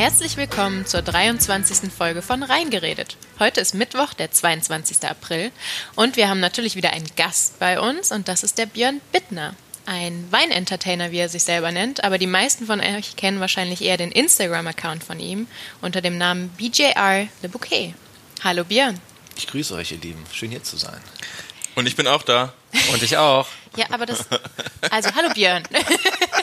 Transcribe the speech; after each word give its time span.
Herzlich 0.00 0.38
willkommen 0.38 0.86
zur 0.86 1.02
23. 1.02 1.92
Folge 1.92 2.22
von 2.22 2.42
Reingeredet. 2.42 3.18
Heute 3.38 3.60
ist 3.60 3.74
Mittwoch, 3.74 4.14
der 4.14 4.30
22. 4.30 5.06
April 5.06 5.52
und 5.94 6.16
wir 6.16 6.30
haben 6.30 6.40
natürlich 6.40 6.74
wieder 6.74 6.94
einen 6.94 7.10
Gast 7.16 7.58
bei 7.58 7.78
uns 7.78 8.10
und 8.10 8.26
das 8.26 8.42
ist 8.42 8.56
der 8.56 8.64
Björn 8.64 9.02
Bittner. 9.12 9.54
Ein 9.84 10.26
Weinentertainer, 10.30 11.10
wie 11.10 11.18
er 11.18 11.28
sich 11.28 11.42
selber 11.42 11.70
nennt, 11.70 12.02
aber 12.02 12.16
die 12.16 12.26
meisten 12.26 12.64
von 12.64 12.80
euch 12.80 13.16
kennen 13.16 13.40
wahrscheinlich 13.40 13.82
eher 13.82 13.98
den 13.98 14.10
Instagram-Account 14.10 15.04
von 15.04 15.20
ihm 15.20 15.46
unter 15.82 16.00
dem 16.00 16.16
Namen 16.16 16.48
BJR 16.56 17.28
Le 17.42 17.48
Bouquet. 17.50 17.92
Hallo 18.42 18.64
Björn. 18.64 18.98
Ich 19.36 19.48
grüße 19.48 19.74
euch, 19.74 19.92
ihr 19.92 19.98
Lieben. 19.98 20.24
Schön 20.32 20.48
hier 20.48 20.62
zu 20.62 20.78
sein. 20.78 21.02
Und 21.80 21.86
ich 21.86 21.96
bin 21.96 22.06
auch 22.06 22.22
da. 22.22 22.52
Und 22.92 23.02
ich 23.02 23.16
auch. 23.16 23.46
Ja, 23.74 23.86
aber 23.90 24.04
das. 24.04 24.26
Also, 24.90 25.08
hallo 25.14 25.30
Björn. 25.32 25.62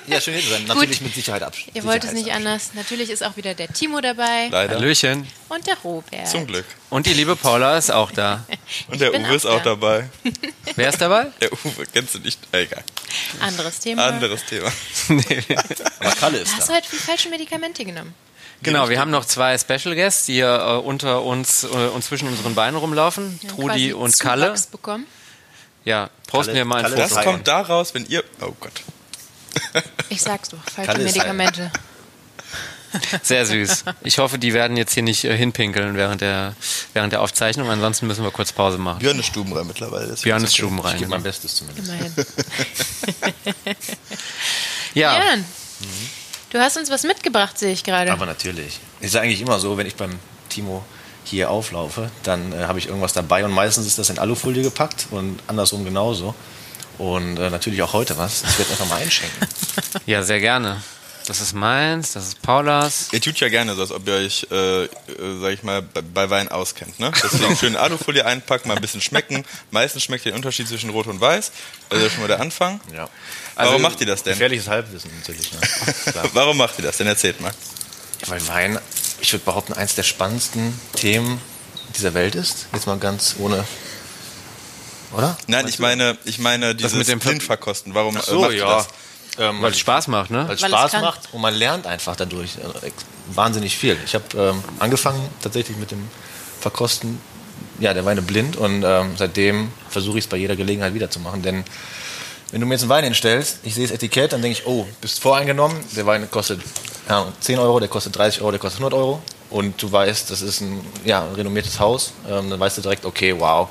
Ja, 0.07 0.21
schön 0.21 0.35
hier 0.35 0.43
zu 0.43 0.49
sein. 0.51 0.63
Natürlich 0.65 1.01
mit 1.01 1.13
Sicherheit 1.13 1.43
ab. 1.43 1.53
Ihr 1.73 1.83
wollt 1.83 2.01
es 2.05 2.13
nicht 2.13 2.31
anders. 2.31 2.71
Natürlich 2.75 3.09
ist 3.09 3.25
auch 3.25 3.35
wieder 3.35 3.53
der 3.55 3.67
Timo 3.67 3.99
dabei 3.99 4.47
Leider. 4.49 4.75
Hallöchen. 4.75 5.27
und 5.49 5.67
der 5.67 5.75
Robert. 5.83 6.25
Zum 6.29 6.47
Glück. 6.47 6.63
Und 6.89 7.07
die 7.07 7.13
liebe 7.13 7.35
Paula 7.35 7.77
ist 7.77 7.91
auch 7.91 8.11
da. 8.11 8.45
Und 8.87 9.01
der 9.01 9.13
Uwe 9.13 9.35
ist 9.35 9.45
auch 9.45 9.55
auch 9.55 9.63
da. 9.63 9.71
dabei. 9.71 10.09
Wer 10.77 10.87
ist 10.89 11.01
dabei? 11.01 11.27
Der 11.41 11.51
Uwe 11.51 11.85
kennst 11.91 12.15
du 12.15 12.19
nicht. 12.19 12.39
Egal. 12.53 12.83
Anderes 13.41 13.81
Thema. 13.81 14.05
Anderes 14.05 14.45
Thema. 14.45 14.71
Aber 15.99 16.11
Kalle 16.11 16.37
ist 16.37 16.55
Hast 16.55 16.69
du 16.69 16.71
da. 16.71 16.77
heute 16.79 16.95
falsche 16.95 17.27
Medikamente 17.27 17.83
genommen? 17.83 18.13
Genau, 18.63 18.87
wir 18.87 19.01
haben 19.01 19.11
noch 19.11 19.25
zwei 19.25 19.57
Special 19.57 19.93
Guests, 19.93 20.25
die 20.27 20.35
hier 20.35 20.47
äh, 20.57 20.77
unter 20.77 21.21
uns 21.23 21.65
äh, 21.65 21.67
und 21.67 22.01
zwischen 22.01 22.29
unseren 22.29 22.55
Beinen 22.55 22.77
rumlaufen. 22.77 23.39
Haben 23.43 23.49
Trudi 23.49 23.67
quasi 23.67 23.93
und 23.93 24.11
Zuwachs 24.15 24.19
Kalle. 24.19 24.55
bekommen. 24.71 25.05
Ja, 25.87 26.09
posten 26.27 26.47
Kalle- 26.51 26.57
wir 26.57 26.65
mal 26.65 26.79
ein 26.83 26.91
Foto. 26.91 26.97
Das 26.97 27.15
Hi. 27.15 27.23
kommt 27.23 27.47
da 27.47 27.61
raus, 27.61 27.93
wenn 27.93 28.05
ihr. 28.07 28.21
Oh 28.41 28.51
Gott. 28.59 28.73
Ich 30.09 30.21
sag's 30.21 30.49
doch, 30.49 30.57
falsche 30.73 30.91
Kalle 30.91 31.03
Medikamente. 31.05 31.71
Sehr 33.23 33.45
süß. 33.45 33.83
Ich 34.03 34.17
hoffe, 34.19 34.37
die 34.37 34.53
werden 34.53 34.77
jetzt 34.77 34.93
hier 34.93 35.03
nicht 35.03 35.23
äh, 35.25 35.35
hinpinkeln 35.35 35.95
während 35.97 36.21
der, 36.21 36.55
während 36.93 37.11
der 37.13 37.21
Aufzeichnung. 37.21 37.69
Ansonsten 37.69 38.07
müssen 38.07 38.23
wir 38.23 38.31
kurz 38.31 38.51
Pause 38.53 38.77
machen. 38.77 38.99
Björn 38.99 39.19
ist 39.19 39.25
stubenrein 39.27 39.65
mittlerweile. 39.67 40.13
Björn 40.13 40.43
ist 40.43 40.49
okay. 40.49 40.51
Ich 40.51 40.55
stubenrein. 40.55 40.97
gebe 40.97 41.09
mein 41.09 41.23
Bestes 41.23 41.55
zumindest. 41.55 41.87
Immerhin. 41.89 42.13
Ja, 44.93 45.19
Björn, 45.19 45.45
du 46.51 46.59
hast 46.59 46.77
uns 46.77 46.89
was 46.89 47.03
mitgebracht, 47.03 47.57
sehe 47.59 47.71
ich 47.71 47.83
gerade. 47.83 48.11
Aber 48.11 48.25
natürlich. 48.25 48.79
Ist 48.99 49.13
ja 49.15 49.21
eigentlich 49.21 49.41
immer 49.41 49.59
so, 49.59 49.77
wenn 49.77 49.87
ich 49.87 49.95
beim 49.95 50.17
Timo 50.49 50.83
hier 51.29 51.49
auflaufe, 51.49 52.09
dann 52.23 52.53
äh, 52.53 52.65
habe 52.65 52.79
ich 52.79 52.87
irgendwas 52.87 53.13
dabei 53.13 53.43
und 53.45 53.51
meistens 53.51 53.85
ist 53.87 53.97
das 53.99 54.09
in 54.09 54.17
Alufolie 54.19 54.63
gepackt 54.63 55.07
und 55.11 55.39
andersrum 55.47 55.83
genauso. 55.85 56.33
Und 56.97 57.37
äh, 57.37 57.49
natürlich 57.51 57.81
auch 57.83 57.93
heute 57.93 58.17
was. 58.17 58.43
Ich 58.47 58.57
werde 58.57 58.71
einfach 58.71 58.87
mal 58.87 58.95
einschenken. 59.01 59.47
ja, 60.07 60.23
sehr 60.23 60.39
gerne. 60.39 60.81
Das 61.27 61.41
ist 61.41 61.53
meins, 61.53 62.13
das 62.13 62.29
ist 62.29 62.41
Paulas. 62.41 63.09
Ihr 63.11 63.19
tut 63.19 63.37
ja 63.41 63.49
gerne 63.49 63.75
so, 63.75 63.81
als 63.81 63.91
ob 63.91 64.07
ihr 64.07 64.13
euch, 64.13 64.47
äh, 64.49 64.85
äh, 64.85 64.87
sag 65.41 65.51
ich 65.51 65.61
mal, 65.61 65.81
bei- 65.81 66.01
bei 66.01 66.29
Wein 66.29 66.47
auskennt. 66.47 66.99
Ne? 66.99 67.11
Deswegen 67.21 67.55
schön 67.59 67.75
Alufolie 67.75 68.25
einpacken, 68.25 68.69
mal 68.69 68.75
ein 68.75 68.81
bisschen 68.81 69.01
schmecken. 69.01 69.43
Meistens 69.69 70.03
schmeckt 70.03 70.25
ihr 70.25 70.31
den 70.31 70.37
Unterschied 70.37 70.69
zwischen 70.69 70.89
Rot 70.89 71.07
und 71.07 71.19
Weiß. 71.19 71.51
Das 71.89 71.99
ist 71.99 72.03
ja 72.05 72.09
schon 72.11 72.21
mal 72.21 72.27
der 72.27 72.39
Anfang. 72.39 72.79
Ja. 72.95 73.09
Warum 73.55 73.81
macht 73.81 73.99
ihr 73.99 74.07
das 74.07 74.23
denn? 74.23 74.33
Gefährliches 74.33 74.69
Halbwissen 74.69 75.11
natürlich. 75.19 75.51
Ne? 75.51 75.59
Warum 76.33 76.55
macht 76.57 76.79
ihr 76.79 76.83
das 76.85 76.95
denn? 76.97 77.07
Erzählt 77.07 77.41
mal. 77.41 77.51
Ja, 78.21 78.29
weil 78.29 78.47
Wein, 78.47 78.79
ich 79.19 79.31
würde 79.33 79.45
behaupten, 79.45 79.73
eins 79.73 79.95
der 79.95 80.03
spannendsten 80.03 80.79
Themen 80.95 81.39
dieser 81.97 82.13
Welt 82.13 82.35
ist. 82.35 82.67
Jetzt 82.73 82.87
mal 82.87 82.97
ganz 82.97 83.35
ohne. 83.39 83.63
Oder? 85.13 85.37
Nein, 85.47 85.67
ich 85.67 85.79
meine, 85.79 86.17
ich 86.25 86.39
meine 86.39 86.75
dieses 86.75 86.93
mit 86.93 87.07
dem 87.07 87.21
Ver- 87.21 87.29
Blindverkosten. 87.29 87.93
Warum 87.93 88.17
Ach 88.17 88.23
so, 88.23 88.41
macht 88.41 88.53
ja. 88.53 88.65
das? 88.77 88.87
Ähm, 89.39 89.61
Weil 89.61 89.71
es 89.71 89.79
Spaß 89.79 90.07
macht, 90.07 90.31
ne? 90.31 90.47
weil 90.47 90.55
es 90.55 90.61
Spaß 90.61 90.91
kann. 90.93 91.01
macht 91.01 91.29
und 91.31 91.41
man 91.41 91.53
lernt 91.53 91.85
einfach 91.85 92.15
dadurch 92.15 92.55
äh, 92.57 92.91
wahnsinnig 93.27 93.77
viel. 93.77 93.95
Ich 94.03 94.15
habe 94.15 94.25
ähm, 94.35 94.63
angefangen 94.79 95.21
tatsächlich 95.43 95.77
mit 95.77 95.91
dem 95.91 96.09
Verkosten 96.59 97.21
ja, 97.79 97.93
der 97.93 98.03
Weine 98.05 98.23
blind 98.23 98.55
und 98.57 98.83
ähm, 98.83 99.13
seitdem 99.15 99.71
versuche 99.89 100.17
ich 100.17 100.25
es 100.25 100.29
bei 100.29 100.37
jeder 100.37 100.55
Gelegenheit 100.55 100.95
wiederzumachen. 100.95 101.43
Denn 101.43 101.63
wenn 102.51 102.61
du 102.61 102.67
mir 102.67 102.75
jetzt 102.75 102.83
einen 102.83 102.89
Wein 102.89 103.03
hinstellst, 103.03 103.59
ich 103.63 103.75
sehe 103.75 103.85
das 103.85 103.93
Etikett, 103.95 104.33
dann 104.33 104.41
denke 104.41 104.59
ich, 104.59 104.67
oh, 104.67 104.87
bist 105.01 105.19
voreingenommen, 105.19 105.77
der 105.95 106.05
Wein 106.05 106.29
kostet 106.31 106.61
ja, 107.09 107.31
10 107.39 107.59
Euro, 107.59 107.79
der 107.79 107.89
kostet 107.89 108.15
30 108.15 108.41
Euro, 108.41 108.51
der 108.51 108.59
kostet 108.59 108.81
100 108.81 108.97
Euro 108.97 109.21
und 109.49 109.81
du 109.81 109.91
weißt, 109.91 110.29
das 110.31 110.41
ist 110.41 110.61
ein 110.61 110.81
ja, 111.05 111.23
ein 111.23 111.35
renommiertes 111.35 111.79
Haus, 111.79 112.13
ähm, 112.29 112.49
dann 112.49 112.59
weißt 112.59 112.77
du 112.77 112.81
direkt, 112.81 113.05
okay, 113.05 113.35
wow, 113.37 113.67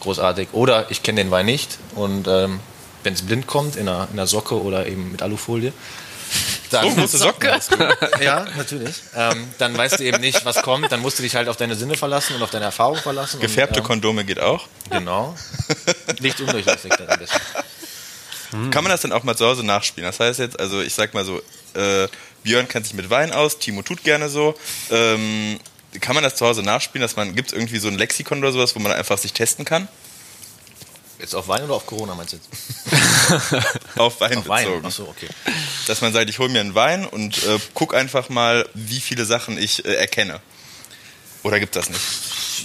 großartig. 0.00 0.48
Oder 0.52 0.90
ich 0.90 1.02
kenne 1.02 1.22
den 1.22 1.30
Wein 1.30 1.46
nicht 1.46 1.78
und 1.94 2.26
ähm, 2.28 2.60
wenn 3.02 3.14
es 3.14 3.22
blind 3.22 3.46
kommt, 3.46 3.76
in 3.76 3.88
einer, 3.88 4.08
in 4.12 4.18
einer 4.18 4.26
Socke 4.26 4.60
oder 4.60 4.86
eben 4.86 5.12
mit 5.12 5.22
Alufolie, 5.22 5.72
dann, 6.70 6.86
Oh, 6.86 6.94
große 6.94 7.18
Socken. 7.18 7.50
ja, 8.20 8.46
natürlich. 8.56 8.96
Ähm, 9.14 9.48
dann 9.58 9.76
weißt 9.76 10.00
du 10.00 10.04
eben 10.04 10.20
nicht, 10.20 10.44
was 10.44 10.62
kommt. 10.62 10.90
Dann 10.90 11.00
musst 11.00 11.18
du 11.18 11.22
dich 11.22 11.36
halt 11.36 11.48
auf 11.48 11.56
deine 11.56 11.76
Sinne 11.76 11.96
verlassen 11.96 12.34
und 12.34 12.42
auf 12.42 12.50
deine 12.50 12.64
Erfahrung 12.64 12.96
verlassen. 12.96 13.40
Gefärbte 13.40 13.80
und, 13.80 13.84
ähm, 13.84 13.88
Kondome 13.88 14.24
geht 14.24 14.40
auch. 14.40 14.66
Genau. 14.90 15.36
Nicht 16.20 16.40
undurchlässig 16.40 16.92
dann 16.98 17.08
am 17.08 17.20
besten. 18.50 18.70
Kann 18.70 18.84
man 18.84 18.90
das 18.90 19.00
dann 19.02 19.12
auch 19.12 19.22
mal 19.22 19.36
zu 19.36 19.46
Hause 19.46 19.64
nachspielen? 19.64 20.08
Das 20.08 20.20
heißt 20.20 20.38
jetzt, 20.38 20.58
also 20.58 20.80
ich 20.80 20.94
sag 20.94 21.14
mal 21.14 21.24
so, 21.24 21.40
äh, 21.74 22.08
Björn 22.42 22.68
kennt 22.68 22.86
sich 22.86 22.94
mit 22.94 23.10
Wein 23.10 23.32
aus, 23.32 23.58
Timo 23.58 23.82
tut 23.82 24.04
gerne 24.04 24.28
so. 24.28 24.54
Ähm, 24.90 25.58
kann 26.00 26.14
man 26.14 26.22
das 26.24 26.36
zu 26.36 26.46
Hause 26.46 26.62
nachspielen, 26.62 27.02
dass 27.02 27.16
man, 27.16 27.34
gibt 27.34 27.48
es 27.48 27.54
irgendwie 27.54 27.78
so 27.78 27.88
ein 27.88 27.96
Lexikon 27.96 28.38
oder 28.38 28.52
sowas, 28.52 28.74
wo 28.74 28.80
man 28.80 28.92
einfach 28.92 29.18
sich 29.18 29.32
testen 29.32 29.64
kann? 29.64 29.88
Jetzt 31.18 31.34
auf 31.34 31.48
Wein 31.48 31.62
oder 31.64 31.74
auf 31.74 31.86
Corona 31.86 32.14
meinst 32.14 32.34
du 32.34 32.36
jetzt? 32.36 32.48
Auf 33.96 34.20
Wein 34.20 34.36
Auf 34.36 34.48
Wein. 34.48 34.66
bezogen. 34.66 34.86
Achso, 34.86 35.02
okay. 35.04 35.28
Dass 35.86 36.02
man 36.02 36.12
sagt, 36.12 36.28
ich 36.28 36.38
hole 36.38 36.50
mir 36.50 36.60
einen 36.60 36.74
Wein 36.74 37.06
und 37.06 37.42
äh, 37.44 37.58
guck 37.72 37.94
einfach 37.94 38.28
mal, 38.28 38.68
wie 38.74 39.00
viele 39.00 39.24
Sachen 39.24 39.56
ich 39.56 39.84
äh, 39.86 39.94
erkenne. 39.94 40.40
Oder 41.42 41.58
gibt 41.58 41.74
das 41.74 41.88
nicht? 41.88 42.00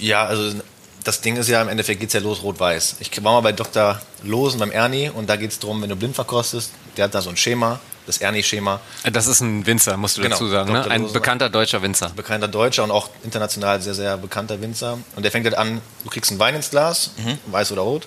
Ja, 0.00 0.26
also 0.26 0.60
das 1.04 1.20
Ding 1.20 1.36
ist 1.36 1.48
ja, 1.48 1.60
im 1.62 1.68
Endeffekt 1.68 2.00
geht 2.00 2.08
es 2.08 2.14
ja 2.14 2.20
los 2.20 2.42
rot-weiß. 2.42 2.96
Ich 3.00 3.10
war 3.24 3.32
mal 3.32 3.40
bei 3.40 3.52
Dr. 3.52 4.00
Losen 4.22 4.60
beim 4.60 4.70
Ernie 4.70 5.08
und 5.10 5.28
da 5.28 5.36
geht 5.36 5.50
es 5.52 5.58
darum, 5.58 5.82
wenn 5.82 5.88
du 5.88 5.96
blind 5.96 6.14
verkostest, 6.14 6.70
der 6.96 7.04
hat 7.06 7.14
da 7.14 7.22
so 7.22 7.30
ein 7.30 7.36
Schema, 7.36 7.80
das 8.06 8.18
Ernie-Schema. 8.18 8.80
Das 9.12 9.26
ist 9.26 9.40
ein 9.40 9.64
Winzer, 9.66 9.96
musst 9.96 10.18
du 10.18 10.22
Genau, 10.22 10.34
dazu 10.34 10.48
sagen. 10.48 10.72
Ne? 10.72 10.84
Ein 10.90 11.12
bekannter 11.12 11.48
deutscher 11.50 11.82
Winzer. 11.82 12.10
bekannter 12.10 12.48
Deutscher 12.48 12.84
und 12.84 12.90
auch 12.90 13.08
international 13.24 13.80
sehr, 13.80 13.94
sehr 13.94 14.16
bekannter 14.16 14.60
Winzer. 14.60 14.98
Und 15.16 15.22
der 15.22 15.30
fängt 15.30 15.44
halt 15.46 15.56
an, 15.56 15.80
du 16.04 16.10
kriegst 16.10 16.30
einen 16.30 16.40
Wein 16.40 16.54
ins 16.56 16.70
Glas, 16.70 17.10
weiß 17.46 17.72
oder 17.72 17.82
rot. 17.82 18.06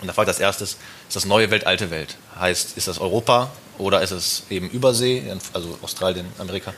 Und 0.00 0.08
da 0.08 0.12
fragt 0.12 0.28
als 0.28 0.38
erstes, 0.40 0.76
ist 1.08 1.16
das 1.16 1.24
neue 1.24 1.50
Welt, 1.50 1.66
alte 1.66 1.90
Welt? 1.90 2.16
Heißt, 2.38 2.76
ist 2.76 2.88
das 2.88 2.98
Europa 2.98 3.50
oder 3.78 4.02
ist 4.02 4.10
es 4.10 4.42
eben 4.50 4.68
Übersee, 4.70 5.22
also 5.52 5.78
Australien, 5.82 6.26
Amerika? 6.38 6.72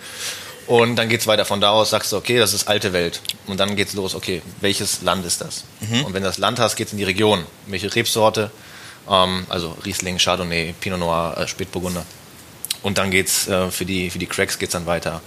Und 0.66 0.96
dann 0.96 1.08
geht 1.08 1.20
es 1.20 1.26
weiter 1.26 1.44
von 1.44 1.60
da 1.60 1.70
aus, 1.70 1.90
sagst 1.90 2.12
du, 2.12 2.16
okay, 2.16 2.38
das 2.38 2.52
ist 2.52 2.66
alte 2.66 2.92
Welt. 2.92 3.20
Und 3.46 3.60
dann 3.60 3.76
geht's 3.76 3.94
los, 3.94 4.14
okay, 4.14 4.42
welches 4.60 5.02
Land 5.02 5.24
ist 5.24 5.40
das? 5.40 5.64
Und 6.04 6.12
wenn 6.12 6.22
du 6.22 6.28
das 6.28 6.38
Land 6.38 6.58
hast, 6.58 6.76
geht's 6.76 6.92
in 6.92 6.98
die 6.98 7.04
Region. 7.04 7.44
Welche 7.66 7.94
Rebsorte? 7.94 8.50
Ähm, 9.08 9.46
also 9.48 9.76
Riesling, 9.84 10.18
Chardonnay, 10.18 10.74
Pinot 10.80 10.98
Noir, 10.98 11.36
äh, 11.38 11.46
Spätburgunder. 11.46 12.04
Und 12.82 12.98
dann 12.98 13.10
geht's 13.10 13.46
äh, 13.48 13.70
für 13.70 13.84
die 13.84 14.10
für 14.10 14.18
die 14.18 14.26
Cracks 14.26 14.58
geht's 14.58 14.72
dann 14.72 14.86
weiter. 14.86 15.20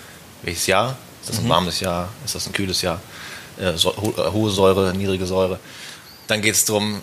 Welches 0.43 0.67
Jahr? 0.67 0.97
Ist 1.21 1.29
das 1.29 1.39
ein 1.39 1.49
warmes 1.49 1.79
Jahr? 1.79 2.09
Ist 2.23 2.35
das 2.35 2.47
ein 2.47 2.53
kühles 2.53 2.81
Jahr? 2.81 3.01
Äh, 3.59 3.73
so, 3.73 3.95
ho 3.95 4.13
äh, 4.17 4.31
hohe 4.31 4.49
Säure, 4.49 4.93
niedrige 4.93 5.25
Säure. 5.25 5.59
Dann 6.27 6.41
geht's 6.41 6.65
drum, 6.65 7.01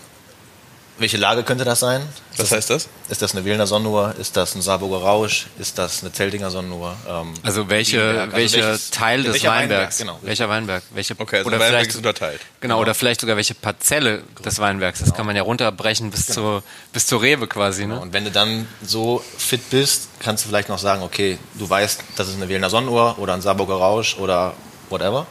welche 0.99 1.17
Lage 1.17 1.43
könnte 1.43 1.63
das 1.63 1.79
sein? 1.79 2.01
Was 2.31 2.37
das, 2.49 2.51
heißt 2.51 2.69
das? 2.69 2.87
Ist 3.09 3.21
das 3.21 3.35
eine 3.35 3.45
Wilner 3.45 3.67
Sonnenuhr? 3.67 4.15
Ist 4.19 4.35
das 4.37 4.55
ein 4.55 4.61
Saarburger 4.61 4.97
Rausch? 4.97 5.47
Ist 5.59 5.77
das 5.77 6.01
eine 6.01 6.11
Zeltinger 6.11 6.49
Sonnenuhr? 6.51 6.95
Ähm, 7.07 7.33
Also 7.43 7.69
welche. 7.69 8.01
Also 8.01 8.33
welche 8.33 8.57
welches- 8.63 8.89
Teil 8.91 9.23
des 9.23 9.33
welcher 9.33 9.49
Weinbergs? 9.49 9.99
Weinberg, 9.99 10.17
genau. 10.19 10.27
Welcher 10.27 10.49
Weinberg? 10.49 10.83
Welche, 10.91 11.13
Okay, 11.17 11.37
also 11.37 11.47
oder 11.47 11.59
Weinberg 11.59 11.69
vielleicht, 11.69 11.89
ist 11.91 11.95
unterteilt. 11.97 12.41
Genau, 12.61 12.79
oder 12.81 12.93
vielleicht 12.93 13.21
sogar 13.21 13.35
welche 13.35 13.53
Parzelle 13.53 14.23
des 14.43 14.59
Weinbergs. 14.59 14.99
Das 14.99 15.13
kann 15.13 15.25
man 15.25 15.35
ja 15.35 15.43
runterbrechen 15.43 16.09
bis, 16.11 16.25
zur, 16.27 16.63
bis 16.93 17.05
zur 17.07 17.21
Rebe 17.21 17.47
quasi. 17.47 17.85
Ne? 17.85 17.99
Und 17.99 18.13
wenn 18.13 18.23
du 18.25 18.31
dann 18.31 18.67
so 18.83 19.23
fit 19.37 19.69
bist, 19.69 20.09
kannst 20.19 20.45
du 20.45 20.49
vielleicht 20.49 20.69
noch 20.69 20.79
sagen, 20.79 21.03
okay, 21.03 21.37
du 21.55 21.69
weißt, 21.69 22.01
das 22.15 22.27
ist 22.27 22.35
eine 22.35 22.49
Wilner 22.49 22.69
Sonnenuhr 22.69 23.17
oder 23.19 23.33
ein 23.33 23.41
Saarburger 23.41 23.75
Rausch 23.75 24.17
oder 24.17 24.53
whatever. 24.89 25.27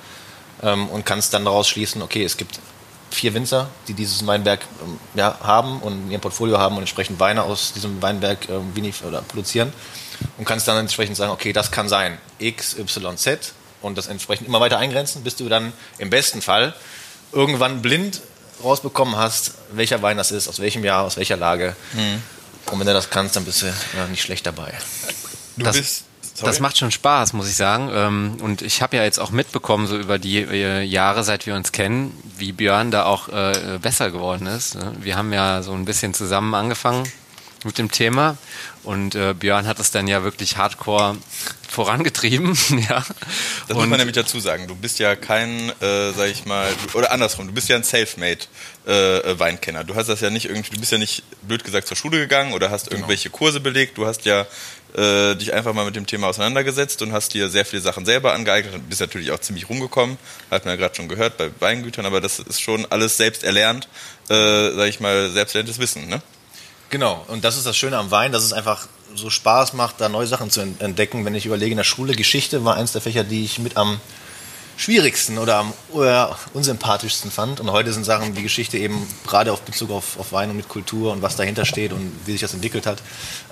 Ähm, 0.62 0.88
und 0.88 1.04
kannst 1.04 1.34
dann 1.34 1.44
daraus 1.44 1.68
schließen, 1.68 2.00
okay, 2.02 2.24
es 2.24 2.36
gibt 2.36 2.60
vier 3.10 3.34
Winzer, 3.34 3.68
die 3.88 3.94
dieses 3.94 4.26
Weinberg 4.26 4.60
ähm, 4.82 4.98
ja, 5.14 5.38
haben 5.42 5.80
und 5.80 6.04
in 6.06 6.10
ihrem 6.10 6.20
Portfolio 6.20 6.58
haben 6.58 6.76
und 6.76 6.82
entsprechend 6.82 7.18
Weine 7.20 7.42
aus 7.44 7.72
diesem 7.72 8.00
Weinberg 8.02 8.48
ähm, 8.48 8.72
oder 9.06 9.22
produzieren. 9.22 9.72
Und 10.38 10.44
kannst 10.44 10.66
dann 10.66 10.76
entsprechend 10.78 11.16
sagen, 11.16 11.30
okay, 11.32 11.52
das 11.52 11.70
kann 11.70 11.88
sein 11.88 12.18
X, 12.38 12.76
Y, 12.78 13.16
Z 13.16 13.52
und 13.82 13.96
das 13.98 14.06
entsprechend 14.06 14.48
immer 14.48 14.60
weiter 14.60 14.78
eingrenzen, 14.78 15.22
bis 15.22 15.36
du 15.36 15.48
dann 15.48 15.72
im 15.98 16.10
besten 16.10 16.40
Fall 16.42 16.74
irgendwann 17.32 17.82
blind 17.82 18.20
rausbekommen 18.64 19.16
hast, 19.16 19.52
welcher 19.72 20.00
Wein 20.00 20.16
das 20.16 20.30
ist, 20.30 20.48
aus 20.48 20.58
welchem 20.58 20.84
Jahr, 20.84 21.04
aus 21.04 21.16
welcher 21.18 21.36
Lage. 21.36 21.76
Und 22.70 22.80
wenn 22.80 22.86
du 22.86 22.94
das 22.94 23.10
kannst, 23.10 23.36
dann 23.36 23.44
bist 23.44 23.60
du 23.62 23.66
ja, 23.66 24.06
nicht 24.10 24.22
schlecht 24.22 24.46
dabei. 24.46 24.72
Du 25.58 25.64
Das- 25.64 25.76
bist. 25.76 26.04
Sorry? 26.36 26.50
Das 26.50 26.60
macht 26.60 26.76
schon 26.76 26.90
Spaß, 26.90 27.32
muss 27.32 27.48
ich 27.48 27.56
sagen. 27.56 27.90
Ähm, 27.92 28.36
Und 28.42 28.60
ich 28.60 28.82
habe 28.82 28.96
ja 28.96 29.04
jetzt 29.04 29.18
auch 29.18 29.30
mitbekommen, 29.30 29.86
so 29.86 29.96
über 29.96 30.18
die 30.18 30.42
äh, 30.42 30.82
Jahre, 30.82 31.24
seit 31.24 31.46
wir 31.46 31.54
uns 31.54 31.72
kennen, 31.72 32.12
wie 32.36 32.52
Björn 32.52 32.90
da 32.90 33.06
auch 33.06 33.28
äh, 33.30 33.78
besser 33.80 34.10
geworden 34.10 34.46
ist. 34.46 34.74
ne? 34.74 34.92
Wir 35.00 35.16
haben 35.16 35.32
ja 35.32 35.62
so 35.62 35.72
ein 35.72 35.86
bisschen 35.86 36.12
zusammen 36.12 36.54
angefangen 36.54 37.10
mit 37.64 37.78
dem 37.78 37.90
Thema. 37.90 38.36
Und 38.82 39.14
äh, 39.14 39.32
Björn 39.32 39.66
hat 39.66 39.80
es 39.80 39.90
dann 39.90 40.06
ja 40.06 40.22
wirklich 40.24 40.58
hardcore 40.58 41.16
vorangetrieben. 41.68 42.56
ja. 42.88 43.02
Das 43.66 43.76
muss 43.76 43.86
man 43.86 43.98
nämlich 43.98 44.14
dazu 44.14 44.38
sagen. 44.38 44.68
Du 44.68 44.76
bist 44.76 44.98
ja 44.98 45.16
kein, 45.16 45.70
äh, 45.80 46.12
sag 46.12 46.28
ich 46.28 46.44
mal, 46.44 46.68
oder 46.92 47.12
andersrum, 47.12 47.46
du 47.46 47.52
bist 47.54 47.68
ja 47.68 47.76
ein 47.76 47.82
Selfmade 47.82 48.40
äh, 48.86 49.38
Weinkenner. 49.38 49.84
Du 49.84 49.94
hast 49.94 50.08
das 50.08 50.20
ja 50.20 50.30
nicht 50.30 50.46
irgendwie, 50.46 50.74
du 50.74 50.80
bist 50.80 50.92
ja 50.92 50.98
nicht 50.98 51.24
blöd 51.42 51.64
gesagt 51.64 51.88
zur 51.88 51.96
Schule 51.96 52.18
gegangen 52.18 52.52
oder 52.52 52.70
hast 52.70 52.88
genau. 52.88 52.98
irgendwelche 52.98 53.30
Kurse 53.30 53.60
belegt. 53.60 53.98
Du 53.98 54.06
hast 54.06 54.24
ja 54.26 54.46
äh, 54.96 55.34
dich 55.34 55.52
einfach 55.52 55.74
mal 55.74 55.84
mit 55.84 55.94
dem 55.94 56.06
Thema 56.06 56.28
auseinandergesetzt 56.28 57.02
und 57.02 57.12
hast 57.12 57.34
dir 57.34 57.48
sehr 57.48 57.64
viele 57.64 57.82
Sachen 57.82 58.06
selber 58.06 58.32
angeeignet 58.32 58.74
und 58.74 58.88
bist 58.88 59.00
natürlich 59.00 59.30
auch 59.30 59.38
ziemlich 59.38 59.68
rumgekommen. 59.68 60.16
Hat 60.50 60.64
man 60.64 60.72
ja 60.74 60.76
gerade 60.80 60.94
schon 60.94 61.08
gehört 61.08 61.36
bei 61.36 61.50
Weingütern, 61.60 62.06
aber 62.06 62.20
das 62.20 62.38
ist 62.38 62.60
schon 62.60 62.86
alles 62.90 63.16
selbst 63.16 63.44
erlernt, 63.44 63.88
äh, 64.28 64.70
sag 64.72 64.88
ich 64.88 65.00
mal, 65.00 65.30
selbst 65.30 65.54
erlerntes 65.54 65.78
Wissen, 65.78 66.08
ne? 66.08 66.22
Genau, 66.88 67.24
und 67.28 67.44
das 67.44 67.56
ist 67.56 67.66
das 67.66 67.76
Schöne 67.76 67.98
am 67.98 68.10
Wein, 68.10 68.30
dass 68.32 68.44
es 68.44 68.52
einfach 68.52 68.86
so 69.14 69.28
Spaß 69.28 69.72
macht, 69.72 70.00
da 70.00 70.08
neue 70.08 70.26
Sachen 70.26 70.50
zu 70.50 70.60
entdecken. 70.60 71.24
Wenn 71.24 71.34
ich 71.34 71.44
überlege, 71.46 71.72
in 71.72 71.78
der 71.78 71.84
Schule, 71.84 72.14
Geschichte 72.14 72.64
war 72.64 72.76
eins 72.76 72.92
der 72.92 73.00
Fächer, 73.00 73.24
die 73.24 73.44
ich 73.44 73.58
mit 73.58 73.76
am 73.76 74.00
schwierigsten 74.76 75.38
oder 75.38 75.56
am 75.56 75.72
oder 75.90 76.38
unsympathischsten 76.52 77.30
fand. 77.30 77.60
Und 77.60 77.70
heute 77.72 77.92
sind 77.92 78.04
Sachen 78.04 78.36
wie 78.36 78.42
Geschichte 78.42 78.78
eben 78.78 79.06
gerade 79.26 79.52
auf 79.52 79.62
Bezug 79.62 79.90
auf, 79.90 80.18
auf 80.18 80.32
Wein 80.32 80.50
und 80.50 80.56
mit 80.56 80.68
Kultur 80.68 81.12
und 81.12 81.22
was 81.22 81.36
dahinter 81.36 81.64
steht 81.64 81.92
und 81.92 82.12
wie 82.26 82.32
sich 82.32 82.40
das 82.40 82.54
entwickelt 82.54 82.86
hat, 82.86 83.02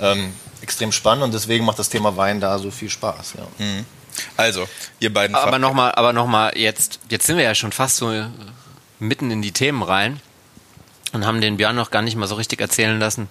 ähm, 0.01 0.33
extrem 0.61 0.93
spannend. 0.93 1.25
Und 1.25 1.35
deswegen 1.35 1.65
macht 1.65 1.79
das 1.79 1.89
Thema 1.89 2.17
Wein 2.17 2.41
da 2.41 2.59
so 2.59 2.71
viel 2.71 2.91
Spaß. 2.91 3.35
Ja. 3.39 3.65
Mhm. 3.65 3.87
Also, 4.37 4.69
ihr 5.01 5.13
beiden. 5.13 5.35
Aber 5.35 5.59
nochmal, 5.59 5.93
aber 5.93 6.13
nochmal, 6.13 6.57
jetzt, 6.57 7.01
jetzt 7.09 7.27
sind 7.27 7.37
wir 7.37 7.45
ja 7.45 7.55
schon 7.55 7.73
fast 7.73 7.97
so 7.97 8.13
äh, 8.13 8.27
mitten 8.99 9.31
in 9.31 9.43
die 9.43 9.53
Themen 9.53 9.83
rein 9.83 10.21
und 11.13 11.27
haben 11.27 11.41
den 11.41 11.57
Björn 11.57 11.77
noch 11.77 11.91
gar 11.91 12.03
nicht 12.03 12.17
mal 12.17 12.27
so 12.27 12.35
richtig 12.35 12.61
erzählen 12.61 12.99
lassen, 12.99 13.29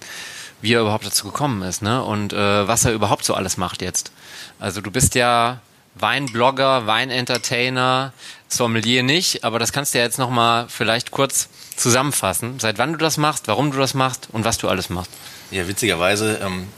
wie 0.60 0.74
er 0.74 0.80
überhaupt 0.80 1.06
dazu 1.06 1.26
gekommen 1.26 1.62
ist, 1.62 1.82
ne? 1.82 2.02
Und 2.02 2.32
äh, 2.32 2.68
was 2.68 2.84
er 2.84 2.92
überhaupt 2.92 3.24
so 3.24 3.34
alles 3.34 3.56
macht 3.56 3.82
jetzt. 3.82 4.12
Also 4.58 4.80
du 4.80 4.90
bist 4.90 5.14
ja 5.14 5.60
Weinblogger, 5.94 6.86
Weinentertainer, 6.86 8.12
Sommelier 8.48 9.02
nicht, 9.02 9.44
aber 9.44 9.58
das 9.58 9.72
kannst 9.72 9.94
du 9.94 9.98
ja 9.98 10.04
jetzt 10.04 10.18
nochmal 10.18 10.66
vielleicht 10.68 11.10
kurz 11.10 11.48
zusammenfassen. 11.76 12.58
Seit 12.60 12.78
wann 12.78 12.92
du 12.92 12.98
das 12.98 13.16
machst, 13.16 13.48
warum 13.48 13.70
du 13.70 13.78
das 13.78 13.94
machst 13.94 14.28
und 14.32 14.44
was 14.44 14.58
du 14.58 14.68
alles 14.68 14.90
machst. 14.90 15.10
Ja, 15.50 15.66
witzigerweise, 15.68 16.40
ähm, 16.42 16.68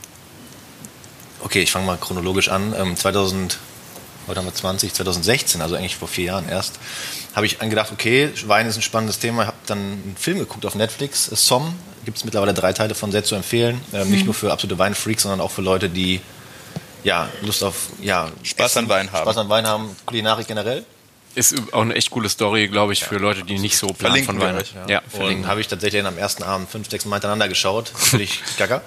okay, 1.41 1.63
ich 1.63 1.73
fange 1.73 1.87
mal 1.87 1.97
chronologisch 1.97 2.49
an. 2.49 2.75
Ähm, 2.77 2.97
2000, 2.97 3.59
heute 4.27 4.39
haben 4.39 4.47
wir 4.47 4.55
20, 4.55 4.93
2016, 4.93 5.63
also 5.63 5.77
eigentlich 5.77 5.97
vor 5.97 6.09
vier 6.09 6.27
Jahren 6.27 6.49
erst, 6.49 6.79
habe 7.35 7.47
ich 7.47 7.61
angedacht, 7.61 7.93
okay, 7.93 8.31
Wein 8.47 8.67
ist 8.67 8.77
ein 8.77 8.83
spannendes 8.83 9.19
Thema. 9.19 9.43
Ich 9.43 9.49
habe 9.49 9.59
dann 9.67 9.79
einen 9.79 10.17
Film 10.19 10.39
geguckt 10.39 10.65
auf 10.67 10.75
Netflix, 10.75 11.31
äh, 11.31 11.37
Somm, 11.37 11.75
gibt 12.05 12.19
es 12.19 12.25
mittlerweile 12.25 12.55
drei 12.55 12.73
Teile 12.73 12.95
von 12.95 13.13
sehr 13.13 13.25
zu 13.25 13.35
empfehlen. 13.35 13.81
Ähm, 13.93 14.07
mhm. 14.07 14.15
Nicht 14.15 14.25
nur 14.25 14.35
für 14.35 14.53
absolute 14.53 14.79
Weinfreaks, 14.79 15.23
sondern 15.23 15.41
auch 15.41 15.51
für 15.51 15.63
Leute, 15.63 15.91
die 15.91 16.21
ja, 17.07 17.29
Lust 17.43 17.63
auf 17.63 17.91
ja, 18.03 18.33
Spaß 18.43 18.73
Essen, 18.73 18.79
an 18.81 18.89
Wein 18.89 19.13
haben. 19.13 19.23
Spaß 19.23 19.37
an 19.39 19.49
Wein 19.49 19.65
haben, 19.65 19.97
Kulinarik 20.07 20.49
generell. 20.49 20.85
Ist 21.37 21.55
auch 21.73 21.83
eine 21.83 21.95
echt 21.95 22.11
coole 22.11 22.29
Story, 22.29 22.67
glaube 22.67 22.95
ich, 22.95 23.05
für 23.05 23.19
Leute, 23.19 23.45
die 23.45 23.59
nicht 23.61 23.77
so 23.77 23.87
planen 23.89 24.25
von 24.25 24.41
Wein. 24.41 24.61
Ja, 24.89 25.03
ja 25.15 25.25
und 25.25 25.47
habe 25.47 25.61
ich 25.61 25.69
tatsächlich 25.69 26.05
am 26.05 26.19
ersten 26.19 26.43
Abend 26.43 26.69
fünf, 26.69 26.91
sechs 26.91 27.05
Mal 27.05 27.17
hintereinander 27.17 27.49
geschaut. 27.49 27.91
Völlig 27.95 28.43
gaga. 28.59 28.83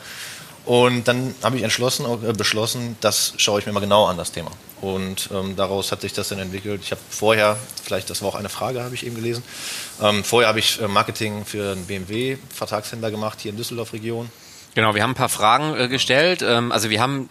Und 0.66 1.08
dann 1.08 1.34
habe 1.42 1.56
ich 1.56 1.64
entschlossen, 1.64 2.06
äh, 2.06 2.34
beschlossen, 2.34 2.98
das 3.00 3.36
schaue 3.38 3.62
ich 3.62 3.66
mir 3.66 3.72
mal 3.72 3.80
genau 3.80 4.06
an, 4.06 4.18
das 4.18 4.34
Thema. 4.34 4.52
Und 4.82 5.30
ähm, 5.32 5.56
daraus 5.56 5.94
hat 5.94 6.02
sich 6.02 6.12
das 6.12 6.28
dann 6.28 6.40
entwickelt. 6.40 6.82
Ich 6.84 6.92
habe 6.92 7.02
vorher, 7.10 7.58
vielleicht, 7.82 8.10
das 8.10 8.22
war 8.22 8.30
auch 8.30 8.36
eine 8.36 8.50
Frage, 8.50 8.84
habe 8.84 8.96
ich 8.96 9.06
eben 9.06 9.16
gelesen, 9.16 9.44
ähm, 10.02 10.26
vorher 10.26 10.50
habe 10.50 10.60
ich 10.60 10.82
äh, 10.82 10.90
Marketing 10.90 11.46
für 11.46 11.72
einen 11.72 11.86
BMW-Vertragshändler 11.86 13.12
gemacht, 13.12 13.40
hier 13.40 13.52
in 13.52 13.58
Düsseldorf-Region. 13.58 14.30
Genau, 14.76 14.94
wir 14.94 15.04
haben 15.04 15.12
ein 15.12 15.16
paar 15.16 15.30
Fragen 15.30 15.76
äh, 15.76 15.88
gestellt. 15.88 16.42
Ähm, 16.42 16.72
also 16.72 16.90
wir 16.90 17.02
haben 17.02 17.30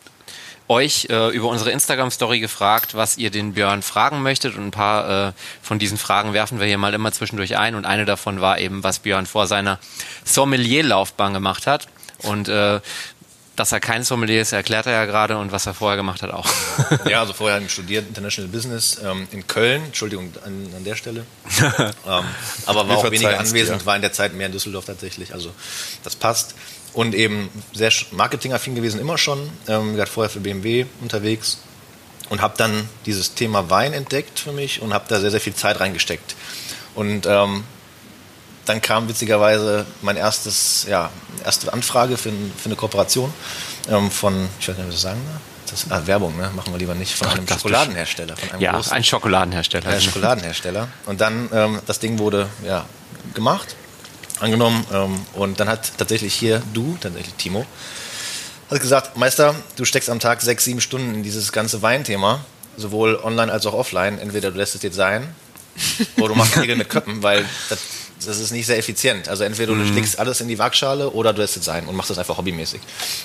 euch 0.68 1.08
äh, 1.10 1.28
über 1.28 1.48
unsere 1.48 1.70
Instagram-Story 1.70 2.40
gefragt, 2.40 2.94
was 2.94 3.16
ihr 3.16 3.30
den 3.30 3.54
Björn 3.54 3.82
fragen 3.82 4.22
möchtet. 4.22 4.54
Und 4.56 4.66
ein 4.66 4.70
paar 4.70 5.28
äh, 5.28 5.32
von 5.62 5.78
diesen 5.78 5.98
Fragen 5.98 6.32
werfen 6.32 6.60
wir 6.60 6.66
hier 6.66 6.78
mal 6.78 6.94
immer 6.94 7.12
zwischendurch 7.12 7.56
ein. 7.56 7.74
Und 7.74 7.84
eine 7.84 8.04
davon 8.04 8.40
war 8.40 8.58
eben, 8.58 8.84
was 8.84 8.98
Björn 8.98 9.26
vor 9.26 9.46
seiner 9.46 9.78
Sommelier-Laufbahn 10.24 11.32
gemacht 11.32 11.66
hat. 11.66 11.88
Und 12.22 12.48
äh, 12.48 12.80
dass 13.58 13.72
er 13.72 13.80
kein 13.80 14.04
Sommelier 14.04 14.40
ist, 14.40 14.52
erklärt 14.52 14.86
er 14.86 14.92
ja 14.92 15.04
gerade 15.04 15.36
und 15.36 15.50
was 15.50 15.66
er 15.66 15.74
vorher 15.74 15.96
gemacht 15.96 16.22
hat 16.22 16.30
auch. 16.30 16.46
ja, 17.08 17.20
also 17.20 17.32
vorher 17.32 17.60
studiert 17.68 18.06
International 18.06 18.48
Business 18.50 19.00
ähm, 19.04 19.26
in 19.32 19.46
Köln, 19.46 19.86
Entschuldigung 19.86 20.32
an, 20.44 20.68
an 20.76 20.84
der 20.84 20.94
Stelle. 20.94 21.26
ähm, 21.60 21.94
aber 22.66 22.88
war 22.88 22.98
auch 22.98 23.10
weniger 23.10 23.38
anwesend, 23.38 23.84
war 23.84 23.96
in 23.96 24.02
der 24.02 24.12
Zeit 24.12 24.34
mehr 24.34 24.46
in 24.46 24.52
Düsseldorf 24.52 24.84
tatsächlich. 24.84 25.32
Also 25.34 25.52
das 26.04 26.14
passt 26.14 26.54
und 26.98 27.14
eben 27.14 27.48
sehr 27.72 27.92
marketingaffin 28.10 28.74
gewesen, 28.74 28.98
immer 28.98 29.18
schon. 29.18 29.38
Ähm, 29.68 29.92
ich 29.92 29.98
war 29.98 30.06
vorher 30.08 30.30
für 30.30 30.40
BMW 30.40 30.84
unterwegs 31.00 31.58
und 32.28 32.42
habe 32.42 32.54
dann 32.56 32.88
dieses 33.06 33.34
Thema 33.34 33.70
Wein 33.70 33.92
entdeckt 33.92 34.40
für 34.40 34.50
mich 34.50 34.82
und 34.82 34.92
habe 34.92 35.04
da 35.06 35.20
sehr, 35.20 35.30
sehr 35.30 35.40
viel 35.40 35.54
Zeit 35.54 35.78
reingesteckt. 35.78 36.34
Und 36.96 37.24
ähm, 37.24 37.62
dann 38.64 38.82
kam 38.82 39.08
witzigerweise 39.08 39.86
mein 40.02 40.16
erstes, 40.16 40.86
ja, 40.88 41.10
erste 41.44 41.72
Anfrage 41.72 42.16
für, 42.16 42.32
für 42.32 42.66
eine 42.66 42.74
Kooperation 42.74 43.32
ähm, 43.88 44.10
von, 44.10 44.48
ich 44.58 44.68
weiß 44.68 44.76
nicht, 44.76 44.88
was 44.88 44.94
ich 44.96 45.00
sagen 45.00 45.20
das, 45.70 45.86
ah, 45.90 46.04
Werbung, 46.04 46.36
ne? 46.36 46.50
machen 46.56 46.72
wir 46.72 46.78
lieber 46.78 46.96
nicht, 46.96 47.14
von 47.14 47.28
einem 47.28 47.46
Schokoladenhersteller. 47.46 48.36
Von 48.36 48.50
einem 48.50 48.60
ja, 48.60 48.72
großen, 48.72 48.92
ein 48.92 49.04
Schokoladenhersteller. 49.04 49.86
Ein 49.88 50.00
Schokoladenhersteller. 50.00 50.88
Und 51.06 51.20
dann, 51.20 51.48
ähm, 51.52 51.78
das 51.86 52.00
Ding 52.00 52.18
wurde 52.18 52.48
ja, 52.64 52.86
gemacht 53.34 53.76
angenommen. 54.40 54.84
Ähm, 54.92 55.20
und 55.34 55.60
dann 55.60 55.68
hat 55.68 55.92
tatsächlich 55.98 56.34
hier 56.34 56.62
du, 56.72 56.96
tatsächlich 57.00 57.34
Timo, 57.34 57.66
hat 58.70 58.80
gesagt, 58.80 59.16
Meister, 59.16 59.54
du 59.76 59.84
steckst 59.84 60.10
am 60.10 60.20
Tag 60.20 60.42
sechs, 60.42 60.64
sieben 60.64 60.80
Stunden 60.80 61.14
in 61.14 61.22
dieses 61.22 61.52
ganze 61.52 61.80
Weinthema, 61.82 62.44
sowohl 62.76 63.18
online 63.22 63.50
als 63.50 63.66
auch 63.66 63.74
offline. 63.74 64.18
Entweder 64.18 64.50
du 64.50 64.58
lässt 64.58 64.74
es 64.74 64.82
jetzt 64.82 64.96
sein 64.96 65.34
oder 66.18 66.28
du 66.28 66.34
machst 66.34 66.56
Nägel 66.56 66.76
mit 66.76 66.88
Köppen, 66.88 67.22
weil 67.22 67.44
das, 67.70 67.78
das, 68.24 68.38
ist 68.38 68.50
nicht 68.50 68.66
sehr 68.66 68.78
effizient. 68.78 69.28
Also 69.28 69.44
entweder 69.44 69.74
du 69.74 69.80
mhm. 69.80 69.92
steckst 69.92 70.18
alles 70.18 70.40
in 70.40 70.48
die 70.48 70.58
Waagschale 70.58 71.10
oder 71.10 71.32
du 71.32 71.40
lässt 71.40 71.56
es 71.56 71.64
sein 71.64 71.86
und 71.86 71.96
machst 71.96 72.10
das 72.10 72.18
einfach 72.18 72.36
hobbymäßig. 72.36 72.80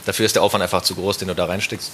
Dafür 0.06 0.25
ist 0.25 0.36
der 0.36 0.44
Aufwand 0.44 0.63
einfach 0.63 0.81
zu 0.81 0.95
groß, 0.95 1.18
den 1.18 1.27
du 1.27 1.36
da 1.36 1.45
reinsteckst. 1.45 1.92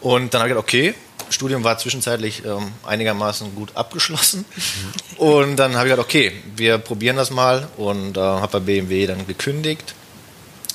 Und 0.00 0.32
dann 0.32 0.40
habe 0.40 0.50
ich 0.50 0.54
gedacht, 0.54 0.64
okay, 0.64 0.94
Studium 1.30 1.64
war 1.64 1.78
zwischenzeitlich 1.78 2.44
ähm, 2.44 2.72
einigermaßen 2.86 3.54
gut 3.54 3.70
abgeschlossen. 3.74 4.44
Und 5.16 5.56
dann 5.56 5.76
habe 5.76 5.88
ich 5.88 5.92
gedacht, 5.92 6.06
okay, 6.06 6.32
wir 6.56 6.78
probieren 6.78 7.16
das 7.16 7.30
mal 7.30 7.68
und 7.76 8.16
äh, 8.16 8.20
habe 8.20 8.60
bei 8.60 8.60
BMW 8.60 9.06
dann 9.06 9.26
gekündigt 9.26 9.94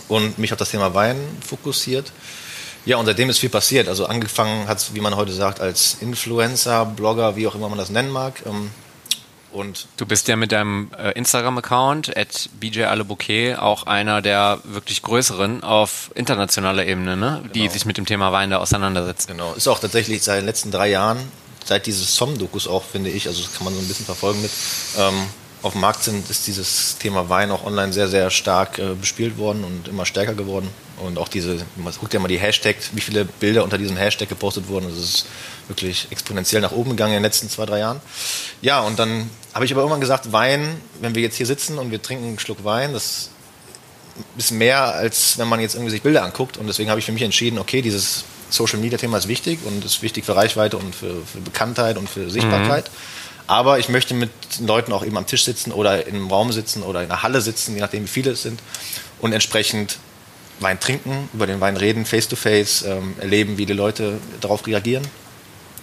und 0.09 0.37
mich 0.37 0.51
auf 0.51 0.59
das 0.59 0.71
Thema 0.71 0.93
Wein 0.93 1.17
fokussiert. 1.45 2.11
Ja, 2.85 2.97
und 2.97 3.05
seitdem 3.05 3.29
ist 3.29 3.39
viel 3.39 3.49
passiert. 3.49 3.87
Also 3.87 4.06
angefangen 4.06 4.68
hat 4.68 4.80
es, 4.80 4.94
wie 4.94 4.99
man 4.99 5.15
heute 5.15 5.31
sagt, 5.31 5.61
als 5.61 5.97
Influencer, 6.01 6.85
Blogger, 6.85 7.37
wie 7.37 7.47
auch 7.47 7.56
immer 7.56 7.69
man 7.69 7.77
das 7.77 7.89
nennen 7.89 8.09
mag. 8.09 8.44
Ähm, 8.45 8.71
und 9.54 9.88
du 9.98 10.06
bist 10.06 10.28
ja 10.28 10.36
mit 10.36 10.52
deinem 10.52 10.92
äh, 10.98 11.12
Instagram-Account 11.12 12.18
at 12.18 12.50
bjalebouquet 12.60 13.56
auch 13.56 13.86
einer 13.86 14.22
der 14.22 14.60
wirklich 14.64 15.02
größeren 15.02 15.64
auf 15.64 16.12
internationaler 16.16 16.86
Ebene, 16.86 17.16
ne? 17.16 17.40
Genau. 17.42 17.54
die 17.54 17.69
sich 17.69 17.86
mit 17.86 17.98
dem 17.98 18.06
Thema 18.06 18.31
Wein 18.31 18.50
da 18.50 18.57
auseinandersetzt. 18.57 19.28
Genau, 19.28 19.54
ist 19.54 19.68
auch 19.68 19.80
tatsächlich 19.80 20.24
seit 20.24 20.40
den 20.40 20.45
letzten 20.45 20.72
drei 20.72 20.90
Jahren, 20.90 21.19
seit 21.64 21.86
dieses 21.86 22.16
Som-Dokus 22.16 22.68
auch, 22.68 22.83
finde 22.83 23.10
ich, 23.10 23.28
also 23.28 23.44
das 23.44 23.54
kann 23.54 23.66
man 23.66 23.74
so 23.74 23.80
ein 23.80 23.88
bisschen 23.88 24.06
verfolgen 24.06 24.42
mit, 24.42 24.52
ähm, 24.98 25.28
auf 25.64 25.72
dem 25.72 25.81
Markt 25.81 26.04
sind, 26.04 26.30
ist 26.30 26.45
dieses 26.45 26.98
Thema 26.98 27.30
Wein 27.30 27.50
auch 27.50 27.66
online 27.66 27.94
sehr, 27.94 28.10
sehr 28.10 28.30
stark 28.30 28.80
äh, 28.80 28.95
bespielt 28.95 29.38
worden 29.38 29.64
und 29.64 29.88
immer 29.88 30.06
stärker 30.06 30.33
geworden. 30.33 30.68
Und 30.98 31.18
auch 31.18 31.30
diese, 31.30 31.66
man 31.78 31.94
guckt 31.94 32.14
ja 32.14 32.19
mal 32.19 32.28
die 32.28 32.38
Hashtags, 32.38 32.90
wie 32.94 33.02
viele 33.02 33.26
Bilder 33.26 33.64
unter 33.64 33.78
diesem 33.78 33.95
Hashtag 33.98 34.30
gepostet 34.30 34.68
wurden. 34.68 34.90
Das 34.90 34.98
ist 34.98 35.26
wirklich 35.67 36.07
exponentiell 36.11 36.61
nach 36.61 36.71
oben 36.71 36.91
gegangen 36.91 37.13
in 37.13 37.17
den 37.17 37.23
letzten 37.23 37.49
zwei, 37.49 37.65
drei 37.65 37.79
Jahren. 37.79 38.01
Ja, 38.61 38.81
und 38.81 38.99
dann 38.99 39.29
habe 39.53 39.65
ich 39.65 39.71
aber 39.71 39.81
irgendwann 39.81 40.01
gesagt, 40.01 40.31
Wein, 40.31 40.81
wenn 41.01 41.15
wir 41.15 41.21
jetzt 41.21 41.35
hier 41.35 41.45
sitzen 41.45 41.77
und 41.77 41.91
wir 41.91 42.01
trinken 42.01 42.25
einen 42.25 42.39
Schluck 42.39 42.63
Wein, 42.63 42.93
das 42.93 43.29
ist 44.37 44.51
mehr, 44.51 44.93
als 44.93 45.37
wenn 45.37 45.47
man 45.47 45.59
jetzt 45.59 45.75
irgendwie 45.75 45.91
sich 45.91 46.01
Bilder 46.01 46.23
anguckt. 46.23 46.57
Und 46.57 46.67
deswegen 46.67 46.89
habe 46.89 46.99
ich 46.99 47.05
für 47.05 47.11
mich 47.11 47.23
entschieden, 47.23 47.59
okay, 47.59 47.81
dieses 47.81 48.25
Social 48.49 48.79
Media 48.79 48.97
Thema 48.97 49.17
ist 49.17 49.27
wichtig 49.27 49.59
und 49.65 49.83
ist 49.83 50.01
wichtig 50.01 50.25
für 50.25 50.35
Reichweite 50.35 50.77
und 50.77 50.93
für, 50.93 51.25
für 51.25 51.39
Bekanntheit 51.39 51.97
und 51.97 52.09
für 52.09 52.29
Sichtbarkeit. 52.29 52.89
Mhm. 52.89 53.23
Aber 53.47 53.79
ich 53.79 53.89
möchte 53.89 54.13
mit 54.13 54.31
Leuten 54.59 54.93
auch 54.93 55.05
eben 55.05 55.17
am 55.17 55.27
Tisch 55.27 55.43
sitzen 55.43 55.71
oder 55.71 56.07
in 56.07 56.15
einem 56.15 56.29
Raum 56.29 56.51
sitzen 56.51 56.81
oder 56.81 57.03
in 57.03 57.11
einer 57.11 57.23
Halle 57.23 57.41
sitzen, 57.41 57.75
je 57.75 57.81
nachdem 57.81 58.03
wie 58.03 58.07
viele 58.07 58.31
es 58.31 58.43
sind. 58.43 58.61
Und 59.19 59.33
entsprechend 59.33 59.97
Wein 60.59 60.79
trinken, 60.79 61.29
über 61.33 61.47
den 61.47 61.59
Wein 61.59 61.75
reden, 61.75 62.05
face 62.05 62.27
to 62.27 62.35
face, 62.35 62.83
ähm, 62.83 63.15
erleben, 63.19 63.57
wie 63.57 63.65
die 63.65 63.73
Leute 63.73 64.19
darauf 64.39 64.65
reagieren. 64.65 65.03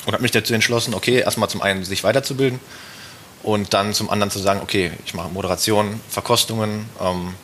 Und 0.07 0.13
habe 0.13 0.23
mich 0.23 0.31
dazu 0.31 0.55
entschlossen, 0.55 0.95
okay, 0.95 1.21
erstmal 1.21 1.51
zum 1.51 1.63
einen 1.63 1.85
sich 1.85 2.05
weiterzubilden 2.05 2.59
und 3.43 3.75
dann 3.75 3.93
zum 3.95 4.11
anderen 4.11 4.31
zu 4.31 4.39
sagen, 4.39 4.61
okay, 4.63 4.93
ich 5.05 5.15
mache 5.15 5.29
Moderation, 5.29 6.01
Verkostungen, 6.09 6.87
ähm, 7.01 7.35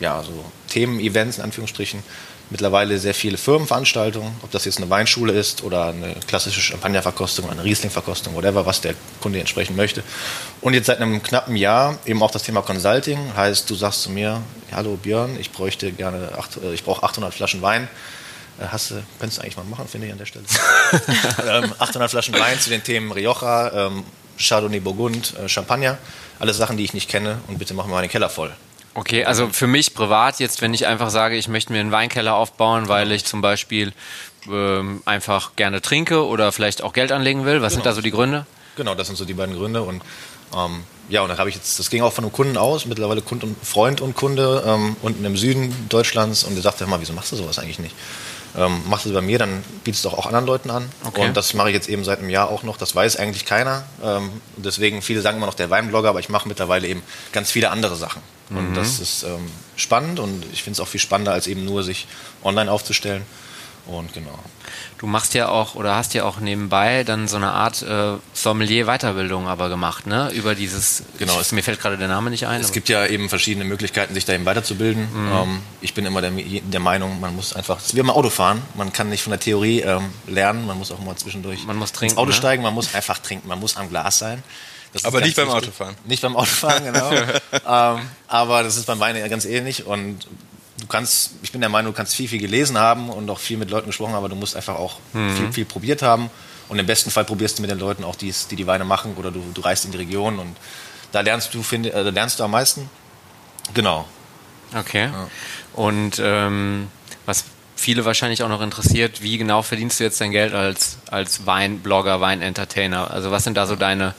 ja, 0.00 0.22
so 0.22 0.44
Themen, 0.68 1.00
Events 1.00 1.38
in 1.38 1.44
Anführungsstrichen, 1.44 2.02
mittlerweile 2.50 2.98
sehr 2.98 3.14
viele 3.14 3.38
Firmenveranstaltungen, 3.38 4.32
ob 4.42 4.50
das 4.50 4.64
jetzt 4.64 4.78
eine 4.78 4.88
Weinschule 4.88 5.32
ist 5.32 5.64
oder 5.64 5.86
eine 5.86 6.14
klassische 6.26 6.60
Champagnerverkostung, 6.60 7.50
eine 7.50 7.64
Rieslingverkostung, 7.64 8.34
whatever, 8.34 8.66
was 8.66 8.80
der 8.80 8.94
Kunde 9.20 9.40
entsprechend 9.40 9.76
möchte. 9.76 10.04
Und 10.60 10.74
jetzt 10.74 10.86
seit 10.86 11.00
einem 11.00 11.22
knappen 11.22 11.56
Jahr 11.56 11.98
eben 12.06 12.22
auch 12.22 12.30
das 12.30 12.44
Thema 12.44 12.62
Consulting, 12.62 13.18
heißt, 13.36 13.68
du 13.68 13.74
sagst 13.74 14.02
zu 14.02 14.10
mir, 14.10 14.42
hallo 14.70 14.96
Björn, 14.96 15.36
ich 15.40 15.50
bräuchte 15.50 15.92
gerne, 15.92 16.32
acht, 16.38 16.56
äh, 16.62 16.72
ich 16.72 16.84
brauche 16.84 17.02
800 17.02 17.34
Flaschen 17.34 17.62
Wein. 17.62 17.88
Äh, 18.60 18.66
Hast 18.70 18.90
du, 18.90 19.02
könntest 19.18 19.38
du 19.38 19.42
eigentlich 19.42 19.56
mal 19.56 19.64
machen, 19.64 19.86
finde 19.88 20.06
ich 20.06 20.12
an 20.12 20.18
der 20.18 20.26
Stelle. 20.26 20.44
ähm, 21.64 21.72
800 21.78 22.10
Flaschen 22.10 22.34
Wein 22.38 22.58
zu 22.60 22.70
den 22.70 22.82
Themen 22.82 23.12
Rioja, 23.12 23.86
ähm, 23.88 24.04
Chardonnay 24.38 24.80
Burgund, 24.80 25.34
äh, 25.38 25.48
Champagner, 25.48 25.98
alles 26.38 26.56
Sachen, 26.56 26.76
die 26.76 26.84
ich 26.84 26.94
nicht 26.94 27.08
kenne 27.08 27.38
und 27.48 27.58
bitte 27.58 27.74
machen 27.74 27.90
wir 27.90 27.94
meinen 27.96 28.08
Keller 28.08 28.28
voll. 28.28 28.52
Okay, 28.94 29.24
also 29.26 29.48
für 29.50 29.66
mich 29.66 29.92
privat 29.94 30.40
jetzt, 30.40 30.62
wenn 30.62 30.72
ich 30.72 30.86
einfach 30.86 31.10
sage, 31.10 31.36
ich 31.36 31.48
möchte 31.48 31.70
mir 31.72 31.80
einen 31.80 31.92
Weinkeller 31.92 32.34
aufbauen, 32.34 32.88
weil 32.88 33.12
ich 33.12 33.26
zum 33.26 33.42
Beispiel 33.42 33.92
ähm, 34.50 35.02
einfach 35.04 35.54
gerne 35.56 35.82
trinke 35.82 36.24
oder 36.26 36.50
vielleicht 36.50 36.82
auch 36.82 36.94
Geld 36.94 37.12
anlegen 37.12 37.44
will. 37.44 37.60
Was 37.60 37.74
sind 37.74 37.82
Genau. 37.82 37.90
da 37.92 37.96
so 37.96 38.00
die 38.00 38.10
Gründe? 38.10 38.46
Genau, 38.76 38.94
das 38.94 39.08
sind 39.08 39.16
so 39.16 39.26
die 39.26 39.34
beiden 39.34 39.54
Gründe. 39.54 39.82
Und 39.82 40.02
ähm, 40.56 40.84
ja, 41.10 41.20
und 41.20 41.28
dann 41.28 41.36
habe 41.36 41.50
ich 41.50 41.56
jetzt, 41.56 41.78
das 41.78 41.90
ging 41.90 42.02
auch 42.02 42.12
von 42.12 42.24
einem 42.24 42.32
Kunden 42.32 42.56
aus, 42.56 42.86
mittlerweile 42.86 43.20
Kund 43.20 43.44
und 43.44 43.56
Freund 43.62 44.00
und 44.00 44.14
Kunde 44.16 44.62
ähm, 44.66 44.96
unten 45.02 45.24
im 45.26 45.36
Süden 45.36 45.74
Deutschlands 45.90 46.44
und 46.44 46.54
der 46.54 46.62
sagte, 46.62 46.80
hör 46.80 46.88
mal, 46.88 47.00
wieso 47.00 47.12
machst 47.12 47.32
du 47.32 47.36
sowas 47.36 47.58
eigentlich 47.58 47.78
nicht? 47.78 47.94
Ähm, 48.56 48.82
machst 48.88 49.04
du 49.04 49.10
es 49.10 49.14
bei 49.14 49.20
mir, 49.20 49.38
dann 49.38 49.62
bietest 49.84 50.04
du 50.04 50.08
auch, 50.08 50.26
anderen 50.26 50.46
Leuten 50.46 50.70
an. 50.70 50.88
Okay. 51.04 51.26
Und 51.26 51.36
das 51.36 51.52
mache 51.52 51.68
ich 51.68 51.74
jetzt 51.74 51.88
eben 51.88 52.04
seit 52.04 52.20
einem 52.20 52.30
Jahr 52.30 52.48
auch 52.50 52.62
noch. 52.62 52.78
Das 52.78 52.94
weiß 52.94 53.16
eigentlich 53.16 53.44
keiner. 53.44 53.84
Ähm, 54.02 54.30
deswegen, 54.56 55.02
viele 55.02 55.20
sagen 55.20 55.36
immer 55.36 55.46
noch 55.46 55.54
der 55.54 55.68
Weinblogger, 55.68 56.08
aber 56.08 56.20
ich 56.20 56.28
mache 56.28 56.48
mittlerweile 56.48 56.88
eben 56.88 57.02
ganz 57.32 57.50
viele 57.50 57.70
andere 57.70 57.96
Sachen. 57.96 58.22
Und 58.48 58.74
das 58.74 59.00
ist 59.00 59.24
ähm, 59.24 59.50
spannend 59.74 60.20
und 60.20 60.44
ich 60.52 60.62
finde 60.62 60.76
es 60.76 60.80
auch 60.80 60.86
viel 60.86 61.00
spannender, 61.00 61.32
als 61.32 61.48
eben 61.48 61.64
nur 61.64 61.82
sich 61.82 62.06
online 62.44 62.70
aufzustellen. 62.70 63.22
Und 63.86 64.12
genau. 64.12 64.38
Du 64.98 65.06
machst 65.06 65.34
ja 65.34 65.48
auch 65.50 65.74
oder 65.74 65.94
hast 65.94 66.14
ja 66.14 66.24
auch 66.24 66.38
nebenbei 66.40 67.04
dann 67.04 67.28
so 67.28 67.36
eine 67.36 67.50
Art 67.52 67.82
äh, 67.82 68.14
Sommelier-Weiterbildung 68.32 69.46
aber 69.46 69.68
gemacht, 69.68 70.06
ne? 70.06 70.30
Über 70.32 70.54
dieses, 70.54 71.02
Genau, 71.18 71.34
ich, 71.34 71.40
es- 71.40 71.52
mir 71.52 71.62
fällt 71.62 71.80
gerade 71.80 71.98
der 71.98 72.08
Name 72.08 72.30
nicht 72.30 72.46
ein. 72.46 72.60
Es 72.62 72.72
gibt 72.72 72.88
ja 72.88 73.04
eben 73.06 73.28
verschiedene 73.28 73.64
Möglichkeiten, 73.66 74.14
sich 74.14 74.24
da 74.24 74.32
eben 74.32 74.46
weiterzubilden. 74.46 75.06
Ähm, 75.14 75.60
ich 75.82 75.92
bin 75.92 76.06
immer 76.06 76.22
der, 76.22 76.30
der 76.30 76.80
Meinung, 76.80 77.20
man 77.20 77.36
muss 77.36 77.52
einfach, 77.52 77.78
es 77.78 77.86
ist 77.88 77.94
wie 77.94 78.00
beim 78.00 78.10
Autofahren, 78.10 78.62
man 78.74 78.92
kann 78.92 79.10
nicht 79.10 79.22
von 79.22 79.32
der 79.32 79.40
Theorie 79.40 79.80
ähm, 79.80 80.08
lernen, 80.26 80.66
man 80.66 80.78
muss 80.78 80.90
auch 80.90 80.98
mal 81.00 81.14
zwischendurch 81.16 81.64
Man 81.66 81.76
muss 81.76 81.92
trinken, 81.92 82.12
ins 82.14 82.18
Auto 82.18 82.30
ne? 82.30 82.34
steigen, 82.36 82.62
man 82.62 82.72
muss 82.74 82.94
einfach 82.94 83.18
trinken, 83.18 83.48
man 83.48 83.60
muss 83.60 83.76
am 83.76 83.88
Glas 83.90 84.18
sein. 84.18 84.42
Das 84.94 85.04
Aber 85.04 85.20
nicht 85.20 85.36
beim 85.36 85.48
wichtig. 85.48 85.62
Autofahren. 85.64 85.94
Nicht 86.06 86.22
beim 86.22 86.36
Autofahren, 86.36 86.84
genau. 86.84 87.10
ähm, 87.98 88.00
aber 88.28 88.62
das 88.62 88.76
ist 88.78 88.86
beim 88.86 88.98
Wein 88.98 89.14
ja 89.16 89.28
ganz 89.28 89.44
ähnlich 89.44 89.84
und 89.84 90.26
du 90.78 90.86
kannst, 90.86 91.32
ich 91.42 91.52
bin 91.52 91.60
der 91.60 91.70
Meinung, 91.70 91.92
du 91.92 91.96
kannst 91.96 92.14
viel, 92.14 92.28
viel 92.28 92.40
gelesen 92.40 92.78
haben 92.78 93.08
und 93.10 93.28
auch 93.30 93.38
viel 93.38 93.56
mit 93.56 93.70
Leuten 93.70 93.86
gesprochen, 93.86 94.14
aber 94.14 94.28
du 94.28 94.36
musst 94.36 94.56
einfach 94.56 94.76
auch 94.76 94.98
viel, 95.12 95.52
viel 95.52 95.64
probiert 95.64 96.02
haben. 96.02 96.30
Und 96.68 96.78
im 96.78 96.86
besten 96.86 97.10
Fall 97.10 97.24
probierst 97.24 97.58
du 97.58 97.62
mit 97.62 97.70
den 97.70 97.78
Leuten 97.78 98.02
auch, 98.04 98.16
die 98.16 98.34
die, 98.50 98.56
die 98.56 98.66
Weine 98.66 98.84
machen 98.84 99.14
oder 99.16 99.30
du, 99.30 99.42
du 99.54 99.60
reist 99.60 99.84
in 99.84 99.92
die 99.92 99.98
Region 99.98 100.38
und 100.38 100.56
da 101.12 101.20
lernst 101.20 101.54
du, 101.54 101.62
finde, 101.62 101.92
äh, 101.92 102.04
da 102.04 102.10
lernst 102.10 102.40
du 102.40 102.44
am 102.44 102.50
meisten. 102.50 102.90
Genau. 103.72 104.06
Okay. 104.74 105.10
Und 105.74 106.20
ähm, 106.22 106.88
was 107.24 107.44
viele 107.76 108.04
wahrscheinlich 108.04 108.42
auch 108.42 108.48
noch 108.48 108.62
interessiert, 108.62 109.22
wie 109.22 109.38
genau 109.38 109.62
verdienst 109.62 110.00
du 110.00 110.04
jetzt 110.04 110.20
dein 110.20 110.32
Geld 110.32 110.54
als, 110.54 110.98
als 111.10 111.46
Weinblogger, 111.46 112.20
Weinentertainer? 112.20 113.10
Also 113.10 113.30
was 113.30 113.44
sind 113.44 113.56
da 113.56 113.66
so 113.66 113.76
deine, 113.76 114.14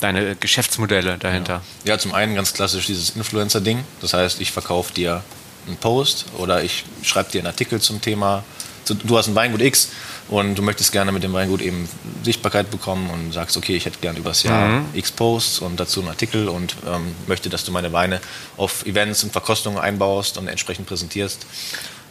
deine 0.00 0.34
Geschäftsmodelle 0.34 1.18
dahinter? 1.18 1.62
Ja, 1.84 1.98
zum 1.98 2.12
einen 2.12 2.34
ganz 2.34 2.52
klassisch 2.52 2.86
dieses 2.86 3.10
Influencer-Ding. 3.10 3.84
Das 4.00 4.14
heißt, 4.14 4.40
ich 4.40 4.50
verkaufe 4.50 4.92
dir 4.92 5.22
einen 5.66 5.76
Post 5.76 6.26
oder 6.38 6.62
ich 6.62 6.84
schreibe 7.02 7.30
dir 7.30 7.38
einen 7.40 7.46
Artikel 7.48 7.80
zum 7.80 8.00
Thema. 8.00 8.44
Du 9.04 9.16
hast 9.16 9.28
ein 9.28 9.34
Weingut 9.36 9.60
X 9.62 9.90
und 10.28 10.56
du 10.56 10.62
möchtest 10.62 10.90
gerne 10.90 11.12
mit 11.12 11.22
dem 11.22 11.32
Weingut 11.32 11.60
eben 11.62 11.88
Sichtbarkeit 12.24 12.68
bekommen 12.70 13.10
und 13.10 13.32
sagst, 13.32 13.56
okay, 13.56 13.76
ich 13.76 13.84
hätte 13.86 13.98
gerne 14.00 14.18
übers 14.18 14.42
Jahr 14.42 14.82
X 14.92 15.12
Posts 15.12 15.60
und 15.60 15.78
dazu 15.78 16.00
einen 16.00 16.08
Artikel 16.08 16.48
und 16.48 16.74
ähm, 16.86 17.14
möchte, 17.28 17.48
dass 17.48 17.64
du 17.64 17.70
meine 17.70 17.92
Weine 17.92 18.20
auf 18.56 18.84
Events 18.84 19.22
und 19.22 19.32
Verkostungen 19.32 19.78
einbaust 19.78 20.36
und 20.36 20.48
entsprechend 20.48 20.86
präsentierst. 20.88 21.46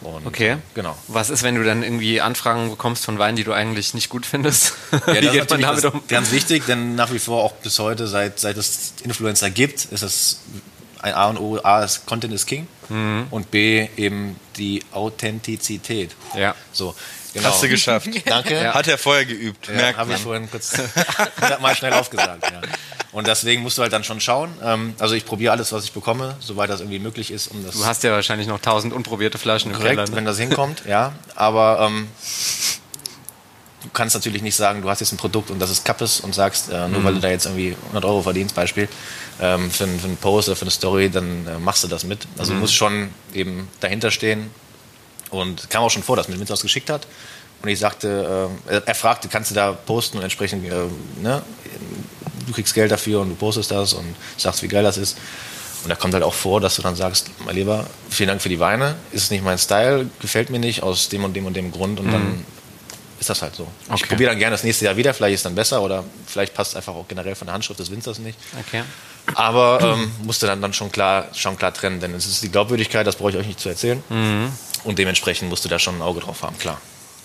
Und, 0.00 0.26
Okay. 0.26 0.56
Genau. 0.74 0.96
Was 1.08 1.28
ist, 1.30 1.42
wenn 1.44 1.54
du 1.56 1.62
dann 1.62 1.82
irgendwie 1.82 2.20
Anfragen 2.22 2.70
bekommst 2.70 3.04
von 3.04 3.18
Weinen, 3.18 3.36
die 3.36 3.44
du 3.44 3.52
eigentlich 3.52 3.92
nicht 3.94 4.08
gut 4.08 4.24
findest? 4.26 4.72
Ja, 4.92 5.06
wie 5.08 5.20
das 5.26 5.32
geht 5.32 5.50
man 5.50 5.60
damit 5.60 5.84
das- 5.84 5.92
um? 5.92 6.02
Ganz 6.08 6.32
wichtig, 6.32 6.64
denn 6.66 6.94
nach 6.96 7.12
wie 7.12 7.18
vor 7.20 7.44
auch 7.44 7.52
bis 7.52 7.78
heute, 7.78 8.06
seit, 8.08 8.40
seit 8.40 8.56
es 8.56 8.94
Influencer 9.04 9.50
gibt, 9.50 9.84
ist 9.84 10.02
es 10.02 10.40
ein 11.02 11.14
A 11.14 11.28
und 11.28 11.36
O. 11.38 11.58
A 11.62 11.84
ist 11.84 12.06
Content 12.06 12.32
is 12.32 12.46
King 12.46 12.66
und 13.30 13.50
B 13.50 13.88
eben 13.96 14.36
die 14.56 14.82
Authentizität. 14.92 16.10
Ja. 16.36 16.54
So, 16.72 16.94
genau. 17.32 17.48
Hast 17.48 17.62
du 17.62 17.68
geschafft. 17.68 18.08
Danke. 18.26 18.74
Hat 18.74 18.86
er 18.88 18.98
vorher 18.98 19.24
geübt, 19.24 19.68
Ja, 19.68 19.74
merkt 19.74 19.98
habe 19.98 20.12
ich 20.14 20.18
vorhin 20.20 20.50
kurz 20.50 20.72
mal 21.60 21.74
schnell 21.74 21.92
aufgesagt. 21.94 22.44
Ja. 22.50 22.60
Und 23.12 23.26
deswegen 23.26 23.62
musst 23.62 23.76
du 23.78 23.82
halt 23.82 23.92
dann 23.92 24.04
schon 24.04 24.20
schauen. 24.20 24.50
Ähm, 24.62 24.94
also 24.98 25.14
ich 25.14 25.24
probiere 25.26 25.52
alles, 25.52 25.70
was 25.72 25.84
ich 25.84 25.92
bekomme, 25.92 26.34
soweit 26.40 26.70
das 26.70 26.80
irgendwie 26.80 26.98
möglich 26.98 27.30
ist, 27.30 27.48
um 27.48 27.64
das 27.64 27.74
Du 27.76 27.84
hast 27.84 28.02
ja 28.04 28.10
wahrscheinlich 28.12 28.48
noch 28.48 28.60
tausend 28.60 28.92
unprobierte 28.94 29.36
Flaschen 29.38 29.70
im 29.70 29.76
korrekt, 29.76 29.96
Keller. 29.96 30.08
wenn 30.16 30.24
Ne? 30.24 30.30
das 30.30 30.38
hinkommt, 30.38 30.82
ja. 30.86 31.12
Aber 31.34 31.80
ähm, 31.86 32.08
du 33.82 33.88
kannst 33.92 34.14
natürlich 34.14 34.40
nicht 34.42 34.56
sagen, 34.56 34.80
du 34.82 34.88
hast 34.88 35.00
jetzt 35.00 35.12
ein 35.12 35.16
Produkt 35.18 35.50
und 35.50 35.58
das 35.58 35.70
ist 35.70 35.84
Kappes 35.84 36.20
und 36.20 36.34
sagst, 36.34 36.70
äh, 36.70 36.88
nur 36.88 37.00
Mhm. 37.00 37.04
weil 37.04 37.14
du 37.14 37.20
da 37.20 37.28
jetzt 37.28 37.46
irgendwie 37.46 37.76
100 37.88 38.04
Euro 38.04 38.22
verdienst, 38.22 38.54
Beispiel, 38.54 38.88
ähm, 39.40 39.70
für, 39.70 39.84
einen- 39.84 39.98
für 40.00 40.06
einen 40.06 40.16
Post 40.16 40.48
oder 40.48 40.56
für 40.56 40.62
eine 40.62 40.70
Story, 40.70 41.10
dann 41.10 41.46
äh, 41.46 41.58
machst 41.58 41.82
du 41.84 41.88
das 41.88 42.04
mit. 42.04 42.26
Also 42.38 42.52
Mhm. 42.52 42.56
du 42.56 42.60
musst 42.62 42.74
schon 42.74 43.08
eben 43.34 43.68
dahinter 43.80 44.10
stehen. 44.10 44.50
Und 45.30 45.70
kam 45.70 45.82
auch 45.82 45.90
schon 45.90 46.02
vor, 46.02 46.16
dass 46.16 46.28
mir 46.28 46.38
was 46.48 46.60
geschickt 46.60 46.90
hat. 46.90 47.06
Und 47.62 47.68
ich 47.68 47.78
sagte, 47.78 48.50
äh, 48.68 48.80
er- 48.84 48.94
fragte, 48.94 49.28
kannst 49.28 49.50
du 49.50 49.54
da 49.54 49.72
posten 49.72 50.18
und 50.18 50.22
entsprechend, 50.24 50.64
äh, 50.66 50.72
ne, 51.22 51.42
du 52.46 52.52
kriegst 52.52 52.74
Geld 52.74 52.90
dafür 52.90 53.20
und 53.20 53.30
du 53.30 53.34
postest 53.36 53.70
das 53.70 53.92
und 53.94 54.14
sagst, 54.36 54.62
wie 54.62 54.68
geil 54.68 54.82
das 54.82 54.96
ist. 54.98 55.16
Und 55.84 55.88
da 55.88 55.94
kommt 55.96 56.12
halt 56.14 56.22
auch 56.22 56.34
vor, 56.34 56.60
dass 56.60 56.76
du 56.76 56.82
dann 56.82 56.94
sagst, 56.96 57.30
mein 57.44 57.54
Lieber, 57.56 57.86
vielen 58.10 58.28
Dank 58.28 58.42
für 58.42 58.48
die 58.48 58.60
Weine, 58.60 58.94
ist 59.12 59.30
nicht 59.30 59.42
mein 59.42 59.58
Style, 59.58 60.08
gefällt 60.20 60.50
mir 60.50 60.58
nicht 60.58 60.82
aus 60.82 61.08
dem 61.08 61.24
und 61.24 61.34
dem 61.34 61.46
und 61.46 61.54
dem 61.56 61.72
Grund 61.72 61.98
und 61.98 62.12
dann 62.12 62.44
ist 63.22 63.30
das 63.30 63.40
halt 63.42 63.54
so. 63.54 63.66
Ich 63.86 63.92
Okay. 63.94 64.06
probiere 64.08 64.30
dann 64.30 64.38
gerne 64.38 64.54
das 64.54 64.64
nächste 64.64 64.84
Jahr 64.84 64.96
wieder, 64.96 65.14
vielleicht 65.14 65.34
ist 65.36 65.44
dann 65.46 65.54
besser 65.54 65.80
oder 65.82 66.04
vielleicht 66.26 66.54
passt 66.54 66.76
einfach 66.76 66.92
auch 66.94 67.06
generell 67.08 67.34
von 67.34 67.46
der 67.46 67.54
Handschrift 67.54 67.78
des 67.80 67.90
Winzers 67.90 68.18
nicht. 68.18 68.38
Okay. 68.60 68.82
Aber 69.36 69.78
ähm, 69.80 70.10
musste 70.24 70.46
dann, 70.46 70.60
dann 70.60 70.72
schon, 70.72 70.90
klar, 70.90 71.26
schon 71.32 71.56
klar 71.56 71.72
trennen, 71.72 72.00
denn 72.00 72.12
es 72.14 72.26
ist 72.26 72.42
die 72.42 72.50
Glaubwürdigkeit, 72.50 73.06
das 73.06 73.16
brauche 73.16 73.30
ich 73.30 73.36
euch 73.36 73.46
nicht 73.46 73.60
zu 73.60 73.68
erzählen. 73.68 74.02
Und 74.84 74.98
dementsprechend 74.98 75.48
musst 75.48 75.64
du 75.64 75.68
da 75.68 75.78
schon 75.78 75.94
ein 75.96 76.02
Auge 76.02 76.20
drauf 76.20 76.42
haben, 76.42 76.58
klar. 76.58 76.80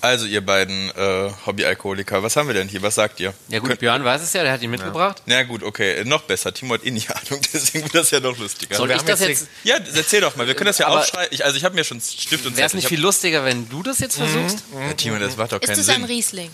Also 0.08 0.26
ihr 0.26 0.40
beiden 0.40 0.90
äh, 0.92 1.32
Hobbyalkoholiker, 1.46 2.24
was 2.24 2.38
haben 2.38 2.48
wir 2.48 2.54
denn 2.54 2.70
hier? 2.70 2.82
Was 2.82 2.96
sagt 2.96 3.20
ihr? 3.20 3.34
Ja 3.50 3.60
gut, 3.60 3.68
Könnt- 3.72 3.80
Björn 3.82 4.06
weiß 4.06 4.22
es 4.22 4.32
ja, 4.32 4.42
der 4.42 4.54
hat 4.54 4.62
ihn 4.62 4.70
mitgebracht. 4.72 5.22
Na 5.26 5.44
gut, 5.44 5.64
okay, 5.64 6.04
noch 6.06 6.22
besser. 6.24 6.54
Timo 6.54 6.76
hat 6.76 6.86
eh 6.86 6.92
nicht 6.92 7.10
Ahnung, 7.16 7.42
deswegen 7.54 7.84
wird 7.84 7.96
das 7.96 8.12
ja 8.12 8.22
noch 8.22 8.38
lustiger. 8.38 8.76
Soll 8.78 8.88
wir 8.88 8.96
ich 8.96 9.02
haben 9.02 9.08
das 9.08 9.20
jetzt 9.20 9.48
ja, 9.66 9.76
erzähl 9.96 10.22
doch 10.22 10.38
mal, 10.38 10.48
wir 10.48 10.56
können 10.56 10.68
das 10.68 10.78
ja 10.78 10.88
aufschreiben. 10.88 11.28
Ich, 11.32 11.44
also 11.44 11.58
ich 11.58 11.66
habe 11.66 11.76
mir 11.76 11.84
schon 11.84 12.00
Stift 12.00 12.46
und 12.46 12.56
Wäre 12.56 12.68
es 12.68 12.72
Zettel. 12.72 12.76
nicht 12.78 12.84
Ich 12.86 12.90
viel 12.90 13.02
lustiger, 13.02 13.44
wenn 13.44 13.68
du 13.68 13.84
das 13.84 14.00
jetzt 14.00 14.16
versuchst? 14.18 14.64
hab, 14.74 14.82
ja, 14.82 14.94
Timo, 14.94 15.20
das 15.20 15.36
macht 15.36 15.52
doch 15.52 15.60
Ist 15.62 15.68
keinen 15.68 15.80
es 15.80 15.90
ein 15.90 15.96
Sinn. 15.96 16.04
Riesling? 16.06 16.52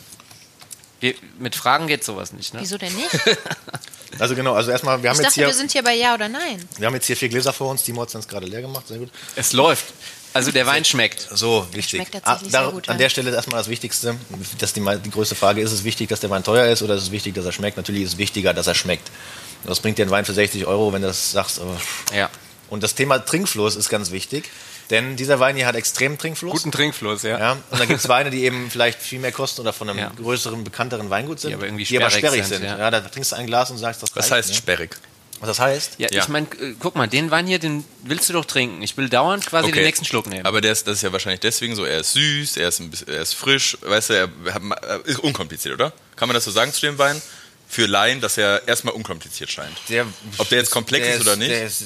Wir, 1.00 1.14
mit 1.38 1.56
Fragen 1.56 1.86
geht 1.88 2.04
sowas 2.04 2.34
nicht, 2.34 2.54
ne? 2.56 2.62
Wieso 2.62 2.78
denn 2.78 2.94
nicht? 2.96 3.10
Also 4.20 4.36
genau, 4.36 4.54
also 4.54 4.70
erstmal, 4.70 5.02
wir 5.02 5.10
haben, 5.10 5.16
Ich 5.16 5.22
jetzt 5.24 5.30
dachte, 5.32 5.40
hier, 5.42 5.48
wir 5.48 5.54
sind 5.56 5.72
hier 5.72 5.82
bei 5.82 5.96
Ja 5.96 6.14
oder 6.14 6.30
Nein. 6.30 6.64
wir 6.78 6.86
haben 6.86 6.94
jetzt 6.94 7.08
hier 7.08 7.18
vier 7.18 7.30
Gläser 7.30 7.52
vor 7.52 7.72
uns, 7.72 7.82
Timo 7.82 8.04
hat 8.04 8.10
es 8.10 8.16
uns 8.16 8.28
gerade 8.28 8.46
leer 8.46 8.62
gemacht, 8.62 8.88
sehr 8.88 9.00
gut. 9.00 9.10
Es 9.36 9.54
läuft. 9.54 9.86
Also 10.34 10.52
der 10.52 10.66
Wein 10.66 10.84
schmeckt. 10.84 11.28
So, 11.32 11.68
wichtig. 11.72 12.00
Schmeckt 12.02 12.14
tatsächlich 12.24 12.56
Ah, 12.56 12.64
sehr 12.64 12.72
gut, 12.72 12.90
An 12.90 12.96
ja. 12.96 13.00
der 13.00 13.10
Stelle 13.10 13.30
ist 13.30 13.36
erstmal 13.36 13.60
das 13.60 13.70
Wichtigste, 13.70 14.16
dass 14.58 14.74
die, 14.74 14.82
die 15.04 15.12
größte 15.12 15.36
Frage 15.36 15.62
ist, 15.62 15.72
ist 15.72 15.80
es 15.80 15.84
wichtig, 15.84 16.10
dass 16.10 16.20
der 16.22 16.30
Wein 16.30 16.44
teuer 16.44 16.66
ist 16.72 16.82
oder 16.82 16.96
ist 16.96 17.04
es 17.04 17.12
wichtig, 17.12 17.36
dass 17.36 17.46
er 17.46 17.52
schmeckt? 17.52 17.78
Natürlich 17.78 18.04
ist 18.04 18.14
es 18.14 18.18
wichtiger, 18.18 18.54
dass 18.54 18.68
er 18.68 18.76
schmeckt. 18.76 19.12
Was 19.66 19.80
bringt 19.80 19.98
dir 19.98 20.06
ein 20.06 20.12
Wein 20.12 20.26
für 20.26 20.34
60 20.34 20.66
Euro, 20.66 20.92
wenn 20.92 21.02
du 21.02 21.08
das 21.08 21.32
sagst? 21.32 21.62
Ja. 22.16 22.30
Und 22.70 22.82
das 22.84 22.96
Thema 22.96 23.20
Trinkfluss 23.20 23.76
ist 23.76 23.90
ganz 23.90 24.12
wichtig, 24.12 24.50
denn 24.90 25.16
dieser 25.16 25.40
Wein 25.40 25.56
hier 25.56 25.68
hat 25.68 25.76
extremen 25.76 26.18
Trinkfluss. 26.18 26.52
Guten 26.54 26.72
Trinkfluss, 26.72 27.22
ja. 27.24 27.38
Ja, 27.40 27.52
und 27.70 27.80
dann 27.80 27.88
gibt 27.88 28.00
es 28.00 28.10
Weine, 28.10 28.30
die 28.32 28.44
eben 28.44 28.70
vielleicht 28.72 29.00
viel 29.02 29.20
mehr 29.20 29.32
kosten 29.32 29.62
oder 29.62 29.72
von 29.72 29.90
einem 29.90 30.00
Ja. 30.00 30.12
größeren, 30.20 30.64
bekannteren 30.64 31.10
Weingut 31.10 31.40
sind, 31.40 31.52
Die 31.52 31.56
aber 31.56 31.66
irgendwie 31.66 31.86
sperrig, 31.86 32.14
sperrig 32.16 32.44
sind. 32.44 32.58
sind, 32.62 32.66
ja. 32.66 32.78
ja. 32.80 32.92
da 32.92 33.00
trinkst 33.02 33.32
du 33.32 33.36
ein 33.36 33.46
Glas 33.46 33.70
und 33.72 33.78
sagst, 33.78 34.02
das 34.02 34.10
Was 34.16 34.24
reicht 34.26 34.32
heißt 34.34 34.50
mir. 34.50 34.56
sperrig? 34.56 34.98
Was 35.44 35.58
das 35.58 35.60
heißt? 35.60 35.96
Ja, 35.98 36.08
Ja. 36.10 36.22
ich 36.22 36.30
meine, 36.30 36.48
äh, 36.62 36.74
guck 36.80 36.96
mal, 36.96 37.06
den 37.08 37.30
Wein 37.30 37.46
hier, 37.48 37.60
den 37.60 37.84
willst 38.04 38.30
du 38.30 38.34
doch 38.34 38.46
trinken. 38.46 38.82
Ich 38.82 38.96
will 38.96 39.10
dauernd 39.10 39.46
quasi 39.46 39.74
den 39.74 39.84
nächsten 39.84 40.06
Schluck 40.06 40.28
nehmen. 40.28 40.46
Aber 40.46 40.62
der 40.62 40.72
ist, 40.72 40.88
das 40.88 40.98
ist 40.98 41.02
ja 41.02 41.12
wahrscheinlich 41.12 41.42
deswegen 41.42 41.76
so, 41.76 41.84
er 41.84 42.00
ist 42.00 42.14
süß, 42.14 42.56
er 42.56 42.70
ist, 42.70 42.80
ein 42.80 42.90
bisschen, 42.90 43.10
er 43.10 43.22
ist 43.22 43.34
frisch, 43.34 43.78
weißt 43.82 44.12
du, 44.12 44.14
er 44.14 44.30
er 44.82 45.06
ist 45.06 45.20
unkompliziert, 45.20 45.74
oder? 45.74 45.92
Kann 46.16 46.30
man 46.30 46.34
das 46.34 46.46
so 46.46 46.52
sagen 46.52 46.72
zu 46.72 46.80
dem 46.80 46.98
Wein? 46.98 47.22
Für 47.68 47.88
Laien, 47.88 48.22
dass 48.22 48.38
er 48.38 48.66
erstmal 48.68 48.94
unkompliziert 48.94 49.52
scheint. 49.52 49.76
Der, 49.90 50.06
Ob 50.38 50.48
der 50.48 50.60
jetzt 50.60 50.72
komplex 50.72 51.08
der 51.08 51.16
ist 51.16 51.22
oder 51.24 51.36
nicht? 51.36 51.52
Der 51.52 51.66
ist 51.66 51.84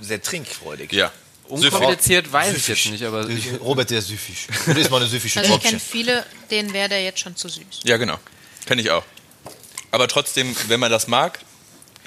sehr 0.00 0.22
trinkfreudig. 0.22 0.90
Ja. 0.92 1.12
Unkompliziert 1.48 2.32
weiß 2.32 2.56
ich 2.56 2.68
jetzt 2.68 2.86
nicht, 2.86 3.04
aber 3.04 3.28
Robert, 3.60 3.90
der 3.90 3.98
ist 3.98 4.08
süffig. 4.08 4.46
Das 4.66 4.78
ist 4.78 4.90
mal 4.90 4.96
eine 4.96 5.08
süffische 5.10 5.40
Also 5.40 5.56
ich 5.56 5.62
kenne 5.62 5.78
viele, 5.78 6.24
denen 6.50 6.72
wäre 6.72 6.88
der 6.88 7.04
jetzt 7.04 7.20
schon 7.20 7.36
zu 7.36 7.48
süß. 7.50 7.80
Ja, 7.84 7.98
genau. 7.98 8.18
Kenne 8.64 8.80
ich 8.80 8.90
auch. 8.90 9.04
Aber 9.90 10.08
trotzdem, 10.08 10.56
wenn 10.68 10.80
man 10.80 10.90
das 10.90 11.06
mag, 11.06 11.38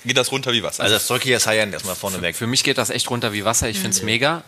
geht 0.06 0.18
das 0.18 0.32
runter 0.32 0.54
wie 0.54 0.64
Wasser. 0.64 0.84
Also 0.84 0.96
das 0.96 1.08
Zeug 1.08 1.24
hier 1.24 1.38
ist 1.38 1.48
High-End 1.48 1.74
erstmal 1.74 1.96
vorneweg. 1.96 2.36
für 2.36 2.48
mich 2.48 2.64
geht 2.64 2.78
das 2.78 2.90
echt 2.90 3.10
runter 3.10 3.34
wie 3.34 3.44
Wasser. 3.46 3.70
Ich 3.70 3.80
finde 3.80 3.96
es 3.96 4.04
mega. 4.04 4.44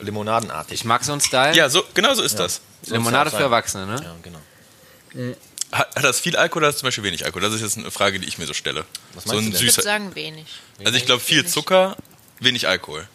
limonadenartig. 0.00 0.80
Ich 0.80 0.84
mag 0.84 1.04
so 1.04 1.12
einen 1.12 1.20
Style. 1.20 1.54
Ja, 1.56 1.68
so, 1.68 1.82
genau 1.94 2.14
so 2.14 2.22
ist 2.22 2.38
das. 2.38 2.60
Limonade 2.86 3.30
Soll's 3.30 3.40
für. 3.40 3.44
Erwachsene, 3.44 3.86
ne? 3.86 4.00
Ja, 4.02 4.14
genau. 4.22 5.34
Hat, 5.72 5.94
hat 5.94 6.04
das 6.04 6.20
viel 6.20 6.36
Alkohol 6.36 6.60
oder 6.62 6.68
hat 6.68 6.74
das 6.74 6.80
zum 6.80 6.88
Beispiel 6.88 7.04
wenig 7.04 7.24
Alkohol? 7.24 7.42
Das 7.42 7.54
ist 7.54 7.60
jetzt 7.60 7.78
eine 7.78 7.90
Frage, 7.90 8.18
die 8.18 8.26
ich 8.26 8.38
mir 8.38 8.46
so 8.46 8.54
stelle. 8.54 8.84
Was 9.14 9.24
so 9.24 9.36
ein 9.36 9.44
du 9.44 9.50
denn? 9.50 9.54
Ich 9.54 9.76
würde 9.76 9.82
sagen 9.82 10.14
wenig. 10.14 10.46
Also 10.84 10.96
ich 10.98 11.06
glaube 11.06 11.20
viel 11.20 11.38
Wenig. 11.38 11.52
Zucker, 11.52 11.96
wenig 12.40 12.68
Alkohol. 12.68 13.08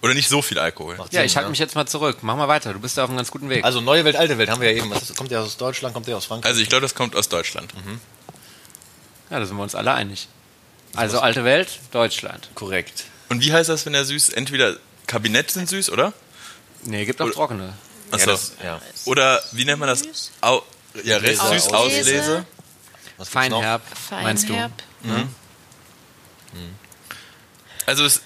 Oder 0.00 0.14
nicht 0.14 0.28
so 0.28 0.42
viel 0.42 0.58
Alkohol. 0.60 0.96
Macht 0.96 1.12
Ja, 1.12 1.20
Sinn, 1.20 1.26
ich 1.26 1.36
halte 1.36 1.46
ne? 1.46 1.50
mich 1.50 1.58
jetzt 1.58 1.74
mal 1.74 1.86
zurück. 1.86 2.18
Mach 2.20 2.36
mal 2.36 2.46
weiter. 2.46 2.72
Du 2.72 2.78
bist 2.78 2.96
da 2.96 3.02
auf 3.04 3.10
einem 3.10 3.16
ganz 3.16 3.32
guten 3.32 3.48
Weg. 3.48 3.64
Also 3.64 3.80
neue 3.80 4.04
Welt, 4.04 4.14
alte 4.14 4.38
Welt 4.38 4.48
haben 4.48 4.60
wir 4.60 4.70
ja 4.70 4.78
eben. 4.78 4.90
Was 4.90 5.02
ist, 5.02 5.16
kommt 5.16 5.32
der 5.32 5.40
aus 5.40 5.56
Deutschland, 5.56 5.92
kommt 5.92 6.06
der 6.06 6.16
aus 6.16 6.26
Frankreich? 6.26 6.50
Also 6.50 6.60
ich 6.62 6.68
glaube, 6.68 6.82
das 6.82 6.94
kommt 6.94 7.16
aus 7.16 7.28
Deutschland. 7.28 7.72
Ja, 9.30 9.40
da 9.40 9.46
sind 9.46 9.56
wir 9.56 9.62
uns 9.62 9.74
alle 9.74 9.92
einig. 9.92 10.28
Also 10.94 11.20
alte 11.20 11.44
Welt, 11.44 11.68
Deutschland. 11.92 12.48
korrekt. 12.54 13.04
Und 13.28 13.42
wie 13.42 13.52
heißt 13.52 13.68
das, 13.68 13.84
wenn 13.86 13.94
er 13.94 14.04
süß? 14.04 14.30
Entweder 14.30 14.76
Kabinett 15.06 15.50
sind 15.50 15.68
süß, 15.68 15.90
oder? 15.90 16.12
Nee, 16.84 17.04
gibt 17.04 17.20
auch 17.20 17.26
Oder- 17.26 17.34
trockene. 17.34 17.74
Achso. 18.10 18.30
Ja, 18.30 18.32
das, 18.32 18.52
ja. 18.62 18.80
Oder 19.04 19.42
wie 19.52 19.64
nennt 19.66 19.80
man 19.80 19.88
das? 19.88 20.02
Au 20.40 20.62
ja, 21.04 21.18
Rest 21.18 21.40
Auslese. 21.42 21.62
süß 21.62 21.72
Auslese. 21.74 22.46
Was 23.18 23.28
noch? 23.28 23.32
Feinherb, 23.32 23.82
meinst 24.10 24.48
du? 24.48 24.52
Feinherb. 24.54 24.72
Also 27.88 28.04
es, 28.04 28.20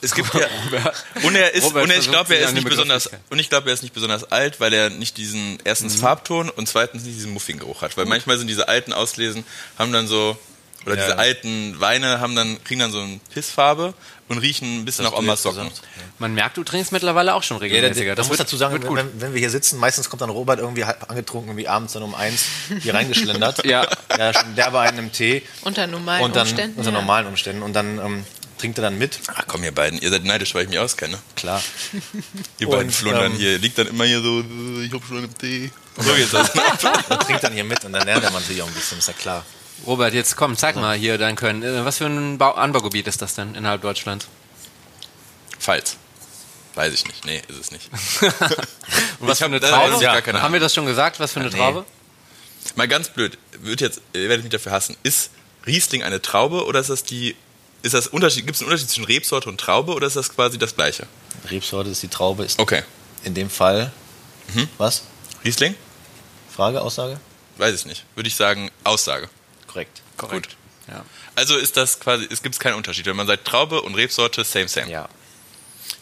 es 0.00 0.14
gibt 0.14 0.32
ja 0.32 0.46
und 1.22 1.34
er 1.34 1.52
ist 1.52 1.64
Robert 1.64 1.82
und 1.84 1.90
er, 1.90 1.98
ich 1.98 2.08
glaube 2.10 2.34
er 2.34 2.46
ist 2.48 2.54
nicht 2.54 2.66
besonders 2.66 3.10
und 3.28 3.38
ich 3.38 3.50
glaube 3.50 3.68
er 3.68 3.74
ist 3.74 3.82
nicht 3.82 3.92
besonders 3.92 4.32
alt, 4.32 4.58
weil 4.58 4.72
er 4.72 4.88
nicht 4.88 5.18
diesen 5.18 5.58
erstens 5.64 5.96
Farbton 5.96 6.48
und 6.48 6.66
zweitens 6.66 7.04
nicht 7.04 7.14
diesen 7.14 7.34
Muffinggeruch 7.34 7.82
hat, 7.82 7.98
weil 7.98 8.06
manchmal 8.06 8.38
sind 8.38 8.46
diese 8.46 8.66
alten 8.66 8.94
Auslesen 8.94 9.44
haben 9.78 9.92
dann 9.92 10.06
so 10.06 10.38
oder 10.86 10.96
Ja. 10.96 11.02
diese 11.04 11.18
alten 11.18 11.80
Weine 11.80 12.20
haben 12.20 12.34
dann 12.36 12.62
kriegen 12.64 12.80
dann 12.80 12.90
so 12.92 13.00
eine 13.00 13.20
Pissfarbe 13.32 13.94
und 14.28 14.38
riechen 14.38 14.80
ein 14.80 14.84
bisschen 14.84 15.04
nach 15.04 15.12
Omas 15.12 15.42
Socken. 15.42 15.64
gesagt? 15.68 15.82
Man 16.18 16.34
merkt, 16.34 16.56
du 16.56 16.64
trinkst 16.64 16.92
mittlerweile 16.92 17.34
auch 17.34 17.42
schon 17.42 17.56
Ja, 17.56 17.60
der, 17.62 17.72
regelmäßiger. 17.72 18.04
der, 18.06 18.14
das 18.14 18.26
man 18.26 18.30
muss 18.32 18.38
dazu 18.38 18.56
sagen, 18.56 18.82
wenn, 18.82 19.20
wenn, 19.20 19.32
wir 19.32 19.40
hier 19.40 19.50
sitzen, 19.50 19.78
meistens 19.78 20.08
kommt 20.08 20.22
dann 20.22 20.30
Robert 20.30 20.58
irgendwie 20.58 20.84
halb 20.84 21.08
angetrunken, 21.10 21.50
irgendwie 21.50 21.68
abends 21.68 21.92
dann 21.92 22.02
um 22.02 22.14
eins 22.14 22.44
hier 22.80 22.94
reingeschlendert. 22.94 23.64
Ja. 23.74 23.86
ja 24.16 24.32
schon 24.34 24.54
derbe 24.54 24.78
einen 24.80 24.98
im 24.98 25.12
Tee. 25.12 25.42
Unter 25.62 25.86
normalen 25.86 26.22
und 26.22 26.36
dann 26.36 26.46
Umständen. 26.46 26.78
unter 26.78 26.90
ja. 26.90 26.98
normalen 26.98 27.26
Umständen. 27.26 27.62
Und 27.62 27.72
dann 27.72 27.98
ähm, 27.98 28.24
trinkt 28.58 28.78
er 28.78 28.82
dann 28.82 28.98
mit. 28.98 29.18
Ach 29.34 29.44
komm, 29.46 29.64
ihr 29.64 29.72
beiden, 29.74 30.00
ihr 30.00 30.10
seid 30.10 30.24
neidisch, 30.24 30.54
weil 30.54 30.64
ich 30.64 30.68
mich 30.68 30.78
auskenne. 30.78 31.18
Klar. 31.34 31.62
Ihr 32.58 32.68
beiden 32.68 32.86
Und, 32.86 32.92
flundern 32.92 33.32
ähm, 33.32 33.38
hier, 33.38 33.58
liegt 33.58 33.78
dann 33.78 33.86
immer 33.88 34.04
hier 34.04 34.20
so, 34.20 34.40
äh, 34.40 34.84
ich 34.84 34.92
hab 34.92 35.04
schon 35.06 35.18
einen 35.18 35.38
Tee. 35.38 35.70
So 35.96 36.12
geht's 36.14 36.30
das. 36.30 36.50
Und 37.08 37.20
trinkt 37.22 37.42
dann 37.44 37.52
hier 37.52 37.64
mit 37.64 37.84
und 37.84 37.92
dann 37.92 38.04
lernt 38.06 38.22
er 38.24 38.30
man 38.30 38.40
natürlich 38.42 38.62
auch 38.62 38.66
ein 38.68 38.74
bisschen, 38.74 38.98
ist 38.98 39.08
ja 39.08 39.14
klar. 39.14 39.44
Robert, 39.86 40.14
jetzt 40.14 40.36
komm, 40.36 40.56
zeig 40.56 40.76
mal 40.76 40.96
hier 40.96 41.18
dein 41.18 41.36
Können. 41.36 41.62
Äh, 41.62 41.84
Was 41.84 41.98
für 41.98 42.06
ein 42.06 42.38
Bau 42.38 42.52
Anbaugebiet 42.52 43.06
ist 43.06 43.20
das 43.22 43.34
denn 43.34 43.54
innerhalb 43.54 43.82
Deutschlands? 43.82 44.28
Pfalz. 45.58 45.96
Weiß 46.74 46.92
ich 46.92 47.06
nicht. 47.06 47.24
Nee, 47.24 47.42
ist 47.48 47.58
es 47.58 47.70
nicht. 47.70 47.88
Und 49.20 49.28
was 49.28 49.32
Ich 49.34 49.38
für 49.38 49.44
eine 49.46 49.60
Traube? 49.60 49.94
ich 50.02 50.24
keine 50.24 50.42
Haben 50.42 50.52
wir 50.52 50.60
das 50.60 50.74
schon 50.74 50.86
gesagt? 50.86 51.20
Was 51.20 51.32
für 51.32 51.40
eine 51.40 51.50
Nee. 51.50 51.56
Traube? 51.56 51.84
Mal 52.76 52.88
ganz 52.88 53.10
blöd, 53.10 53.36
wird 53.60 53.82
jetzt, 53.82 54.00
ihr 54.14 54.28
werdet 54.28 54.42
mich 54.42 54.50
dafür 54.50 54.72
hassen. 54.72 54.96
Ist 55.02 55.30
Riesling 55.66 56.02
eine 56.02 56.22
Traube 56.22 56.64
oder 56.64 56.80
ist 56.80 56.88
das 56.90 57.04
die, 57.04 57.36
ist 57.82 57.92
das 57.94 58.06
Unterschied, 58.06 58.46
gibt 58.46 58.56
es 58.56 58.62
einen 58.62 58.70
Unterschied 58.70 58.88
zwischen 58.88 59.04
Rebsorte 59.04 59.50
und 59.50 59.60
Traube 59.60 59.92
oder 59.92 60.06
ist 60.06 60.16
das 60.16 60.34
quasi 60.34 60.56
das 60.58 60.74
gleiche? 60.74 61.06
Rebsorte 61.50 61.90
ist 61.90 62.02
die 62.02 62.08
Traube, 62.08 62.42
ist 62.44 62.58
Okay. 62.58 62.82
in 63.22 63.34
dem 63.34 63.50
Fall. 63.50 63.92
Was? 64.78 65.02
Riesling? 65.44 65.74
Frage, 66.54 66.80
Aussage? 66.80 67.20
Weiß 67.58 67.74
ich 67.74 67.84
nicht. 67.86 68.04
Würde 68.14 68.28
ich 68.28 68.34
sagen, 68.34 68.70
Aussage. 68.82 69.28
Korrekt. 70.16 70.46
Gut. 70.46 70.56
Ja. 70.94 71.04
Also 71.34 71.56
ist 71.56 71.76
das 71.76 71.98
quasi, 72.00 72.28
es 72.30 72.42
gibt 72.42 72.58
keinen 72.60 72.74
Unterschied. 72.74 73.06
Wenn 73.06 73.16
man 73.16 73.26
sagt 73.26 73.44
Traube 73.46 73.82
und 73.82 73.94
Rebsorte, 73.94 74.44
same, 74.44 74.68
same. 74.68 74.90
Ja. 74.90 75.08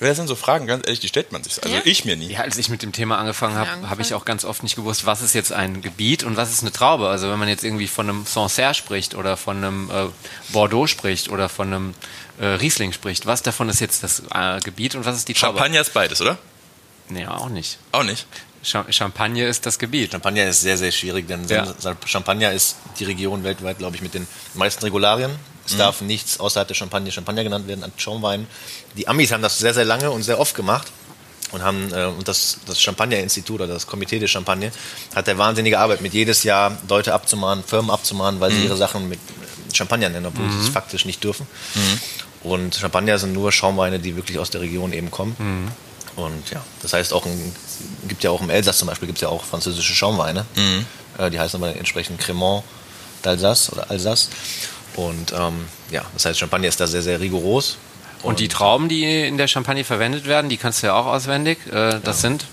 Das 0.00 0.16
sind 0.16 0.26
so 0.26 0.34
Fragen, 0.34 0.66
ganz 0.66 0.84
ehrlich, 0.84 0.98
die 0.98 1.06
stellt 1.06 1.30
man 1.30 1.44
sich. 1.44 1.62
Also 1.62 1.74
Ja? 1.76 1.80
ich 1.84 2.04
mir 2.04 2.16
nie. 2.16 2.32
Ja, 2.32 2.40
als 2.40 2.58
ich 2.58 2.68
mit 2.68 2.82
dem 2.82 2.90
Thema 2.90 3.18
angefangen 3.18 3.54
habe, 3.54 3.88
habe 3.88 4.02
ich 4.02 4.14
auch 4.14 4.24
ganz 4.24 4.44
oft 4.44 4.64
nicht 4.64 4.74
gewusst, 4.74 5.06
was 5.06 5.22
ist 5.22 5.32
jetzt 5.32 5.52
ein 5.52 5.80
Gebiet 5.80 6.24
und 6.24 6.36
was 6.36 6.50
ist 6.50 6.62
eine 6.62 6.72
Traube. 6.72 7.08
Also 7.08 7.30
wenn 7.30 7.38
man 7.38 7.48
jetzt 7.48 7.62
irgendwie 7.62 7.86
von 7.86 8.08
einem 8.08 8.26
Sancerre 8.26 8.74
spricht 8.74 9.14
oder 9.14 9.36
von 9.36 9.58
einem 9.58 9.90
äh, 9.90 10.06
Bordeaux 10.48 10.88
spricht 10.88 11.28
oder 11.28 11.48
von 11.48 11.68
einem 11.68 11.94
äh, 12.40 12.46
Riesling 12.46 12.92
spricht, 12.92 13.26
was 13.26 13.42
davon 13.42 13.68
ist 13.68 13.78
jetzt 13.80 14.02
das 14.02 14.22
äh, 14.34 14.58
Gebiet 14.60 14.96
und 14.96 15.06
was 15.06 15.16
ist 15.16 15.28
die 15.28 15.34
Traube? 15.34 15.58
Champagner 15.58 15.80
ist 15.80 15.94
beides, 15.94 16.20
oder? 16.20 16.36
Nee, 17.08 17.26
auch 17.26 17.48
nicht. 17.48 17.78
Auch 17.92 18.02
nicht. 18.04 18.26
Cha 18.62 18.84
Champagner 18.90 19.46
ist 19.48 19.66
das 19.66 19.78
Gebiet. 19.78 20.12
Champagner 20.12 20.48
ist 20.48 20.60
sehr, 20.60 20.76
sehr 20.78 20.92
schwierig, 20.92 21.26
denn 21.26 21.46
Ja. 21.48 21.74
Champagner 22.04 22.52
ist 22.52 22.76
die 22.98 23.04
Region 23.04 23.42
weltweit, 23.44 23.78
glaube 23.78 23.96
ich, 23.96 24.02
mit 24.02 24.14
den 24.14 24.26
meisten 24.54 24.84
Regularien. 24.84 25.32
Es 25.66 25.76
darf 25.76 26.00
nichts 26.00 26.38
außerhalb 26.40 26.66
der 26.68 26.74
Champagne 26.74 27.10
Champagner 27.12 27.44
genannt 27.44 27.66
werden, 27.68 27.84
an 27.84 27.92
Schaumwein. 27.96 28.46
Die 28.96 29.06
Amis 29.08 29.32
haben 29.32 29.42
das 29.42 29.58
sehr, 29.58 29.74
sehr 29.74 29.84
lange 29.84 30.10
und 30.10 30.22
sehr 30.22 30.38
oft 30.40 30.54
gemacht. 30.54 30.88
Und 31.52 31.62
haben 31.62 31.92
äh, 31.92 32.06
und 32.06 32.26
das, 32.28 32.58
das 32.66 32.80
Champagner-Institut 32.80 33.60
oder 33.60 33.74
das 33.74 33.86
Komitee 33.86 34.18
de 34.18 34.26
Champagne 34.26 34.72
hat 35.14 35.26
der 35.26 35.36
wahnsinnige 35.36 35.78
Arbeit 35.78 36.00
mit 36.00 36.14
jedes 36.14 36.44
Jahr 36.44 36.78
Leute 36.88 37.12
abzumahnen, 37.12 37.62
Firmen 37.62 37.90
abzumahnen, 37.90 38.40
weil 38.40 38.50
sie 38.52 38.64
ihre 38.64 38.76
Sachen 38.76 39.08
mit 39.08 39.18
Champagner 39.72 40.08
nennen, 40.08 40.26
obwohl 40.26 40.50
sie 40.50 40.58
es 40.60 40.68
faktisch 40.70 41.04
nicht 41.04 41.22
dürfen. 41.22 41.46
Und 42.42 42.74
Champagner 42.76 43.18
sind 43.18 43.34
nur 43.34 43.52
Schaumweine, 43.52 43.98
die 43.98 44.16
wirklich 44.16 44.38
aus 44.38 44.48
der 44.50 44.62
Region 44.62 44.92
eben 44.94 45.10
kommen. 45.10 45.36
Und 46.16 46.50
ja, 46.50 46.62
das 46.82 46.92
heißt 46.92 47.12
auch, 47.12 47.24
ein, 47.24 47.54
gibt 48.08 48.22
ja 48.22 48.30
auch 48.30 48.40
im 48.40 48.50
Elsass 48.50 48.78
zum 48.78 48.88
Beispiel, 48.88 49.06
gibt 49.06 49.18
es 49.18 49.22
ja 49.22 49.28
auch 49.28 49.44
französische 49.44 49.94
Schaumweine. 49.94 50.44
Äh, 51.18 51.30
die 51.30 51.40
heißen 51.40 51.62
aber 51.62 51.74
entsprechend 51.76 52.20
Cremant 52.20 52.64
d'Alsace 53.24 53.72
oder 53.72 53.90
Alsace. 53.90 54.28
Und 54.94 55.32
ähm, 55.32 55.64
ja, 55.90 56.04
das 56.12 56.26
heißt, 56.26 56.38
Champagner 56.38 56.68
ist 56.68 56.80
da 56.80 56.86
sehr, 56.86 57.02
sehr 57.02 57.20
rigoros. 57.20 57.78
Und 58.22 58.38
die 58.40 58.48
Trauben, 58.48 58.88
die 58.88 59.26
in 59.26 59.36
der 59.36 59.48
Champagne 59.48 59.84
verwendet 59.84 60.26
werden, 60.26 60.48
die 60.48 60.56
kannst 60.56 60.82
du 60.82 60.88
ja 60.88 60.94
auch 60.94 61.06
auswendig. 61.06 61.58
Äh, 61.72 61.98
das 62.04 62.20
sind 62.20 62.44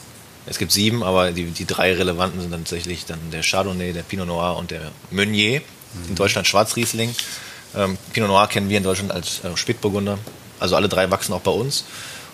Es 0.47 0.57
gibt 0.57 0.71
sieben, 0.71 1.03
aber 1.03 1.31
die, 1.31 1.45
die 1.45 1.65
drei 1.65 1.93
relevanten 1.93 2.41
sind 2.41 2.51
dann 2.51 2.63
tatsächlich 2.63 3.05
dann 3.05 3.19
der 3.31 3.43
Chardonnay, 3.43 3.93
der 3.93 4.03
Pinot 4.03 4.27
Noir 4.27 4.57
und 4.57 4.71
der 4.71 4.91
Meunier. 5.11 5.61
In 6.07 6.15
Deutschland 6.15 6.47
Schwarzriesling. 6.47 7.13
Ähm, 7.75 7.97
Pinot 8.13 8.29
Noir 8.29 8.47
kennen 8.47 8.69
wir 8.69 8.77
in 8.77 8.83
Deutschland 8.83 9.11
als 9.11 9.43
äh, 9.43 9.55
Spätburgunder. 9.55 10.17
Also 10.59 10.75
alle 10.75 10.89
drei 10.89 11.11
wachsen 11.11 11.33
auch 11.33 11.41
bei 11.41 11.51
uns. 11.51 11.83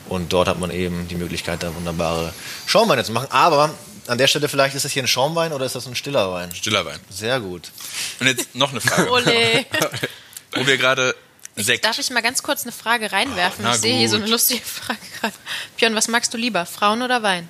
Und 0.10 0.32
dort 0.34 0.48
hat 0.48 0.60
man 0.60 0.72
eben 0.72 1.08
die 1.08 1.16
Möglichkeit, 1.16 1.64
da 1.64 1.74
wunderbare 1.76 2.34
Schaumweine 2.66 3.04
zu 3.04 3.12
machen. 3.12 3.28
Aber 3.32 3.74
an 4.08 4.18
der 4.18 4.28
Stelle 4.28 4.48
vielleicht, 4.50 4.76
ist 4.76 4.86
das 4.86 4.92
hier 4.92 5.04
ein 5.04 5.08
Schaumwein 5.08 5.52
oder 5.52 5.66
ist 5.66 5.76
das 5.76 5.88
ein 5.88 5.96
stiller 5.96 6.32
Wein? 6.32 6.54
Stiller 6.54 6.86
Wein. 6.86 7.00
Sehr 7.10 7.40
gut. 7.40 7.72
Und 8.20 8.28
jetzt 8.28 8.54
noch 8.56 8.72
eine 8.72 8.82
Frage. 8.82 9.10
Ole. 9.12 9.66
Wo 10.54 10.66
wir 10.68 10.78
gerade 10.78 11.16
Sekt. 11.58 11.86
Darf 11.86 11.98
ich 11.98 12.10
mal 12.10 12.22
ganz 12.22 12.44
kurz 12.44 12.64
eine 12.64 12.72
Frage 12.74 13.12
reinwerfen? 13.14 13.64
Na 13.64 13.74
ich 13.76 13.82
sehe 13.82 13.98
hier 13.98 14.10
so 14.10 14.18
eine 14.18 14.28
lustige 14.28 14.62
Frage 14.66 15.00
gerade. 15.20 15.34
Björn, 15.78 15.96
was 15.96 16.08
magst 16.08 16.34
du 16.34 16.38
lieber, 16.38 16.66
Frauen 16.66 17.02
oder 17.02 17.24
Wein? 17.24 17.50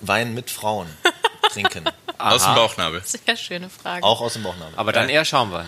Wein 0.00 0.34
mit 0.34 0.50
Frauen 0.50 0.88
trinken. 1.52 1.84
aus 2.18 2.42
dem 2.44 2.54
Bauchnabel. 2.54 3.02
Sehr 3.04 3.36
schöne 3.36 3.68
Frage. 3.70 4.02
Auch 4.02 4.20
aus 4.20 4.32
dem 4.32 4.42
Bauchnabel. 4.42 4.74
aber 4.78 4.92
dann 4.92 5.08
eher 5.10 5.24
Schaumwein. 5.24 5.66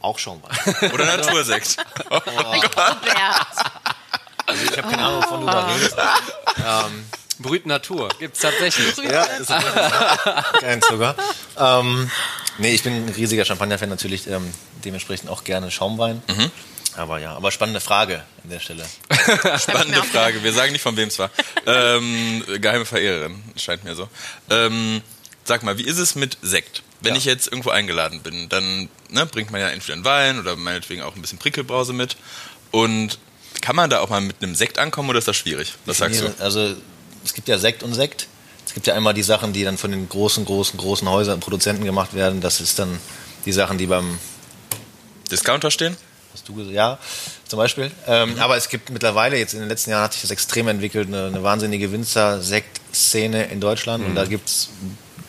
Auch 0.00 0.18
Schaumwein. 0.18 0.50
Oder 0.92 1.04
Natursekt. 1.04 1.76
Robert. 2.10 2.98
Also 4.46 4.64
ich 4.64 4.76
habe 4.78 4.88
keine 4.90 5.02
Ahnung, 5.04 5.22
wovon 5.24 5.40
du 5.40 5.46
da 5.46 5.66
redest. 5.66 5.96
Brüt 7.38 7.66
Natur 7.66 8.08
gibt's 8.18 8.40
tatsächlich. 8.40 8.96
Ja, 8.98 9.22
ist 9.24 9.50
kein 10.60 10.80
Zucker. 10.82 11.16
Ähm, 11.58 12.10
nee, 12.58 12.72
ich 12.74 12.82
bin 12.82 13.06
ein 13.06 13.08
riesiger 13.08 13.44
Champagner-Fan, 13.44 13.88
natürlich 13.88 14.26
ähm, 14.28 14.52
dementsprechend 14.84 15.28
auch 15.30 15.42
gerne 15.44 15.70
Schaumwein. 15.70 16.22
Aber 16.96 17.18
ja, 17.18 17.34
aber 17.34 17.50
spannende 17.50 17.80
Frage 17.80 18.22
an 18.44 18.50
der 18.50 18.60
Stelle. 18.60 18.84
Spannende 19.58 20.02
Frage. 20.04 20.42
Wir 20.44 20.52
sagen 20.52 20.72
nicht, 20.72 20.82
von 20.82 20.96
wem 20.96 21.08
es 21.08 21.18
war. 21.18 21.30
Ähm, 21.66 22.44
geheime 22.60 22.84
Verehrerin, 22.84 23.42
scheint 23.56 23.82
mir 23.82 23.94
so. 23.94 24.08
Ähm, 24.50 25.00
sag 25.44 25.62
mal, 25.62 25.78
wie 25.78 25.84
ist 25.84 25.98
es 25.98 26.14
mit 26.14 26.36
Sekt? 26.42 26.82
Wenn 27.00 27.14
Ja. 27.14 27.18
ich 27.18 27.24
jetzt 27.24 27.46
irgendwo 27.48 27.70
eingeladen 27.70 28.20
bin, 28.20 28.48
dann 28.50 28.88
ne, 29.08 29.24
bringt 29.26 29.50
man 29.50 29.60
ja 29.62 29.68
entweder 29.70 29.94
einen 29.94 30.04
Wein 30.04 30.38
oder 30.38 30.54
meinetwegen 30.54 31.02
auch 31.02 31.16
ein 31.16 31.22
bisschen 31.22 31.38
Prickelbrause 31.38 31.94
mit. 31.94 32.16
Und 32.70 33.18
kann 33.60 33.76
man 33.76 33.90
da 33.90 34.00
auch 34.00 34.08
mal 34.08 34.20
mit 34.20 34.36
einem 34.42 34.54
Sekt 34.54 34.78
ankommen 34.78 35.10
oder 35.10 35.18
ist 35.18 35.28
das 35.28 35.36
schwierig? 35.36 35.74
Was 35.86 35.98
sagst 35.98 36.20
du? 36.20 36.34
Also 36.38 36.74
es 37.24 37.34
gibt 37.34 37.48
ja 37.48 37.58
Sekt 37.58 37.82
und 37.82 37.94
Sekt. 37.94 38.26
Es 38.66 38.74
gibt 38.74 38.86
ja 38.86 38.94
einmal 38.94 39.14
die 39.14 39.22
Sachen, 39.22 39.52
die 39.52 39.64
dann 39.64 39.76
von 39.76 39.90
den 39.90 40.08
großen, 40.08 40.44
großen, 40.44 40.78
großen 40.78 41.08
Häusern, 41.08 41.40
Produzenten 41.40 41.84
gemacht 41.84 42.14
werden. 42.14 42.40
Das 42.40 42.60
ist 42.60 42.78
dann 42.78 42.98
die 43.44 43.52
Sachen, 43.52 43.76
die 43.76 43.86
beim 43.86 44.18
Discounter 45.30 45.70
stehen? 45.70 45.96
Hast 46.32 46.48
du 46.48 46.54
gesagt? 46.54 46.74
Ja, 46.74 46.98
zum 47.46 47.58
Beispiel. 47.58 47.90
Ähm, 48.06 48.38
Aber 48.38 48.56
es 48.56 48.68
gibt 48.68 48.90
mittlerweile, 48.90 49.36
jetzt 49.36 49.52
in 49.54 49.60
den 49.60 49.68
letzten 49.68 49.90
Jahren 49.90 50.04
hat 50.04 50.12
sich 50.14 50.22
das 50.22 50.30
extrem 50.30 50.68
entwickelt, 50.68 51.08
eine, 51.08 51.26
eine 51.26 51.42
wahnsinnige 51.42 51.92
Winzer-Sekt-Szene 51.92 53.44
in 53.44 53.60
Deutschland. 53.60 54.04
Und 54.04 54.14
da 54.14 54.24
gibt 54.24 54.48
es 54.48 54.70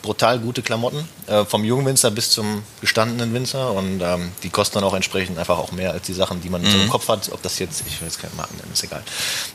brutal 0.04 0.38
gute 0.38 0.62
Klamotten, 0.62 1.08
äh, 1.26 1.46
vom 1.46 1.63
jungen 1.63 1.86
Winzer 1.88 2.12
bis 2.12 2.30
zum 2.30 2.62
gestandenen 2.82 3.34
Winzer. 3.34 3.72
Und 3.72 4.02
ähm, 4.02 4.32
die 4.44 4.50
kosten 4.50 4.76
dann 4.76 4.84
auch 4.84 4.94
entsprechend 4.94 5.39
einfach 5.39 5.58
auch 5.58 5.72
mehr 5.72 5.92
als 5.92 6.06
die 6.06 6.13
Sachen, 6.13 6.42
die 6.42 6.50
man 6.50 6.63
so 6.63 6.78
im 6.78 6.89
Kopf 6.89 7.08
hat. 7.08 7.32
Ob 7.32 7.42
das 7.42 7.58
jetzt, 7.58 7.84
ich 7.88 8.00
will 8.00 8.08
jetzt 8.08 8.22
keine 8.22 8.36
Marken 8.36 8.58
nennen, 8.58 8.72
ist 8.72 8.84
egal. 8.84 9.02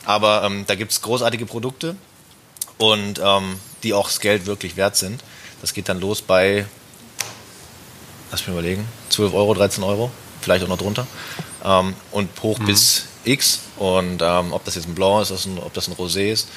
Aber 0.05 0.43
ähm, 0.43 0.65
da 0.67 0.75
gibt 0.75 0.91
es 0.91 1.01
großartige 1.03 1.47
Produkte 1.47 1.95
und 2.79 3.21
ähm, 3.23 3.61
die 3.85 3.95
auch 3.95 4.07
das 4.07 4.19
Geld 4.19 4.47
wirklich 4.47 4.77
wert 4.77 4.97
sind. 4.97 5.23
Das 5.61 5.73
geht 5.75 5.89
dann 5.89 6.01
los 6.01 6.23
bei, 6.23 6.67
lass 8.31 8.41
mich 8.41 8.49
überlegen, 8.49 8.89
12 9.11 9.35
Euro, 9.35 9.55
13 9.55 9.85
Euro, 9.85 10.11
vielleicht 10.41 10.65
auch 10.65 10.69
noch 10.69 10.79
drunter. 10.79 11.07
Ähm, 11.65 11.95
und 12.11 12.31
hoch 12.43 12.59
bis 12.61 13.05
X 13.25 13.61
und 13.77 14.23
ähm, 14.23 14.53
ob 14.53 14.65
das 14.65 14.77
jetzt 14.77 14.89
ein 14.89 14.95
Blanc 14.95 15.23
ist, 15.23 15.47
ob 15.47 15.75
das 15.75 15.89
ein 15.89 15.95
Rosé 15.95 16.33
ist. 16.33 16.49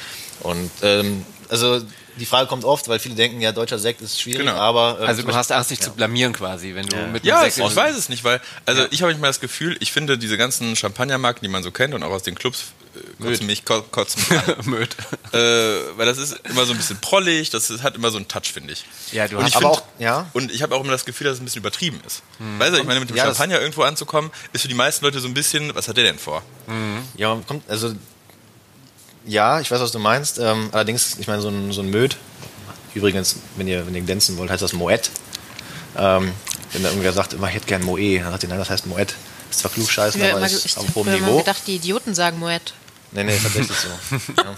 Und 0.41 0.71
ähm, 0.81 1.25
also 1.49 1.81
die 2.17 2.25
Frage 2.25 2.47
kommt 2.47 2.65
oft, 2.65 2.87
weil 2.87 2.99
viele 2.99 3.15
denken, 3.15 3.41
ja, 3.41 3.51
deutscher 3.51 3.79
Sekt 3.79 4.01
ist 4.01 4.19
schwierig, 4.21 4.41
Genau. 4.41 4.53
aber 4.55 4.97
ähm, 5.01 5.07
Also 5.07 5.23
du 5.23 5.33
hast 5.33 5.51
Angst, 5.51 5.71
dich 5.71 5.79
zu 5.79 5.91
blamieren 5.91 6.33
quasi, 6.33 6.75
wenn 6.75 6.85
du 6.87 6.95
mit 7.07 7.23
Ja, 7.25 7.39
einem 7.39 7.47
ich, 7.47 7.53
Sekt 7.55 7.69
ich 7.69 7.75
weiß 7.75 7.95
es 7.97 8.09
nicht, 8.09 8.23
weil, 8.23 8.41
also 8.65 8.85
ich 8.91 9.01
habe 9.01 9.11
manchmal 9.11 9.29
das 9.29 9.39
Gefühl, 9.39 9.77
ich 9.79 9.91
finde 9.91 10.17
diese 10.17 10.37
ganzen 10.37 10.75
Champagnermarken, 10.75 11.41
die 11.41 11.47
man 11.47 11.63
so 11.63 11.71
kennt 11.71 11.93
und 11.93 12.03
auch 12.03 12.11
aus 12.11 12.23
den 12.23 12.35
Clubs, 12.35 12.65
äh, 12.95 13.23
kotzen 13.23 13.45
mich 13.45 13.63
ko 13.63 13.81
kotzen 13.83 14.21
mich. 14.57 14.65
Möd. 14.65 14.95
äh, 15.31 15.37
weil 15.97 16.05
das 16.05 16.17
ist 16.17 16.33
immer 16.49 16.65
so 16.65 16.73
ein 16.73 16.77
bisschen 16.77 16.99
prollig, 16.99 17.49
das 17.49 17.69
ist, 17.69 17.83
hat 17.83 17.95
immer 17.95 18.11
so 18.11 18.17
einen 18.17 18.27
Touch, 18.27 18.51
finde 18.53 18.73
ich. 18.73 18.83
Ja, 19.11 19.27
du 19.27 19.37
und 19.37 19.43
hast 19.43 19.49
ich 19.51 19.55
aber 19.55 19.73
find, 19.75 19.83
auch- 19.83 19.99
ja. 19.99 20.29
Und 20.33 20.51
ich 20.51 20.61
habe 20.61 20.75
auch 20.75 20.81
immer 20.81 20.91
das 20.91 21.05
Gefühl, 21.05 21.25
dass 21.25 21.35
es 21.35 21.41
ein 21.41 21.45
bisschen 21.45 21.59
übertrieben 21.61 22.01
ist. 22.05 22.21
Weißt 22.57 22.73
du, 22.73 22.77
ich 22.79 22.83
meine, 22.85 22.99
mit 22.99 23.09
dem 23.09 23.15
Ja, 23.15 23.25
Champagner 23.25 23.59
irgendwo 23.61 23.83
anzukommen, 23.83 24.31
ist 24.51 24.61
für 24.61 24.67
die 24.67 24.73
meisten 24.73 25.05
Leute 25.05 25.19
so 25.21 25.27
ein 25.27 25.33
bisschen, 25.33 25.73
was 25.75 25.87
hat 25.87 25.95
der 25.97 26.03
denn 26.03 26.19
vor? 26.19 26.43
Ja, 27.15 27.39
kommt, 27.47 27.69
also 27.69 27.93
ja, 29.25 29.59
ich 29.59 29.69
weiß, 29.71 29.79
was 29.79 29.91
du 29.91 29.99
meinst. 29.99 30.39
Ähm, 30.39 30.69
allerdings, 30.71 31.17
ich 31.19 31.27
meine, 31.27 31.41
so 31.41 31.49
ein, 31.49 31.71
so 31.71 31.81
ein 31.81 31.89
Möd, 31.89 32.17
übrigens, 32.93 33.35
wenn 33.55 33.67
ihr, 33.67 33.85
wenn 33.85 33.95
ihr 33.95 34.01
glänzen 34.01 34.37
wollt, 34.37 34.49
heißt 34.49 34.61
das 34.61 34.73
Moet. 34.73 35.09
Ähm, 35.97 36.31
wenn 36.73 36.83
da 36.83 36.89
irgendwer 36.89 37.13
sagt, 37.13 37.33
immer, 37.33 37.47
ich 37.49 37.55
hätte 37.55 37.67
gern 37.67 37.83
Moe, 37.83 38.19
dann 38.19 38.31
sagt 38.31 38.43
ihr, 38.43 38.49
nein, 38.49 38.59
das 38.59 38.69
heißt 38.69 38.85
Moet. 38.87 39.15
Ist 39.49 39.59
zwar 39.59 39.71
klugscheißen, 39.71 40.19
Ich 40.19 40.27
habe 40.27 40.37
aber 40.37 40.47
immer, 40.47 40.55
ist 40.55 40.65
ich 40.65 40.77
auf 40.77 40.85
hohem 40.95 41.11
Niveau. 41.11 41.39
gedacht, 41.39 41.63
die 41.67 41.75
Idioten 41.75 42.13
sagen 42.15 42.39
Moet. 42.39 42.73
Nee, 43.11 43.23
nee, 43.25 43.37
tatsächlich 43.41 43.77
so. 43.77 43.89
ja. 44.37 44.55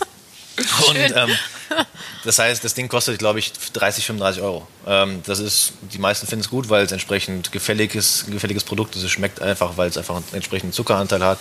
Und 0.87 1.29
ähm, 1.29 1.37
das 2.23 2.39
heißt, 2.39 2.63
das 2.63 2.73
Ding 2.73 2.87
kostet, 2.87 3.19
glaube 3.19 3.39
ich, 3.39 3.51
30, 3.73 4.05
35 4.05 4.41
Euro. 4.41 4.67
Ähm, 4.87 5.21
das 5.25 5.39
ist, 5.39 5.73
die 5.93 5.97
meisten 5.97 6.27
finden 6.27 6.43
es 6.43 6.49
gut, 6.49 6.69
weil 6.69 6.85
es 6.85 6.91
entsprechend 6.91 7.51
gefälliges, 7.51 8.25
gefälliges 8.27 8.63
Produkt 8.63 8.95
ist. 8.95 9.03
Es 9.03 9.11
schmeckt 9.11 9.41
einfach, 9.41 9.77
weil 9.77 9.89
es 9.89 9.97
einfach 9.97 10.15
einen 10.15 10.25
entsprechenden 10.33 10.73
Zuckeranteil 10.73 11.23
hat. 11.23 11.39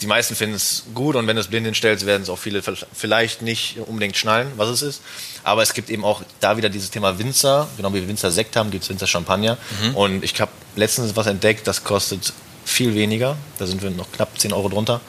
Die 0.00 0.06
meisten 0.06 0.34
finden 0.34 0.56
es 0.56 0.84
gut 0.94 1.16
und 1.16 1.26
wenn 1.26 1.36
du 1.36 1.40
es 1.40 1.48
blind 1.48 1.64
hinstellst, 1.66 2.06
werden 2.06 2.22
es 2.22 2.28
auch 2.28 2.38
viele 2.38 2.62
vielleicht 2.92 3.42
nicht 3.42 3.78
unbedingt 3.86 4.16
schnallen, 4.16 4.52
was 4.56 4.68
es 4.68 4.82
ist. 4.82 5.02
Aber 5.42 5.62
es 5.62 5.72
gibt 5.74 5.90
eben 5.90 6.04
auch 6.04 6.22
da 6.40 6.56
wieder 6.56 6.68
dieses 6.68 6.90
Thema 6.90 7.18
Winzer. 7.18 7.68
Genau 7.76 7.90
wie 7.94 8.00
wir 8.00 8.08
Winzer 8.08 8.30
Sekt 8.30 8.56
haben, 8.56 8.70
gibt 8.70 8.84
es 8.84 8.90
Winzer 8.90 9.06
Champagner. 9.06 9.56
Und 9.94 10.22
ich 10.22 10.38
habe 10.40 10.52
letztens 10.76 11.16
was 11.16 11.26
entdeckt, 11.26 11.66
das 11.66 11.84
kostet 11.84 12.32
viel 12.64 12.94
weniger. 12.94 13.36
Da 13.58 13.66
sind 13.66 13.80
wir 13.82 13.90
noch 13.90 14.10
knapp 14.12 14.38
10 14.38 14.52
Euro 14.52 14.68
drunter. 14.68 15.00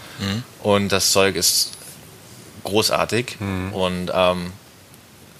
Und 0.63 0.91
das 0.91 1.11
Zeug 1.11 1.35
ist 1.35 1.71
großartig 2.63 3.37
und 3.71 4.11
ähm, 4.13 4.51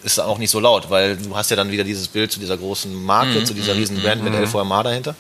ist 0.04 0.20
auch 0.20 0.38
nicht 0.38 0.52
so 0.52 0.60
laut, 0.60 0.90
weil 0.90 1.18
du 1.18 1.36
hast 1.36 1.50
ja 1.50 1.56
dann 1.58 1.72
wieder 1.72 1.84
dieses 1.84 2.08
Bild 2.08 2.32
zu 2.32 2.40
dieser 2.40 2.58
großen 2.58 2.94
Marke, 3.04 3.44
zu 3.44 3.54
dieser 3.54 3.76
riesen 3.76 4.02
Brand 4.02 4.24
mit 4.24 4.34
LVMA 4.34 4.84
dahinter, 4.84 5.16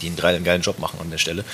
die 0.00 0.06
einen 0.08 0.16
geilen, 0.16 0.44
geilen 0.44 0.62
Job 0.62 0.78
machen 0.78 0.98
an 1.00 1.10
der 1.10 1.18
Stelle 1.18 1.44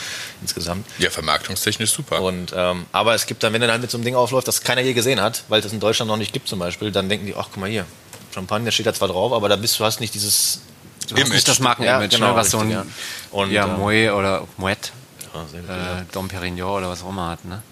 insgesamt. 0.43 0.87
Ja, 0.99 1.11
vermarktungstechnisch 1.11 1.91
super. 1.91 2.21
Und, 2.21 2.53
ähm, 2.55 2.87
aber 2.93 3.15
es 3.15 3.27
gibt 3.27 3.43
dann, 3.43 3.53
wenn 3.53 3.61
du 3.61 3.67
dann 3.67 3.81
mit 3.81 3.91
so 3.91 3.97
einem 3.97 4.05
Ding 4.05 4.15
aufläuft, 4.15 4.49
das 4.49 4.63
keiner 4.63 4.81
je 4.83 4.93
gesehen 4.93 5.21
hat, 5.21 5.45
weil 5.49 5.61
es 5.61 5.65
das 5.65 5.73
in 5.73 5.81
Deutschland 5.81 6.09
noch 6.11 6.17
nicht 6.17 6.33
gibt 6.33 6.49
zum 6.49 6.59
Beispiel, 6.59 6.91
dann 6.91 7.09
denken 7.09 7.27
die, 7.27 7.35
ach 7.35 7.49
guck 7.51 7.59
mal 7.59 7.71
hier, 7.71 7.87
Champagner 8.35 8.71
steht 8.71 8.87
da 8.87 8.95
zwar 8.95 9.09
drauf, 9.09 9.33
aber 9.33 9.49
da 9.49 9.57
bist 9.57 9.79
du 9.79 9.85
hast 9.85 10.01
nicht 10.01 10.15
dieses 10.15 10.61
Du 11.09 11.17
hast 11.17 11.33
nicht 11.33 11.49
das 11.49 11.59
Markenimage, 11.59 12.03
Ja, 12.03 12.07
genau, 12.09 12.31
ne, 12.31 12.37
was 12.37 12.51
so 12.51 12.59
ein 12.59 12.69
richtig, 12.69 12.85
ja. 12.85 13.37
Und, 13.37 13.51
ja, 13.51 13.65
ähm, 13.65 13.79
Moet 13.79 14.13
oder 14.13 14.47
Moet, 14.59 14.93
ja, 15.35 16.01
äh. 16.01 16.05
Dom 16.13 16.29
Perignon 16.29 16.71
oder 16.71 16.89
was 16.89 17.03
auch 17.03 17.09
immer 17.09 17.31
hat. 17.31 17.45
Ne? 17.45 17.63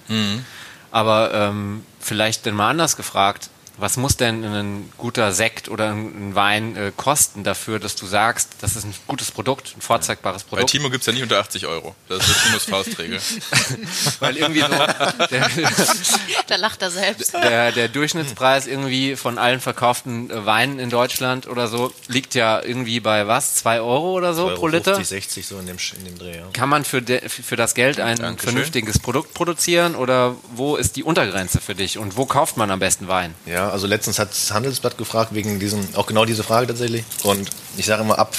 Aber 0.91 1.33
ähm, 1.35 1.85
vielleicht 2.01 2.47
denn 2.47 2.55
mal 2.55 2.71
anders 2.71 2.97
gefragt, 2.97 3.51
was 3.79 3.97
muss 3.97 4.17
denn 4.17 4.45
ein 4.45 4.93
guter 4.99 5.33
Sekt 5.33 5.69
oder 5.69 5.93
ein 5.93 6.35
Wein 6.35 6.77
äh, 6.77 6.93
kosten 6.97 7.45
dafür, 7.45 7.79
dass 7.79 7.95
du 7.95 8.07
sagst, 8.07 8.51
das 8.61 8.75
ist 8.77 8.85
ein 8.85 8.95
gutes 9.07 9.31
Produkt, 9.31 9.75
ein 9.77 9.81
vorzeigbares 9.81 10.43
Bei 10.45 10.51
Produkt? 10.51 10.71
Timo 10.71 10.91
gibt 10.91 11.03
es 11.03 11.07
ja 11.07 11.13
nicht 11.13 11.23
unter 11.23 11.39
80 11.39 11.67
Euro. 11.67 11.95
Das 12.09 12.29
ist 12.29 12.45
Timos 12.45 12.65
Faustregel. 12.65 13.21
Weil 14.21 14.37
irgendwie 14.37 14.61
so 14.61 14.69
der, 14.69 15.49
Da 16.49 16.57
lacht 16.57 16.83
er 16.83 16.91
selbst. 16.91 17.33
der, 17.35 17.73
der 17.73 17.89
Durchschnittspreis 17.89 18.67
irgendwie 18.67 19.17
von 19.17 19.39
allen 19.39 19.61
verkauften 19.61 20.31
äh, 20.31 20.45
Weinen 20.47 20.79
in 20.79 20.91
Deutschland 20.91 21.47
oder 21.47 21.69
so 21.69 21.93
liegt 22.09 22.35
ja 22.35 22.61
irgendwie 22.61 23.01
bei 23.01 23.27
was? 23.27 23.55
2 23.57 23.81
Euro 23.81 24.13
oder 24.13 24.35
so 24.35 24.47
pro 24.47 24.51
Euro 24.53 24.67
Liter? 24.69 24.95
50, 24.97 25.09
60 25.09 25.47
so 25.47 25.59
in 25.59 25.67
dem, 25.67 25.77
in 25.99 26.05
dem 26.05 26.19
Dreh, 26.19 26.37
ja. 26.39 26.45
Kann 26.53 26.69
man 26.69 26.85
für, 26.85 27.01
de, 27.01 27.29
für 27.29 27.57
das 27.57 27.75
Geld 27.75 28.01
ein 28.01 28.19
Dankeschön. 28.19 28.53
vernünftiges 28.53 28.99
Produkt 28.99 29.35
produzieren 29.35 29.95
oder 29.95 30.35
wo 30.55 30.77
ist 30.77 30.97
die 30.97 31.05
Untergrenze 31.05 31.61
für 31.61 31.75
dich 31.75 31.99
und 31.99 32.17
wo 32.17 32.27
kauft 32.27 32.57
man 32.57 32.71
am 32.71 32.81
besten 32.81 33.09
Wein? 33.09 33.35
Ja, 33.47 33.68
also 33.73 33.87
letztens 33.87 34.19
hat 34.19 34.31
das 34.31 34.53
Handelsblatt 34.53 34.99
gefragt 34.99 35.35
wegen 35.35 35.59
diesem, 35.61 35.81
auch 35.95 36.07
genau 36.07 36.25
diese 36.25 36.43
Frage 36.43 36.67
tatsächlich. 36.67 37.05
Und 37.23 37.49
ich 37.77 37.87
sage 37.87 38.03
immer, 38.03 38.19
ab 38.19 38.37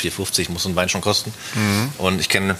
4,50 0.00 0.50
muss 0.50 0.66
ein 0.66 0.76
Wein 0.76 0.88
schon 0.88 1.00
kosten. 1.00 1.32
Und 1.98 2.20
ich 2.20 2.28
kenne 2.28 2.56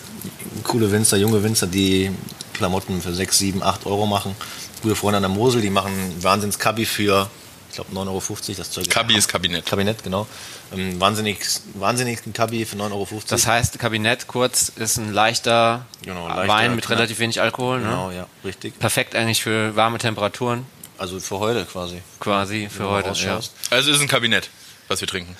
coole 0.64 0.92
Winzer, 0.92 1.16
junge 1.16 1.42
Winzer, 1.42 1.66
die 1.66 2.10
Klamotten 2.52 3.00
für 3.00 3.14
6, 3.14 3.38
7, 3.38 3.62
8 3.62 3.86
Euro 3.86 4.06
machen. 4.06 4.36
Gute 4.82 4.96
Freunde 4.96 5.18
an 5.18 5.22
der 5.22 5.30
Mosel, 5.30 5.60
die 5.62 5.70
machen 5.70 5.92
wahnsinns 6.20 6.58
Kabi 6.58 6.86
für, 6.86 7.28
ich 7.68 7.76
glaube, 7.76 7.92
9,50 7.92 7.98
Euro. 8.08 8.38
Das 8.56 8.70
Zeug 8.70 8.90
Kabi 8.90 9.16
ist 9.16 9.28
Kabinett. 9.28 9.66
Kabinett, 9.66 10.02
genau. 10.02 10.26
Ähm, 10.72 11.00
wahnsinnig, 11.00 11.38
wahnsinnig 11.74 12.24
ein 12.26 12.32
Kabi 12.32 12.64
für 12.64 12.76
9,50 12.76 12.92
Euro. 12.92 13.08
Das 13.28 13.46
heißt, 13.46 13.78
Kabinett 13.78 14.26
kurz 14.26 14.70
ist 14.76 14.98
ein 14.98 15.12
leichter, 15.12 15.86
Genau, 16.02 16.28
leichter, 16.28 16.48
Wein 16.48 16.76
mit 16.76 16.88
relativ 16.90 17.18
wenig 17.18 17.40
Alkohol. 17.40 17.80
Ne? 17.80 17.88
Genau, 17.88 18.10
ja, 18.10 18.26
richtig. 18.44 18.78
Perfekt 18.78 19.14
eigentlich 19.14 19.42
für 19.42 19.76
warme 19.76 19.98
Temperaturen 19.98 20.66
Also 21.00 21.18
für 21.18 21.38
heute 21.38 21.64
quasi. 21.64 22.02
quasi 22.20 22.68
für 22.70 22.86
heute. 22.90 23.12
Ja. 23.24 23.40
Also 23.70 23.90
ist 23.90 24.02
ein 24.02 24.06
Kabinett, 24.06 24.50
was 24.86 25.00
wir 25.00 25.08
trinken. 25.08 25.34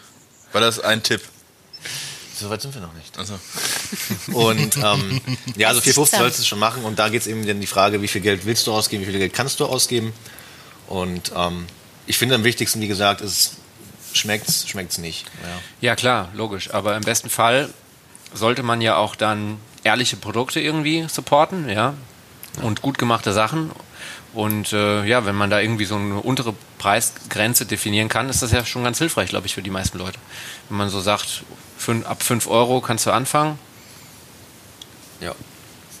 War 0.52 0.60
das 0.60 0.78
ein 0.78 1.02
Tipp? 1.02 1.22
So 2.38 2.50
weit 2.50 2.60
sind 2.60 2.74
wir 2.74 2.82
noch 2.82 2.92
nicht. 2.92 3.16
Also, 3.18 3.38
Und 4.34 4.76
ähm, 4.76 5.22
ja, 5.56 5.68
also 5.68 5.80
Das 5.80 5.86
ist 5.86 5.94
450 5.94 6.10
dann- 6.10 6.20
sollst 6.20 6.38
du 6.40 6.44
schon 6.44 6.58
machen. 6.58 6.84
Und 6.84 6.98
da 6.98 7.08
geht 7.08 7.22
es 7.22 7.26
eben 7.28 7.46
dann 7.46 7.62
die 7.62 7.66
Frage, 7.66 8.02
wie 8.02 8.08
viel 8.08 8.20
Geld 8.20 8.44
willst 8.44 8.66
du 8.66 8.74
ausgeben, 8.74 9.06
wie 9.06 9.10
viel 9.10 9.18
Geld 9.18 9.32
kannst 9.32 9.58
du 9.58 9.64
ausgeben. 9.64 10.12
Und 10.86 11.32
ähm, 11.34 11.64
ich 12.06 12.18
finde 12.18 12.34
am 12.34 12.44
wichtigsten, 12.44 12.82
wie 12.82 12.88
gesagt, 12.88 13.22
ist, 13.22 13.56
schmeckt's, 14.12 14.68
schmeckt's 14.68 14.98
nicht. 14.98 15.24
Ja. 15.42 15.88
ja 15.92 15.96
klar, 15.96 16.28
logisch. 16.34 16.74
Aber 16.74 16.94
im 16.94 17.04
besten 17.04 17.30
Fall 17.30 17.70
sollte 18.34 18.62
man 18.62 18.82
ja 18.82 18.96
auch 18.96 19.16
dann 19.16 19.56
ehrliche 19.82 20.16
Produkte 20.18 20.60
irgendwie 20.60 21.06
supporten, 21.08 21.70
ja, 21.70 21.94
und 22.60 22.82
gut 22.82 22.98
gemachte 22.98 23.32
Sachen. 23.32 23.70
Und 24.36 24.74
äh, 24.74 25.04
ja, 25.06 25.24
wenn 25.24 25.34
man 25.34 25.48
da 25.48 25.60
irgendwie 25.60 25.86
so 25.86 25.96
eine 25.96 26.20
untere 26.20 26.54
Preisgrenze 26.76 27.64
definieren 27.64 28.10
kann, 28.10 28.28
ist 28.28 28.42
das 28.42 28.52
ja 28.52 28.66
schon 28.66 28.84
ganz 28.84 28.98
hilfreich, 28.98 29.30
glaube 29.30 29.46
ich, 29.46 29.54
für 29.54 29.62
die 29.62 29.70
meisten 29.70 29.96
Leute. 29.96 30.18
Wenn 30.68 30.76
man 30.76 30.90
so 30.90 31.00
sagt, 31.00 31.42
fün- 31.80 32.04
ab 32.04 32.22
5 32.22 32.46
Euro 32.46 32.82
kannst 32.82 33.06
du 33.06 33.12
anfangen, 33.12 33.58
ja. 35.22 35.32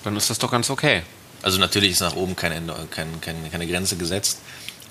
dann 0.04 0.16
ist 0.16 0.28
das 0.28 0.38
doch 0.38 0.50
ganz 0.50 0.68
okay. 0.68 1.02
Also 1.42 1.58
natürlich 1.58 1.92
ist 1.92 2.00
nach 2.00 2.14
oben 2.14 2.36
kein 2.36 2.52
Ende, 2.52 2.74
kein, 2.90 3.20
kein, 3.22 3.50
keine 3.50 3.66
Grenze 3.66 3.96
gesetzt. 3.96 4.38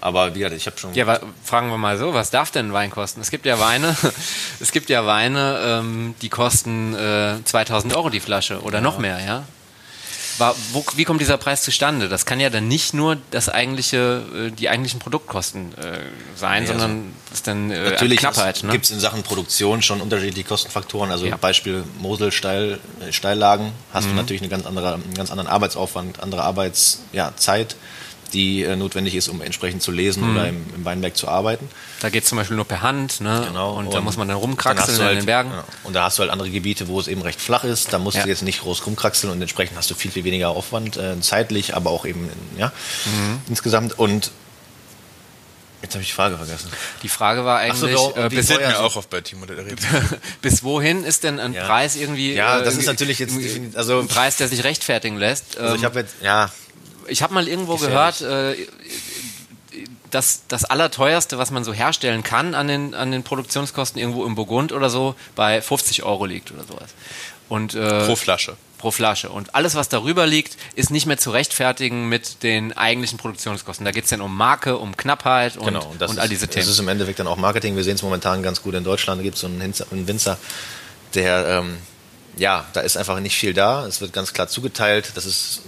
Aber 0.02 0.34
wie 0.34 0.40
gesagt, 0.40 0.56
ich 0.56 0.66
habe 0.66 0.78
schon. 0.80 0.94
Ja, 0.96 1.20
fragen 1.44 1.70
wir 1.70 1.78
mal 1.78 1.98
so, 2.00 2.16
was 2.16 2.32
darf 2.32 2.50
denn 2.50 2.70
ein 2.70 2.74
Wein 2.74 2.90
kosten? 2.90 3.22
Es 3.22 3.30
gibt 3.30 3.46
ja 3.46 3.60
Weine, 3.60 3.96
es 4.60 4.72
gibt 4.72 4.90
ja 4.90 5.06
Weine, 5.06 5.60
ähm, 5.64 6.16
die 6.24 6.30
kosten 6.30 6.96
äh, 6.96 7.36
2000 7.44 7.96
Euro 7.96 8.10
die 8.10 8.20
Flasche 8.20 8.62
oder 8.62 8.82
noch 8.82 8.98
mehr, 8.98 9.24
ja? 9.24 9.44
War, 10.38 10.56
wo, 10.74 10.84
wie 10.96 11.06
kommt 11.06 11.22
dieser 11.22 11.38
Preis 11.38 11.62
zustande? 11.62 12.10
Das 12.10 12.26
kann 12.26 12.40
ja 12.40 12.50
dann 12.50 12.68
nicht 12.68 12.94
nur 12.94 13.18
das 13.32 13.48
eigentliche, 13.50 14.24
äh, 14.36 14.52
die 14.52 14.70
eigentlichen 14.70 15.00
Produktkosten 15.00 15.74
äh, 15.78 16.00
sein, 16.36 16.64
Nee, 16.64 16.68
sondern 16.70 17.14
das 17.30 17.40
ist 17.40 17.48
dann 17.48 17.72
äh, 17.72 17.92
Natürlich 17.92 18.20
Knappheit. 18.20 18.64
Ne? 18.64 18.72
gibt 18.72 18.86
es 18.86 18.92
in 18.92 19.00
Sachen 19.00 19.24
Produktion 19.24 19.82
schon 19.82 20.02
unterschiedliche 20.02 20.48
Kostenfaktoren. 20.48 21.12
Also 21.12 21.26
Ja. 21.26 21.38
Beispiel 21.38 21.84
Mosel 22.00 22.32
Steil, 22.32 22.80
Steillagen 23.12 23.72
hast 23.94 24.06
Mhm. 24.06 24.10
du 24.12 24.16
natürlich 24.18 24.42
eine 24.42 24.50
ganz 24.50 24.66
andere, 24.66 24.96
einen 24.96 25.14
ganz 25.14 25.32
anderen 25.32 25.48
Arbeitsaufwand, 25.50 26.20
andere 26.22 26.44
Arbeitszeit, 26.44 27.06
ja, 27.14 27.34
die 28.34 28.64
äh, 28.64 28.76
notwendig 28.76 29.16
ist, 29.16 29.28
um 29.30 29.42
entsprechend 29.42 29.82
zu 29.82 29.92
lesen 29.92 30.24
Mhm. 30.24 30.36
oder 30.36 30.48
im, 30.50 30.66
im 30.76 30.86
Weinberg 30.86 31.16
zu 31.16 31.28
arbeiten. 31.28 31.70
Da 32.02 32.10
geht 32.10 32.24
es 32.24 32.30
zum 32.30 32.38
Beispiel 32.38 32.56
nur 32.56 32.66
per 32.66 32.82
Hand, 32.82 33.22
ne? 33.22 33.44
Genau. 33.48 33.74
Und, 33.76 33.94
da 33.94 34.02
muss 34.02 34.18
man 34.18 34.28
dann 34.28 34.36
dann 34.36 34.42
rumkraxeln 34.42 34.88
hast 34.88 34.98
du 34.98 35.02
in 35.02 35.08
halt, 35.08 35.18
den 35.20 35.26
Bergen. 35.26 35.52
ja, 35.52 35.64
Und 35.84 35.94
da 35.94 36.04
hast 36.06 36.18
du 36.18 36.22
halt 36.22 36.32
andere 36.32 36.50
Gebiete, 36.50 36.88
wo 36.88 37.00
es 37.00 37.08
eben 37.08 37.22
recht 37.22 37.40
flach 37.40 37.64
ist. 37.64 37.94
Da 37.94 38.00
musst 38.00 38.18
Ja. 38.18 38.24
du 38.24 38.30
jetzt 38.30 38.42
nicht 38.44 38.62
groß 38.62 38.86
rumkraxeln 38.86 39.32
und 39.32 39.42
entsprechend 39.42 39.78
hast 39.78 39.90
du 39.92 39.96
viel, 39.96 40.12
viel 40.12 40.24
weniger 40.24 40.50
Aufwand, 40.50 40.98
äh, 40.98 41.20
zeitlich, 41.22 41.76
aber 41.76 41.92
auch 41.92 42.06
eben 42.06 42.30
ja, 42.58 42.72
Mhm. 43.06 43.42
insgesamt. 43.48 43.98
Und 43.98 44.32
jetzt 45.82 45.94
habe 45.94 46.02
ich 46.02 46.08
die 46.10 46.14
Frage 46.16 46.38
vergessen. 46.38 46.70
Die 47.04 47.10
Frage 47.10 47.46
war 47.46 47.62
Ach 47.70 47.76
so, 47.76 47.86
eigentlich, 47.86 47.96
doch, 48.02 48.18
äh, 48.18 48.30
bis, 48.30 48.50
mir 48.50 48.72
so- 48.72 48.78
auch 48.84 48.96
auf 48.96 49.08
bei 49.08 49.22
Timo, 49.22 49.46
der 49.46 49.56
bis 50.42 50.64
wohin 50.64 51.04
ist 51.04 51.24
denn 51.24 51.40
ein 51.40 51.54
Ja. 51.54 51.66
Preis 51.66 51.96
irgendwie 51.96 52.34
Ja, 52.34 52.60
äh, 52.60 52.64
das 52.64 52.74
ist 52.76 52.88
irgendwie- 52.88 52.88
natürlich 52.88 53.20
jetzt 53.20 53.78
also- 53.78 54.00
ein 54.00 54.08
Preis, 54.08 54.38
der 54.38 54.48
sich 54.48 54.64
rechtfertigen 54.64 55.18
lässt? 55.18 55.58
Also 55.58 55.74
Ähm, 55.76 55.80
ich 55.80 55.86
habe 55.86 56.00
jetzt, 56.00 56.16
ja, 56.22 56.50
Ich 57.08 57.22
habe 57.22 57.34
mal 57.34 57.48
irgendwo 57.48 57.78
gehört, 57.78 58.22
äh, 58.22 58.56
dass 60.12 60.44
das 60.48 60.66
Allerteuerste, 60.66 61.38
was 61.38 61.52
man 61.52 61.64
so 61.64 61.74
herstellen 61.74 62.24
kann 62.24 62.56
an 62.56 62.68
den, 62.68 62.94
an 62.94 63.12
den 63.12 63.24
Produktionskosten 63.24 64.00
irgendwo 64.00 64.26
im 64.26 64.36
Burgund 64.36 64.72
oder 64.72 64.90
so, 64.90 65.16
bei 65.36 65.62
50 65.62 66.04
Euro 66.04 66.26
liegt 66.26 66.52
oder 66.52 66.64
sowas. 66.64 66.90
Und, 67.50 67.76
äh, 67.76 68.06
Pro 68.06 68.16
Flasche. 68.16 68.56
pro 68.78 68.92
Flasche. 68.92 69.30
Und 69.30 69.54
alles, 69.54 69.76
was 69.76 69.90
darüber 69.90 70.26
liegt, 70.26 70.58
ist 70.76 70.90
nicht 70.90 71.06
mehr 71.06 71.18
zu 71.18 71.32
rechtfertigen 71.32 72.08
mit 72.08 72.44
den 72.44 72.74
eigentlichen 72.74 73.18
Produktionskosten. 73.18 73.86
Da 73.86 73.92
geht 73.92 74.06
es 74.06 74.10
dann 74.10 74.22
um 74.22 74.36
Marke, 74.36 74.78
um 74.78 74.96
Knappheit 74.96 75.58
und, 75.58 75.66
genau. 75.66 75.94
das 76.00 76.10
und 76.10 76.18
ist, 76.18 76.22
all 76.22 76.30
diese 76.30 76.48
Das 76.48 76.56
Themen. 76.56 76.70
ist 76.70 76.80
im 76.80 76.88
Endeffekt 76.88 77.20
dann 77.20 77.28
auch 77.28 77.38
Marketing. 77.38 77.76
Wir 77.76 77.84
sehen 77.84 77.96
es 77.96 78.02
momentan 78.02 78.42
ganz 78.42 78.62
gut 78.62 78.74
in 78.74 78.84
Deutschland. 78.84 79.20
Da 79.20 79.24
gibt 79.24 79.36
es 79.36 79.42
so 79.42 79.48
einen, 79.48 80.08
Winzer, 80.08 80.38
der 81.14 81.48
ähm, 81.48 81.78
ja, 82.38 82.66
da 82.74 82.82
ist 82.82 82.98
einfach 82.98 83.20
nicht 83.20 83.36
viel 83.38 83.54
da. 83.54 83.86
Es 83.86 84.02
wird 84.02 84.14
ganz 84.14 84.34
klar 84.34 84.48
zugeteilt. 84.48 85.12
Das 85.16 85.26
ist, 85.26 85.62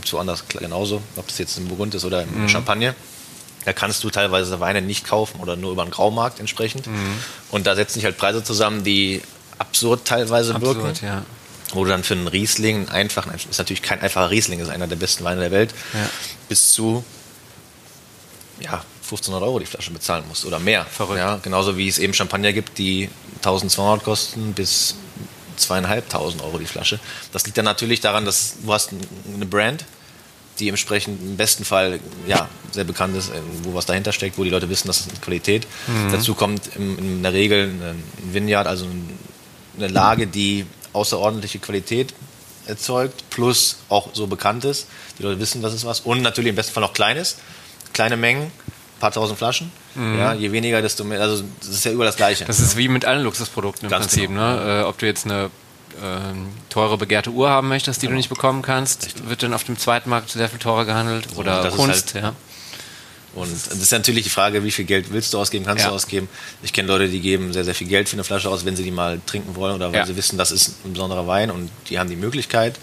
gibt 0.00 0.08
es 0.08 0.14
woanders 0.14 0.44
genauso, 0.48 1.02
ob 1.16 1.28
das 1.28 1.36
jetzt 1.36 1.58
im 1.58 1.68
Burgund 1.68 1.94
ist 1.94 2.06
oder 2.06 2.22
im 2.22 2.48
Champagner. 2.48 2.94
Da 3.66 3.74
kannst 3.74 4.02
du 4.02 4.08
teilweise 4.08 4.58
Weine 4.58 4.80
nicht 4.80 5.06
kaufen 5.06 5.38
oder 5.40 5.54
nur 5.56 5.72
über 5.72 5.82
einen 5.82 5.90
Graumarkt 5.90 6.40
entsprechend. 6.40 6.88
Und 7.50 7.66
da 7.66 7.74
setzen 7.76 7.94
sich 7.94 8.04
halt 8.06 8.16
Preise 8.16 8.42
zusammen, 8.42 8.82
die 8.82 9.20
absurd 9.58 10.06
teilweise 10.06 10.58
wirken. 10.62 10.86
Absurd, 10.86 11.02
ja. 11.02 11.22
Wo 11.74 11.84
du 11.84 11.90
dann 11.90 12.02
für 12.02 12.14
einen 12.14 12.26
Riesling, 12.26 12.76
einen 12.78 12.88
einfachen, 12.88 13.30
ist 13.34 13.58
natürlich 13.58 13.82
kein 13.82 14.00
einfacher 14.00 14.30
Riesling, 14.30 14.58
ist 14.60 14.70
einer 14.70 14.86
der 14.86 14.96
besten 14.96 15.22
Weine 15.24 15.42
der 15.42 15.50
Welt, 15.50 15.74
Ja. 15.92 16.08
bis 16.48 16.72
zu 16.72 17.04
ja, 18.60 18.82
1500 19.02 19.42
Euro 19.42 19.58
die 19.58 19.66
Flasche 19.66 19.90
bezahlen 19.90 20.24
musst 20.28 20.46
oder 20.46 20.58
mehr. 20.58 20.86
Verrückt. 20.86 21.18
Ja, 21.18 21.36
genauso 21.42 21.76
wie 21.76 21.86
es 21.88 21.98
eben 21.98 22.14
Champagner 22.14 22.52
gibt, 22.54 22.78
die 22.78 23.10
1200 23.42 24.02
kosten 24.02 24.52
bis 24.54 24.94
zweieinhalbtausend 25.60 26.42
Euro 26.42 26.58
die 26.58 26.66
Flasche. 26.66 26.98
Das 27.32 27.44
liegt 27.44 27.58
dann 27.58 27.64
natürlich 27.64 28.00
daran, 28.00 28.24
dass 28.24 28.56
du 28.62 28.72
hast 28.72 28.90
eine 29.34 29.46
Brand, 29.46 29.84
die 30.58 30.68
entsprechend 30.68 31.20
im 31.22 31.36
besten 31.36 31.64
Fall 31.64 32.00
ja, 32.26 32.48
sehr 32.72 32.84
bekannt 32.84 33.16
ist, 33.16 33.30
wo 33.62 33.74
was 33.74 33.86
dahinter 33.86 34.12
steckt, 34.12 34.36
wo 34.36 34.44
die 34.44 34.50
Leute 34.50 34.68
wissen, 34.68 34.88
das 34.88 35.00
ist 35.00 35.22
Qualität. 35.22 35.66
Dazu 36.12 36.34
kommt 36.34 36.76
in 36.76 37.22
der 37.22 37.32
Regel 37.32 37.68
ein 37.68 38.02
Vineyard, 38.32 38.66
also 38.66 38.86
eine 39.76 39.88
Lage, 39.88 40.26
die 40.26 40.66
außerordentliche 40.92 41.60
Qualität 41.60 42.12
erzeugt, 42.66 43.24
plus 43.30 43.76
auch 43.88 44.10
so 44.12 44.26
bekannt 44.26 44.64
ist. 44.64 44.86
Die 45.18 45.22
Leute 45.22 45.40
wissen, 45.40 45.62
das 45.62 45.72
ist 45.72 45.84
was. 45.84 46.00
Und 46.00 46.20
natürlich 46.22 46.50
im 46.50 46.56
besten 46.56 46.72
Fall 46.72 46.84
auch 46.84 46.92
kleines, 46.92 47.36
kleine 47.92 48.16
Mengen, 48.16 48.44
ein 48.44 49.00
paar 49.00 49.12
tausend 49.12 49.38
Flaschen. 49.38 49.72
Ja, 49.96 50.32
je 50.34 50.52
weniger, 50.52 50.80
desto 50.82 51.02
mehr. 51.04 51.20
Also 51.20 51.42
das 51.60 51.68
ist 51.68 51.84
ja 51.84 51.90
überall 51.92 52.06
das 52.08 52.16
Gleiche. 52.16 52.44
Das 52.44 52.60
ist 52.60 52.76
wie 52.76 52.88
mit 52.88 53.04
allen 53.04 53.22
Luxusprodukten 53.24 53.86
im 53.86 53.90
Ganz 53.90 54.06
Prinzip. 54.06 54.28
genau. 54.28 54.54
Ne? 54.56 54.80
Äh, 54.82 54.84
ob 54.84 54.98
du 54.98 55.06
jetzt 55.06 55.24
eine 55.26 55.50
ähm, 56.02 56.48
teure, 56.68 56.96
begehrte 56.96 57.30
Uhr 57.30 57.50
haben 57.50 57.68
möchtest, 57.68 58.00
die 58.02 58.06
du 58.06 58.12
nicht 58.14 58.28
bekommen 58.28 58.62
kannst, 58.62 59.28
wird 59.28 59.42
dann 59.42 59.52
auf 59.52 59.64
dem 59.64 59.76
Zweitmarkt 59.76 60.30
sehr 60.30 60.48
viel 60.48 60.58
teurer 60.60 60.84
gehandelt. 60.84 61.26
Oder 61.36 61.62
das 61.62 61.74
ist 61.74 61.80
Kunst, 61.80 62.14
halt- 62.14 62.24
ja. 62.24 62.32
Und 63.34 63.52
das 63.52 63.66
ist 63.68 63.92
natürlich 63.92 64.24
die 64.24 64.30
Frage, 64.30 64.64
wie 64.64 64.70
viel 64.72 64.84
Geld 64.84 65.12
willst 65.12 65.32
du 65.34 65.38
ausgeben, 65.38 65.64
kannst 65.64 65.84
Ja. 65.84 65.90
du 65.90 65.94
ausgeben. 65.96 66.28
Ich 66.62 66.72
kenne 66.72 66.88
Leute, 66.88 67.08
die 67.08 67.20
geben 67.20 67.52
sehr, 67.52 67.64
sehr 67.64 67.74
viel 67.76 67.86
Geld 67.86 68.08
für 68.08 68.14
eine 68.14 68.24
Flasche 68.24 68.48
aus, 68.50 68.64
wenn 68.64 68.74
sie 68.74 68.82
die 68.82 68.90
mal 68.90 69.20
trinken 69.26 69.54
wollen 69.54 69.74
oder 69.76 69.88
weil 69.92 70.00
Ja. 70.00 70.06
sie 70.06 70.16
wissen, 70.16 70.36
das 70.36 70.50
ist 70.50 70.84
ein 70.84 70.92
besonderer 70.94 71.26
Wein 71.28 71.50
und 71.50 71.70
die 71.88 71.98
haben 72.00 72.10
die 72.10 72.16
Möglichkeit. 72.16 72.78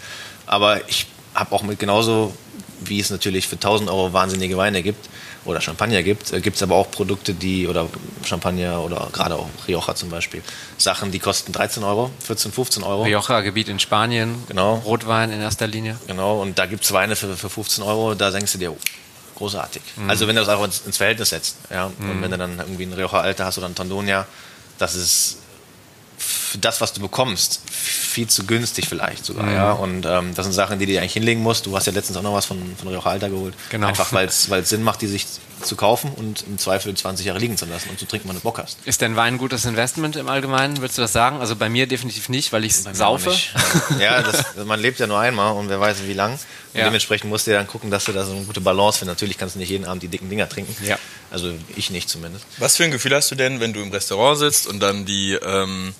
Aber 0.46 0.88
ich 0.88 1.06
habe 1.34 1.54
auch 1.54 1.62
mit 1.62 1.78
genauso, 1.78 2.34
wie 2.80 2.98
es 2.98 3.10
natürlich 3.10 3.46
für 3.46 3.56
1000 3.56 3.90
Euro 3.90 4.12
wahnsinnige 4.14 4.56
Weine 4.56 4.82
gibt 4.82 5.08
oder 5.48 5.60
Champagner 5.60 6.02
gibt, 6.02 6.30
gibt 6.42 6.56
es 6.56 6.62
aber 6.62 6.74
auch 6.76 6.90
Produkte, 6.90 7.32
die, 7.32 7.66
oder 7.66 7.88
Champagner 8.24 8.82
oder 8.82 9.08
gerade 9.12 9.34
auch 9.34 9.48
Rioja 9.66 9.94
zum 9.94 10.10
Beispiel, 10.10 10.42
Sachen, 10.76 11.10
die 11.10 11.18
kosten 11.18 11.52
13 11.52 11.82
Euro, 11.84 12.10
14, 12.24 12.52
15 12.52 12.82
Euro. 12.82 13.04
Rioja-Gebiet 13.04 13.68
in 13.68 13.78
Spanien, 13.80 14.42
Genau. 14.48 14.74
Rotwein 14.84 15.32
in 15.32 15.40
erster 15.40 15.66
Linie. 15.66 15.98
Genau, 16.06 16.42
und 16.42 16.58
da 16.58 16.66
gibt 16.66 16.84
es 16.84 16.92
Weine 16.92 17.16
für, 17.16 17.36
für 17.36 17.48
15 17.48 17.82
Euro, 17.82 18.14
da 18.14 18.30
denkst 18.30 18.52
du 18.52 18.58
dir, 18.58 18.72
oh, 18.72 18.78
großartig. 19.36 19.82
Also 20.06 20.28
wenn 20.28 20.36
du 20.36 20.44
das 20.44 20.50
auch 20.54 20.64
ins, 20.64 20.82
ins 20.84 20.98
Verhältnis 20.98 21.30
setzt, 21.30 21.56
ja, 21.70 21.86
und 21.86 22.22
wenn 22.22 22.30
du 22.30 22.36
dann 22.36 22.58
irgendwie 22.58 22.82
einen 22.84 22.92
Rioja 22.92 23.20
Alter 23.20 23.46
hast 23.46 23.56
oder 23.58 23.66
einen 23.66 23.74
Tondonia, 23.74 24.26
das 24.78 24.94
ist 24.94 25.38
das, 26.60 26.80
was 26.80 26.92
du 26.92 27.00
bekommst, 27.00 27.60
viel 27.70 28.28
zu 28.28 28.44
günstig 28.46 28.86
vielleicht 28.88 29.24
sogar, 29.24 29.50
ja, 29.52 29.72
und 29.72 30.06
ähm, 30.06 30.34
das 30.34 30.46
sind 30.46 30.52
Sachen, 30.52 30.78
die 30.78 30.86
du 30.86 30.92
dir 30.92 31.00
eigentlich 31.00 31.12
hinlegen 31.12 31.42
musst. 31.42 31.66
Du 31.66 31.76
hast 31.76 31.86
ja 31.86 31.92
letztens 31.92 32.16
auch 32.16 32.22
noch 32.22 32.34
was 32.34 32.46
von, 32.46 32.58
von 32.76 32.88
Rioja 32.88 33.04
Alter 33.06 33.28
geholt. 33.30 33.54
Genau. 33.70 33.86
Einfach, 33.88 34.12
weil 34.12 34.26
es 34.28 34.48
Sinn 34.68 34.82
macht, 34.82 35.02
die 35.02 35.06
sich 35.06 35.26
zu 35.62 35.74
kaufen 35.74 36.12
und 36.14 36.44
im 36.46 36.56
Zweifel 36.56 36.94
20 36.94 37.26
Jahre 37.26 37.40
liegen 37.40 37.56
zu 37.56 37.66
lassen 37.66 37.90
und 37.90 37.98
zu 37.98 38.06
trinken, 38.06 38.28
wenn 38.28 38.36
du 38.36 38.42
Bock 38.42 38.58
hast. 38.58 38.78
Ist 38.84 39.00
denn 39.00 39.16
Wein 39.16 39.34
ein 39.34 39.38
gutes 39.38 39.64
Investment 39.64 40.14
im 40.14 40.28
Allgemeinen? 40.28 40.76
Würdest 40.78 40.98
du 40.98 41.02
das 41.02 41.12
sagen? 41.12 41.40
Also 41.40 41.56
bei 41.56 41.68
mir 41.68 41.88
definitiv 41.88 42.28
nicht, 42.28 42.52
weil 42.52 42.64
ich 42.64 42.84
mir 42.84 42.94
saufe. 42.94 43.34
Ja, 43.98 44.22
das, 44.22 44.44
man 44.64 44.78
lebt 44.78 45.00
ja 45.00 45.06
nur 45.08 45.18
einmal 45.18 45.52
und 45.54 45.68
wer 45.68 45.80
weiß 45.80 45.96
wie 46.06 46.12
lang. 46.12 46.34
Und 46.34 46.78
Ja. 46.78 46.84
dementsprechend 46.84 47.28
musst 47.30 47.46
du 47.46 47.50
ja 47.50 47.58
dann 47.58 47.66
gucken, 47.66 47.90
dass 47.90 48.04
du 48.04 48.12
da 48.12 48.24
so 48.24 48.32
eine 48.32 48.44
gute 48.44 48.60
Balance 48.60 49.00
findest. 49.00 49.16
Natürlich 49.20 49.36
kannst 49.38 49.56
du 49.56 49.58
nicht 49.58 49.70
jeden 49.70 49.84
Abend 49.84 50.02
die 50.02 50.08
dicken 50.08 50.30
Dinger 50.30 50.48
trinken. 50.48 50.76
Ja. 50.86 50.96
Also 51.30 51.52
ich 51.76 51.90
nicht 51.90 52.08
zumindest. 52.08 52.44
Was 52.58 52.76
für 52.76 52.84
ein 52.84 52.90
Gefühl 52.92 53.14
hast 53.16 53.30
du 53.30 53.34
denn, 53.34 53.58
wenn 53.58 53.72
du 53.72 53.80
im 53.82 53.90
Restaurant 53.90 54.38
sitzt 54.38 54.66
und 54.68 54.78
dann 54.80 55.06
die, 55.06 55.32
ähm, 55.32 55.92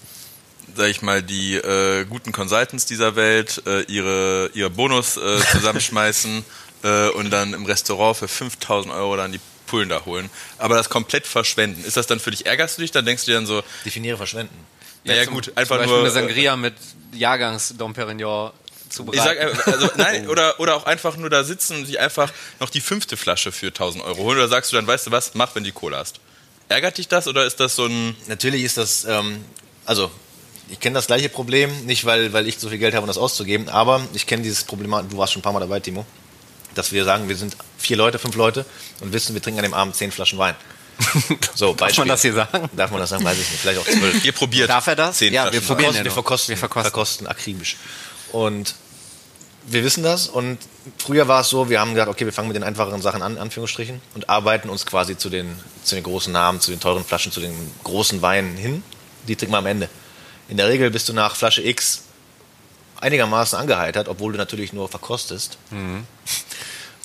sag 0.79 0.89
ich 0.89 1.03
mal, 1.03 1.23
die 1.23 1.57
äh, 1.57 2.05
guten 2.05 2.31
Consultants 2.31 2.87
dieser 2.87 3.17
Welt 3.17 3.63
äh, 3.67 3.83
ihre, 3.83 4.51
ihre 4.55 4.71
Bonus 4.71 5.17
äh, 5.17 5.41
zusammenschmeißen 5.53 6.45
äh, 6.85 7.09
und 7.11 7.31
dann 7.31 7.53
im 7.53 7.67
Restaurant 7.67 8.17
für 8.17 8.29
5000 8.29 8.95
Euro 8.95 9.17
dann 9.17 9.33
die 9.33 9.41
Pullen 9.67 9.89
da 9.89 10.05
holen, 10.07 10.31
aber 10.57 10.77
das 10.77 10.89
komplett 10.89 11.27
verschwenden. 11.27 11.85
Ist 11.85 11.97
das 11.97 12.07
dann 12.07 12.21
für 12.21 12.31
dich, 12.31 12.47
ärgerst 12.47 12.79
du 12.79 12.83
dich? 12.83 12.93
Dann 12.93 13.05
denkst 13.05 13.25
du 13.25 13.33
dir 13.33 13.35
dann 13.35 13.47
so, 13.47 13.63
Definiere 13.85 14.17
verschwenden. 14.17 14.55
naja 15.05 15.25
zum- 15.25 15.35
gut, 15.35 15.53
einfach 15.57 15.77
zum 15.77 15.79
Beispiel 15.79 15.97
nur... 15.97 16.01
eine 16.05 16.11
Sangria 16.11 16.57
mit 16.57 16.75
Jahrgangs 17.13 17.75
Dom 17.77 17.93
Perignon 17.93 18.53
Ich 19.13 19.21
sag, 19.21 19.39
einfach, 19.39 19.67
also, 19.67 19.91
nein, 19.97 20.29
oder, 20.29 20.61
oder 20.61 20.77
auch 20.77 20.87
einfach 20.87 21.17
nur 21.17 21.29
da 21.29 21.43
sitzen 21.43 21.79
und 21.79 21.87
sich 21.87 21.99
einfach 21.99 22.33
noch 22.61 22.71
die 22.71 22.81
fünfte 22.81 23.17
Flasche 23.17 23.51
für 23.51 23.67
1000 23.67 24.05
Euro 24.05 24.19
holen. 24.19 24.39
Oder 24.39 24.49
sagst 24.49 24.73
du 24.73 24.77
dann, 24.77 24.87
weißt 24.87 25.09
du 25.09 25.11
was, 25.11 25.35
mach, 25.35 25.57
wenn 25.57 25.65
du 25.65 25.71
die 25.71 25.75
Cola 25.75 25.99
hast. 25.99 26.21
Ärgert 26.69 26.99
dich 26.99 27.09
das 27.09 27.27
oder 27.27 27.45
ist 27.45 27.59
das 27.59 27.75
so 27.75 27.87
ein... 27.87 28.17
Natürlich 28.29 28.63
ist 28.63 28.77
das, 28.79 29.05
ähm, 29.05 29.45
also 29.85 30.11
ich 30.71 30.81
kenne 30.81 30.95
das 30.95 31.07
gleiche 31.07 31.29
Problem, 31.29 31.71
nicht 31.87 32.05
weil, 32.05 32.33
weil 32.33 32.47
ich 32.47 32.59
so 32.59 32.69
viel 32.69 32.79
Geld 32.79 32.95
habe, 32.95 33.03
um 33.05 33.09
das 33.09 33.19
auszugeben, 33.19 33.69
aber 33.69 34.01
ich 34.15 34.27
kenne 34.27 34.43
dieses 34.43 34.65
Problem, 34.65 34.91
du 35.09 35.17
warst 35.19 35.33
schon 35.33 35.41
ein 35.41 35.43
paar 35.43 35.53
Mal 35.53 35.61
dabei, 35.61 35.81
Timo, 35.81 36.05
dass 36.75 36.93
wir 36.93 37.05
sagen, 37.05 37.29
wir 37.29 37.37
sind 37.37 37.57
vier 37.79 37.97
Leute, 37.97 38.19
fünf 38.19 38.37
Leute 38.37 38.65
und 39.01 39.13
wissen, 39.13 39.35
wir 39.35 39.43
trinken 39.43 39.59
an 39.61 39.65
dem 39.65 39.75
Abend 39.75 39.97
zehn 39.97 40.11
Flaschen 40.13 40.39
Wein. 40.39 40.55
So, 41.55 41.75
Darf 41.75 41.97
man 41.99 42.09
das 42.09 42.23
hier 42.23 42.33
sagen? 42.35 42.69
Darf 42.77 42.91
man 42.91 43.01
das 43.01 43.11
sagen? 43.11 43.25
Weiß 43.25 43.39
ich 43.39 43.49
nicht. 43.51 43.61
Vielleicht 43.61 43.81
auch 43.81 43.85
zwölf. 43.87 44.25
Ihr 44.25 44.33
probiert. 44.33 44.69
Darf 44.69 44.87
er 44.89 44.97
das? 44.97 45.17
Zehn 45.19 45.33
Ja, 45.33 45.43
Flaschen 45.43 45.61
wir 45.61 45.67
probieren 45.67 45.91
Wein. 45.91 45.99
ja 45.99 46.05
wir 46.05 46.11
verkosten, 46.13 46.53
Wir 46.53 46.57
verkosten. 46.57 46.91
verkosten 46.91 47.27
akribisch. 47.27 47.77
Und 48.33 48.75
wir 49.67 49.85
wissen 49.85 50.03
das 50.03 50.29
und 50.29 50.59
früher 50.99 51.29
war 51.29 51.43
es 51.43 51.49
so, 51.51 51.69
wir 51.69 51.79
haben 51.81 51.93
gesagt, 51.95 52.11
okay, 52.11 52.25
wir 52.25 52.33
fangen 52.33 52.49
mit 52.49 52.57
den 52.57 52.63
einfacheren 52.65 53.03
Sachen 53.03 53.23
an, 53.23 53.39
Anführungsstrichen, 53.39 54.01
und 54.15 54.29
arbeiten 54.29 54.71
uns 54.71 54.87
quasi 54.87 55.17
zu 55.17 55.29
den, 55.31 55.59
zu 55.85 55.95
den 55.95 56.05
großen 56.05 56.33
Namen, 56.33 56.61
zu 56.61 56.71
den 56.71 56.81
teuren 56.81 57.05
Flaschen, 57.05 57.33
zu 57.33 57.41
den 57.41 57.55
großen 57.85 58.23
Weinen 58.23 58.57
hin. 58.57 58.83
Die 59.27 59.37
trinken 59.37 59.53
wir 59.55 59.59
am 59.59 59.67
Ende. 59.67 59.89
In 60.49 60.57
der 60.57 60.69
Regel 60.69 60.91
bist 60.91 61.09
du 61.09 61.13
nach 61.13 61.37
Flasche 61.37 61.63
X 61.63 62.03
einigermaßen 63.01 63.59
angeheitert, 63.59 64.09
obwohl 64.09 64.33
du 64.33 64.39
natürlich 64.39 64.73
nur 64.73 64.89
verkostest. 64.89 65.59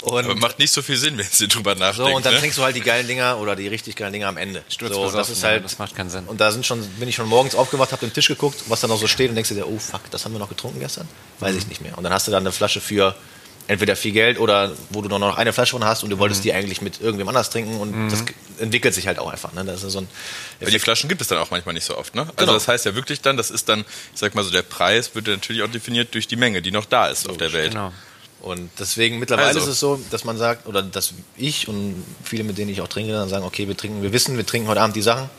Und 0.01 0.25
Aber 0.25 0.35
macht 0.35 0.59
nicht 0.59 0.73
so 0.73 0.81
viel 0.81 0.97
Sinn, 0.97 1.17
wenn 1.17 1.25
sie 1.31 1.47
drüber 1.47 1.75
so, 1.75 1.79
nachdenkt. 1.79 2.13
und 2.13 2.25
dann 2.25 2.33
ne? 2.33 2.39
trinkst 2.41 2.57
du 2.57 2.63
halt 2.63 2.75
die 2.75 2.81
geilen 2.81 3.07
Dinger 3.07 3.37
oder 3.37 3.55
die 3.55 3.69
richtig 3.69 3.95
geilen 3.95 4.11
Dinger 4.11 4.27
am 4.27 4.35
Ende. 4.35 4.61
So, 4.67 4.79
besoffen, 4.85 5.15
das 5.15 5.29
ist 5.29 5.43
halt, 5.45 5.63
das 5.63 5.79
macht 5.79 5.95
keinen 5.95 6.09
Sinn. 6.09 6.25
Und 6.25 6.41
da 6.41 6.51
sind 6.51 6.65
schon, 6.65 6.85
bin 6.99 7.07
ich 7.07 7.15
schon 7.15 7.29
morgens 7.29 7.55
aufgewacht, 7.55 7.93
habe 7.93 8.05
den 8.05 8.11
Tisch 8.11 8.27
geguckt, 8.27 8.63
was 8.67 8.81
da 8.81 8.87
noch 8.89 8.97
so 8.97 9.07
steht 9.07 9.29
und 9.29 9.35
denkst 9.35 9.51
dir, 9.51 9.65
oh 9.65 9.79
fuck, 9.79 10.01
das 10.11 10.25
haben 10.25 10.33
wir 10.33 10.39
noch 10.39 10.49
getrunken 10.49 10.81
gestern? 10.81 11.07
Weiß 11.39 11.53
Mhm. 11.53 11.57
ich 11.59 11.67
nicht 11.67 11.81
mehr. 11.81 11.97
Und 11.97 12.03
dann 12.03 12.11
hast 12.11 12.27
du 12.27 12.31
dann 12.31 12.43
eine 12.43 12.51
Flasche 12.51 12.81
für 12.81 13.15
entweder 13.67 13.95
viel 13.95 14.11
Geld 14.11 14.39
oder 14.39 14.71
wo 14.89 15.01
du 15.01 15.09
nur 15.09 15.19
noch 15.19 15.37
eine 15.37 15.53
Flasche 15.53 15.71
von 15.71 15.83
hast 15.85 16.03
und 16.03 16.09
du 16.09 16.19
wolltest 16.19 16.41
Mhm. 16.41 16.43
die 16.43 16.53
eigentlich 16.53 16.81
mit 16.81 16.99
irgendwem 17.01 17.27
anders 17.29 17.49
trinken 17.49 17.77
und 17.79 18.09
das 18.09 18.23
entwickelt 18.59 18.93
sich 18.93 19.07
halt 19.07 19.19
auch 19.19 19.31
einfach. 19.31 19.53
Ne? 19.53 19.63
Das 19.63 19.83
ist 19.83 19.93
so 19.93 19.99
ein 19.99 20.07
Aber 20.61 20.69
die 20.71 20.79
Flaschen 20.79 21.07
gibt 21.07 21.21
es 21.21 21.27
dann 21.29 21.37
auch 21.37 21.49
manchmal 21.51 21.73
nicht 21.73 21.85
so 21.85 21.97
oft, 21.97 22.13
ne? 22.15 22.21
Also 22.23 22.33
Genau. 22.37 22.53
das 22.53 22.67
heißt 22.67 22.85
ja 22.85 22.93
wirklich 22.95 23.21
dann, 23.21 23.37
das 23.37 23.51
ist 23.51 23.69
dann, 23.69 23.81
ich 24.13 24.19
sag 24.19 24.35
mal 24.35 24.43
so, 24.43 24.51
der 24.51 24.63
Preis 24.63 25.15
wird 25.15 25.27
natürlich 25.27 25.63
auch 25.63 25.69
definiert 25.71 26.13
durch 26.13 26.27
die 26.27 26.35
Menge, 26.35 26.61
die 26.61 26.71
noch 26.71 26.85
da 26.85 27.07
ist 27.07 27.29
auf 27.29 27.37
der 27.37 27.53
Welt. 27.53 27.71
Genau. 27.71 27.93
Und 28.41 28.69
deswegen 28.77 29.19
mittlerweile 29.19 29.47
Also. 29.47 29.59
ist 29.61 29.67
es 29.67 29.79
so, 29.79 30.01
dass 30.11 30.25
man 30.25 30.37
sagt, 30.37 30.67
oder 30.67 30.81
dass 30.83 31.13
ich 31.37 31.69
und 31.69 32.03
viele, 32.25 32.43
mit 32.43 32.57
denen 32.57 32.69
ich 32.69 32.81
auch 32.81 32.89
trinke, 32.89 33.13
dann 33.13 33.29
sagen, 33.29 33.45
okay, 33.45 33.69
wir 33.69 33.77
trinken, 33.77 34.01
wir 34.03 34.11
wissen, 34.11 34.35
wir 34.35 34.45
trinken 34.45 34.67
heute 34.67 34.81
Abend 34.81 34.97
die 34.97 35.01
Sachen. 35.01 35.29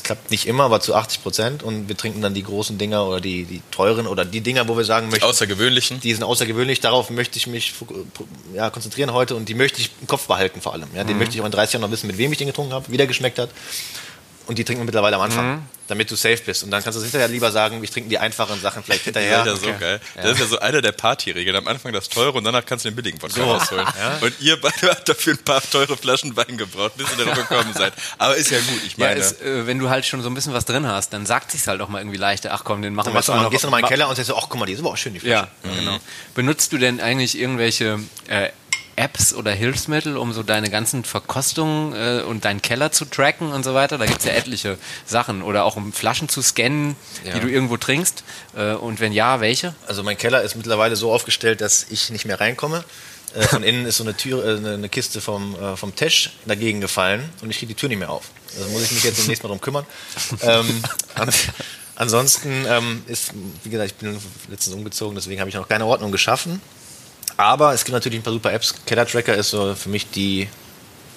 Es 0.00 0.04
klappt 0.04 0.30
nicht 0.30 0.46
immer, 0.46 0.64
aber 0.64 0.80
zu 0.80 0.94
80 0.94 1.22
Prozent. 1.22 1.62
Und 1.62 1.88
wir 1.88 1.94
trinken 1.96 2.22
dann 2.22 2.32
die 2.32 2.42
großen 2.42 2.78
Dinger 2.78 3.06
oder 3.06 3.20
die, 3.20 3.44
die 3.44 3.60
teuren 3.70 4.06
oder 4.06 4.24
die 4.24 4.40
Dinger, 4.40 4.66
wo 4.66 4.74
wir 4.74 4.84
sagen 4.84 5.08
Die 5.08 5.10
möchten, 5.12 5.26
außergewöhnlichen. 5.26 6.00
die 6.00 6.14
sind 6.14 6.24
außergewöhnlich, 6.24 6.80
darauf 6.80 7.10
möchte 7.10 7.36
ich 7.36 7.46
mich 7.46 7.74
ja, 8.54 8.70
konzentrieren 8.70 9.12
heute 9.12 9.36
und 9.36 9.50
die 9.50 9.54
möchte 9.54 9.78
ich 9.82 9.90
im 10.00 10.06
Kopf 10.06 10.26
behalten 10.26 10.62
vor 10.62 10.72
allem. 10.72 10.88
Ja, 10.94 11.04
den 11.04 11.18
möchte 11.18 11.34
ich 11.34 11.42
auch 11.42 11.46
in 11.46 11.52
30 11.52 11.74
Jahren 11.74 11.82
noch 11.82 11.90
wissen, 11.90 12.06
mit 12.06 12.16
wem 12.16 12.32
ich 12.32 12.38
den 12.38 12.46
getrunken 12.46 12.72
habe, 12.72 12.86
wie 12.88 12.96
der 12.96 13.06
geschmeckt 13.06 13.38
hat. 13.38 13.50
Und 14.46 14.58
die 14.58 14.64
trinken 14.64 14.80
wir 14.80 14.86
mittlerweile 14.86 15.14
am 15.16 15.22
Anfang, 15.22 15.62
damit 15.86 16.10
du 16.10 16.16
safe 16.16 16.38
bist. 16.44 16.64
Und 16.64 16.72
dann 16.72 16.82
kannst 16.82 16.98
du 16.98 17.02
hinterher 17.02 17.28
lieber 17.28 17.52
sagen, 17.52 17.82
ich 17.84 17.90
trinke 17.90 18.08
die 18.08 18.18
einfachen 18.18 18.60
Sachen 18.60 18.82
vielleicht 18.82 19.00
Das 19.02 19.04
hinterher. 19.14 19.40
ist 19.42 19.46
ja 19.46 19.72
so 19.74 19.78
geil. 19.78 20.00
Das 20.16 20.32
ist 20.32 20.40
ja 20.40 20.46
so 20.46 20.58
einer 20.58 20.82
der 20.82 20.90
Partyregeln. 20.90 21.54
Am 21.56 21.68
Anfang 21.68 21.92
das 21.92 22.08
teure 22.08 22.32
und 22.38 22.42
danach 22.42 22.66
kannst 22.66 22.84
du 22.84 22.90
den 22.90 22.96
billigen 22.96 23.22
Wodka 23.22 23.36
So. 23.36 23.44
rausholen. 23.44 23.86
Und 24.22 24.32
ihr 24.40 24.60
beide 24.60 24.88
habt 24.90 25.08
dafür 25.08 25.34
ein 25.34 25.38
paar 25.44 25.62
teure 25.70 25.96
Flaschen 25.96 26.36
Wein 26.36 26.56
gebraucht, 26.58 26.96
bis 26.96 27.06
ihr 27.16 27.24
darauf 27.24 27.48
gekommen 27.48 27.72
seid. 27.74 27.92
Aber 28.18 28.34
ist 28.34 28.50
ja 28.50 28.58
gut, 28.58 28.80
ich 28.84 28.96
Ja, 28.96 29.06
meine. 29.06 29.20
es, 29.20 29.40
äh, 29.40 29.66
wenn 29.68 29.78
du 29.78 29.88
halt 29.88 30.04
schon 30.04 30.20
so 30.22 30.28
ein 30.30 30.34
bisschen 30.34 30.52
was 30.52 30.64
drin 30.64 30.84
hast, 30.86 31.12
dann 31.12 31.26
sagt 31.26 31.52
sich's 31.52 31.68
halt 31.68 31.80
auch 31.80 31.88
mal 31.88 32.00
irgendwie 32.00 32.18
leichter. 32.18 32.50
Ach 32.52 32.64
komm, 32.64 32.82
den 32.82 32.94
machen 32.94 33.12
Dann 33.14 33.24
wir 33.26 33.34
mal, 33.36 33.50
gehst 33.50 33.62
du 33.62 33.66
nochmal 33.68 33.80
in 33.80 33.84
den 33.86 33.90
Keller 33.90 34.08
und 34.08 34.16
sagst 34.16 34.28
so, 34.30 34.36
ach 34.36 34.46
guck 34.48 34.58
mal, 34.58 34.66
die 34.66 34.72
ist 34.72 34.80
aber 34.80 34.90
auch 34.90 34.96
schön, 34.96 35.14
die 35.14 35.20
Flasche. 35.20 35.48
Ja, 35.64 35.70
genau. 35.78 35.98
Benutzt 36.34 36.72
du 36.72 36.78
denn 36.78 37.00
eigentlich 37.00 37.38
irgendwelche 37.38 38.00
äh, 38.28 38.48
Apps 39.00 39.32
oder 39.32 39.50
Hilfsmittel, 39.52 40.16
um 40.16 40.32
so 40.32 40.42
deine 40.42 40.68
ganzen 40.70 41.04
Verkostungen 41.04 41.94
äh, 41.94 42.22
und 42.22 42.44
deinen 42.44 42.60
Keller 42.60 42.92
zu 42.92 43.04
tracken 43.06 43.50
und 43.52 43.64
so 43.64 43.72
weiter? 43.74 43.96
Da 43.98 44.04
gibt's 44.06 44.24
ja 44.26 44.32
etliche 44.32 44.76
Sachen. 45.06 45.42
Oder 45.42 45.64
auch 45.64 45.76
um 45.76 45.92
Flaschen 45.92 46.28
zu 46.28 46.42
scannen, 46.42 46.96
Ja. 47.24 47.32
die 47.34 47.40
du 47.40 47.48
irgendwo 47.48 47.76
trinkst. 47.76 48.22
Äh, 48.56 48.72
und 48.74 49.00
wenn 49.00 49.12
ja, 49.12 49.40
welche? 49.40 49.74
Also 49.86 50.02
mein 50.02 50.18
Keller 50.18 50.42
ist 50.42 50.54
mittlerweile 50.56 50.96
so 50.96 51.12
aufgestellt, 51.12 51.60
dass 51.60 51.86
ich 51.90 52.10
nicht 52.10 52.26
mehr 52.26 52.38
reinkomme. 52.40 52.84
Äh, 53.34 53.42
Von 53.46 53.62
innen 53.62 53.86
ist 53.86 53.96
so 53.98 54.04
eine 54.04 54.16
Tür, 54.16 54.44
äh, 54.44 54.56
eine- 54.58 54.74
eine 54.74 54.88
Kiste 54.88 55.20
vom, 55.20 55.54
äh, 55.54 55.76
vom 55.76 55.94
Tisch 55.94 56.32
dagegen 56.46 56.80
gefallen 56.80 57.28
und 57.42 57.50
ich 57.50 57.58
kriege 57.58 57.72
die 57.74 57.80
Tür 57.80 57.88
nicht 57.88 57.98
mehr 57.98 58.10
auf. 58.10 58.24
Also 58.58 58.68
muss 58.70 58.82
ich 58.82 58.90
mich 58.92 59.04
jetzt 59.04 59.18
demnächst 59.20 59.42
mal 59.44 59.48
drum 59.48 59.60
kümmern. 59.60 59.86
Ähm, 60.42 60.82
an, 61.14 61.30
Ansonsten 61.96 62.64
ähm, 62.66 63.02
ist, 63.08 63.32
wie 63.62 63.68
gesagt, 63.68 63.90
ich 63.92 63.96
bin 63.98 64.18
letztens 64.48 64.74
umgezogen, 64.74 65.14
deswegen 65.16 65.38
habe 65.40 65.50
ich 65.50 65.54
noch 65.56 65.68
keine 65.68 65.84
Ordnung 65.84 66.10
geschaffen. 66.12 66.60
Aber 67.40 67.72
es 67.72 67.84
gibt 67.84 67.94
natürlich 67.94 68.18
ein 68.18 68.22
paar 68.22 68.32
super 68.34 68.52
Apps. 68.52 68.74
Keller 68.84 69.06
Tracker 69.06 69.34
ist 69.34 69.50
so 69.50 69.74
für 69.74 69.88
mich 69.88 70.10
die 70.10 70.46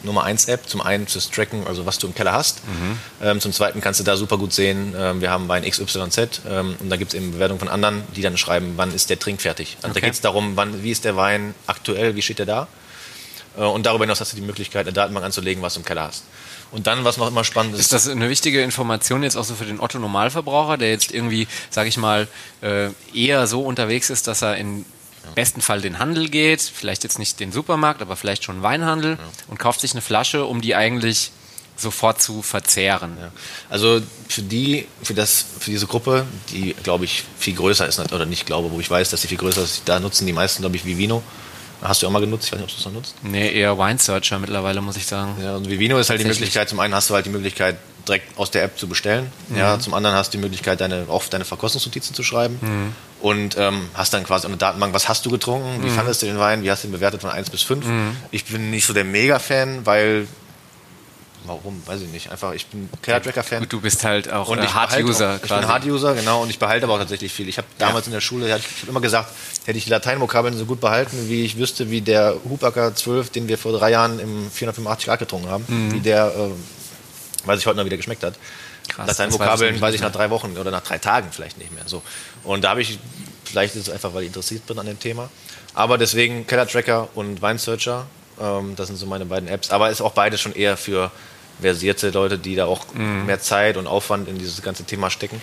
Nummer 0.04 0.24
1 0.24 0.46
App. 0.46 0.68
Zum 0.70 0.82
einen 0.82 1.06
fürs 1.08 1.30
Tracken, 1.30 1.68
also 1.68 1.86
was 1.86 1.98
du 1.98 2.08
im 2.08 2.16
Keller 2.16 2.32
hast. 2.32 2.62
Ähm, 3.22 3.42
zum 3.42 3.52
zweiten 3.52 3.82
kannst 3.82 4.00
du 4.00 4.04
da 4.06 4.16
super 4.16 4.38
gut 4.38 4.54
sehen, 4.54 4.94
ähm, 4.98 5.20
wir 5.22 5.30
haben 5.32 5.48
Wein 5.50 5.64
XYZ 5.70 6.42
ähm, 6.50 6.76
und 6.80 6.90
da 6.90 6.96
gibt 6.96 7.14
es 7.14 7.18
eben 7.20 7.32
Bewertungen 7.34 7.60
von 7.60 7.68
anderen, 7.68 8.04
die 8.16 8.22
dann 8.22 8.38
schreiben, 8.38 8.74
wann 8.78 8.94
ist 8.94 9.10
der 9.10 9.20
Trink 9.20 9.42
fertig. 9.42 9.78
Also 9.82 9.92
Okay. 9.92 10.00
da 10.02 10.06
geht 10.08 10.14
es 10.14 10.22
darum, 10.22 10.56
wann, 10.56 10.82
wie 10.84 10.92
ist 10.92 11.04
der 11.04 11.16
Wein 11.18 11.56
aktuell, 11.68 12.16
wie 12.16 12.22
steht 12.22 12.40
der 12.40 12.46
da. 12.46 12.68
Äh, 13.58 13.62
und 13.64 13.86
darüber 13.86 14.06
hinaus 14.06 14.22
hast 14.22 14.32
du 14.32 14.36
die 14.38 14.42
Möglichkeit, 14.44 14.86
eine 14.88 14.94
Datenbank 14.94 15.26
anzulegen, 15.26 15.62
was 15.62 15.74
du 15.74 15.82
im 15.82 15.86
Keller 15.86 16.04
hast. 16.04 16.24
Und 16.72 16.88
dann, 16.88 17.04
was 17.04 17.18
noch 17.18 17.28
immer 17.28 17.44
spannend 17.44 17.74
ist, 17.76 17.82
Ist 17.82 17.94
das 17.94 18.08
eine 18.08 18.30
wichtige 18.30 18.62
Information 18.64 19.24
jetzt 19.24 19.36
auch 19.36 19.44
so 19.44 19.54
für 19.56 19.66
den 19.66 19.80
Otto-Normalverbraucher, 19.80 20.78
der 20.78 20.90
jetzt 20.90 21.12
irgendwie, 21.14 21.48
sage 21.70 21.88
ich 21.90 21.98
mal, 21.98 22.28
äh, 22.62 22.90
eher 23.14 23.46
so 23.46 23.62
unterwegs 23.62 24.10
ist, 24.10 24.28
dass 24.28 24.42
er 24.42 24.56
in 24.58 24.84
besten 25.36 25.62
Fall 25.62 25.82
den 25.82 26.00
Handel 26.00 26.30
geht, 26.30 26.62
vielleicht 26.62 27.04
jetzt 27.04 27.20
nicht 27.20 27.40
den 27.40 27.52
Supermarkt, 27.52 28.02
aber 28.02 28.16
vielleicht 28.16 28.44
schon 28.44 28.62
Weinhandel 28.62 29.18
und 29.48 29.60
kauft 29.60 29.82
sich 29.82 29.92
eine 29.92 30.02
Flasche, 30.02 30.46
um 30.46 30.62
die 30.62 30.76
eigentlich 30.76 31.32
sofort 31.76 32.22
zu 32.22 32.42
verzehren. 32.42 33.18
Ja. 33.20 33.32
Also 33.70 34.02
für 34.30 34.42
die, 34.42 34.88
für 35.02 35.14
das, 35.14 35.46
für 35.60 35.72
diese 35.72 35.88
Gruppe, 35.88 36.26
die 36.52 36.76
glaube 36.84 37.06
ich 37.06 37.24
viel 37.40 37.56
größer 37.56 37.88
ist, 37.88 38.00
oder 38.00 38.26
nicht 38.26 38.46
glaube, 38.46 38.72
wo 38.72 38.80
ich 38.80 38.90
weiß, 38.90 39.10
dass 39.10 39.22
sie 39.22 39.28
viel 39.28 39.38
größer 39.38 39.64
ist, 39.64 39.84
da 39.86 40.00
nutzen 40.00 40.28
die 40.28 40.34
meisten, 40.34 40.62
glaube 40.62 40.76
ich, 40.76 40.86
Vivino. 40.86 41.24
Hast 41.84 42.02
du 42.02 42.08
auch 42.08 42.12
mal 42.12 42.20
genutzt? 42.20 42.46
Ich 42.46 42.52
weiß 42.54 42.60
nicht, 42.60 42.70
ob 42.70 42.76
du 42.76 42.80
es 42.80 42.86
noch 42.86 42.94
nutzt. 42.94 43.16
Nee, 43.24 43.52
eher 43.52 43.78
Wine 43.78 44.00
Searcher 44.00 44.40
mittlerweile, 44.40 44.82
muss 44.82 44.96
ich 44.96 45.06
sagen. 45.06 45.36
Ja, 45.44 45.56
und 45.58 45.70
Vivino 45.70 45.98
ist 46.00 46.10
halt 46.10 46.20
die. 46.22 46.26
Möglichkeit, 46.26 46.70
zum 46.70 46.80
einen 46.80 46.96
hast 46.96 47.10
du 47.10 47.14
halt 47.14 47.26
die 47.26 47.30
Möglichkeit, 47.30 47.78
direkt 48.08 48.38
aus 48.38 48.52
der 48.52 48.64
App 48.64 48.78
zu 48.78 48.88
bestellen. 48.88 49.32
Ja, 49.56 49.80
zum 49.80 49.94
anderen 49.94 50.16
hast 50.16 50.34
du 50.34 50.38
die 50.38 50.42
Möglichkeit, 50.42 50.82
deine, 50.82 51.06
auch 51.10 51.24
deine 51.26 51.46
Verkostungsnotizen 51.46 52.16
zu 52.16 52.24
schreiben. 52.24 52.60
Und 53.22 53.58
ähm, 53.58 53.88
hast 53.94 54.14
dann 54.14 54.24
quasi 54.26 54.48
eine 54.48 54.58
Datenbank, 54.58 54.94
was 54.94 55.08
hast 55.08 55.26
du 55.26 55.30
getrunken, 55.30 55.84
wie 55.84 55.90
fandest 55.90 56.22
du 56.22 56.26
den 56.26 56.38
Wein, 56.40 56.64
wie 56.64 56.72
hast 56.72 56.84
du 56.84 56.90
ihn 56.90 56.92
bewertet 56.92 57.22
von 57.22 57.30
1 57.30 57.50
bis 57.50 57.64
5. 57.64 57.86
Ich 58.32 58.46
bin 58.46 58.70
nicht 58.70 58.86
so 58.86 58.94
der 58.94 59.06
Mega-Fan, 59.06 59.86
weil, 59.86 60.28
warum, 61.46 61.82
weiß 61.86 62.02
ich 62.02 62.08
nicht, 62.10 62.32
einfach, 62.32 62.54
ich 62.54 62.66
bin 62.68 62.90
Keller-Tracker-Fan. 63.02 63.60
Gut, 63.62 63.74
du 63.74 63.82
bist 63.82 64.04
halt 64.04 64.32
auch 64.32 64.48
Und 64.50 64.60
äh, 64.60 64.68
Hard-User 64.68 65.40
Ich 65.44 65.50
bin 65.50 65.68
Hard-User, 65.68 66.14
genau, 66.16 66.42
und 66.44 66.50
ich 66.50 66.60
behalte 66.60 66.86
aber 66.86 66.96
auch 66.96 67.00
tatsächlich 67.00 67.32
viel. 67.34 67.48
Ich 67.48 67.58
habe 67.58 67.68
damals 67.78 68.08
in 68.08 68.14
der 68.14 68.22
Schule, 68.22 68.46
ich 68.48 68.52
habe 68.54 68.64
immer 68.88 69.02
gesagt, 69.02 69.30
hätte 69.66 69.78
ich 69.78 69.84
die 69.86 69.90
Lateinvokabeln 69.90 70.58
so 70.58 70.66
gut 70.66 70.80
behalten, 70.82 71.30
wie 71.30 71.44
ich 71.46 71.58
wüsste, 71.58 71.90
wie 71.90 72.02
der 72.02 72.36
Hubacker 72.48 72.96
12, 72.96 73.30
den 73.32 73.48
wir 73.48 73.58
vor 73.58 73.72
drei 73.78 73.92
Jahren 73.92 74.20
im 74.20 74.50
485 74.52 75.06
Grad 75.08 75.20
getrunken 75.20 75.50
haben, 75.50 75.66
Mhm. 75.68 75.94
wie 75.94 76.00
der, 76.00 76.28
äh, 76.28 77.48
weiß 77.48 77.60
ich 77.60 77.66
heute 77.66 77.78
noch, 77.78 77.86
wie 77.86 77.90
der 77.90 77.98
geschmeckt 77.98 78.24
hat. 78.24 78.36
Krass, 78.90 79.08
Lateinvokabeln 79.08 79.70
weiß 79.72 79.76
ich 79.76 79.82
weiß 79.82 79.96
ich 79.96 80.02
nach 80.02 80.12
drei 80.12 80.30
Wochen 80.30 80.58
oder 80.58 80.70
nach 80.72 80.82
drei 80.82 80.98
Tagen 80.98 81.30
vielleicht 81.32 81.58
nicht 81.58 81.72
mehr. 81.74 81.84
So. 81.86 82.02
Und 82.44 82.64
da 82.64 82.72
habe 82.72 82.82
ich, 82.82 83.00
vielleicht 83.46 83.76
ist 83.76 83.88
es 83.88 83.94
einfach, 83.94 84.14
weil 84.14 84.24
ich 84.24 84.28
interessiert 84.28 84.66
bin 84.66 84.78
an 84.78 84.86
dem 84.86 85.00
Thema. 85.00 85.30
Aber 85.74 85.98
deswegen 85.98 86.46
Keller 86.46 86.68
Tracker 86.68 87.08
und 87.16 87.42
Wine 87.42 87.58
Searcher, 87.58 88.06
ähm, 88.40 88.76
das 88.76 88.88
sind 88.88 88.98
so 88.98 89.06
meine 89.06 89.26
beiden 89.26 89.48
Apps. 89.48 89.72
Aber 89.72 89.90
ist 89.90 90.02
auch 90.02 90.12
beides 90.12 90.42
schon 90.42 90.54
eher 90.54 90.76
für 90.78 91.12
versierte 91.62 92.10
Leute, 92.10 92.38
die 92.38 92.56
da 92.56 92.66
auch 92.66 92.86
Mhm. 92.94 93.26
mehr 93.26 93.40
Zeit 93.40 93.78
und 93.78 93.88
Aufwand 93.88 94.28
in 94.28 94.38
dieses 94.38 94.62
ganze 94.62 94.84
Thema 94.84 95.10
stecken. 95.10 95.42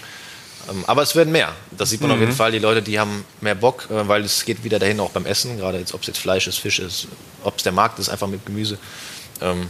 Ähm, 0.70 0.84
aber 0.86 1.02
es 1.02 1.16
werden 1.16 1.32
mehr. 1.32 1.52
Das 1.76 1.90
sieht 1.90 2.00
man 2.02 2.10
auf 2.10 2.16
Mhm. 2.18 2.22
jeden 2.24 2.34
Fall. 2.36 2.52
Die 2.52 2.58
Leute, 2.58 2.82
die 2.82 2.98
haben 3.00 3.24
mehr 3.40 3.54
Bock, 3.54 3.88
äh, 3.90 4.06
weil 4.08 4.22
es 4.24 4.44
geht 4.44 4.62
wieder 4.64 4.78
dahin 4.78 5.00
auch 5.00 5.10
beim 5.10 5.24
Essen, 5.26 5.56
gerade 5.58 5.78
jetzt, 5.78 5.94
ob 5.94 6.02
es 6.02 6.06
jetzt 6.08 6.18
Fleisch 6.18 6.46
ist, 6.46 6.58
Fisch 6.58 6.78
ist, 6.78 7.08
ob 7.44 7.56
es 7.56 7.62
der 7.62 7.72
Markt 7.72 7.98
ist, 7.98 8.08
einfach 8.08 8.26
mit 8.26 8.44
Gemüse. 8.44 8.76
Ähm, 9.40 9.68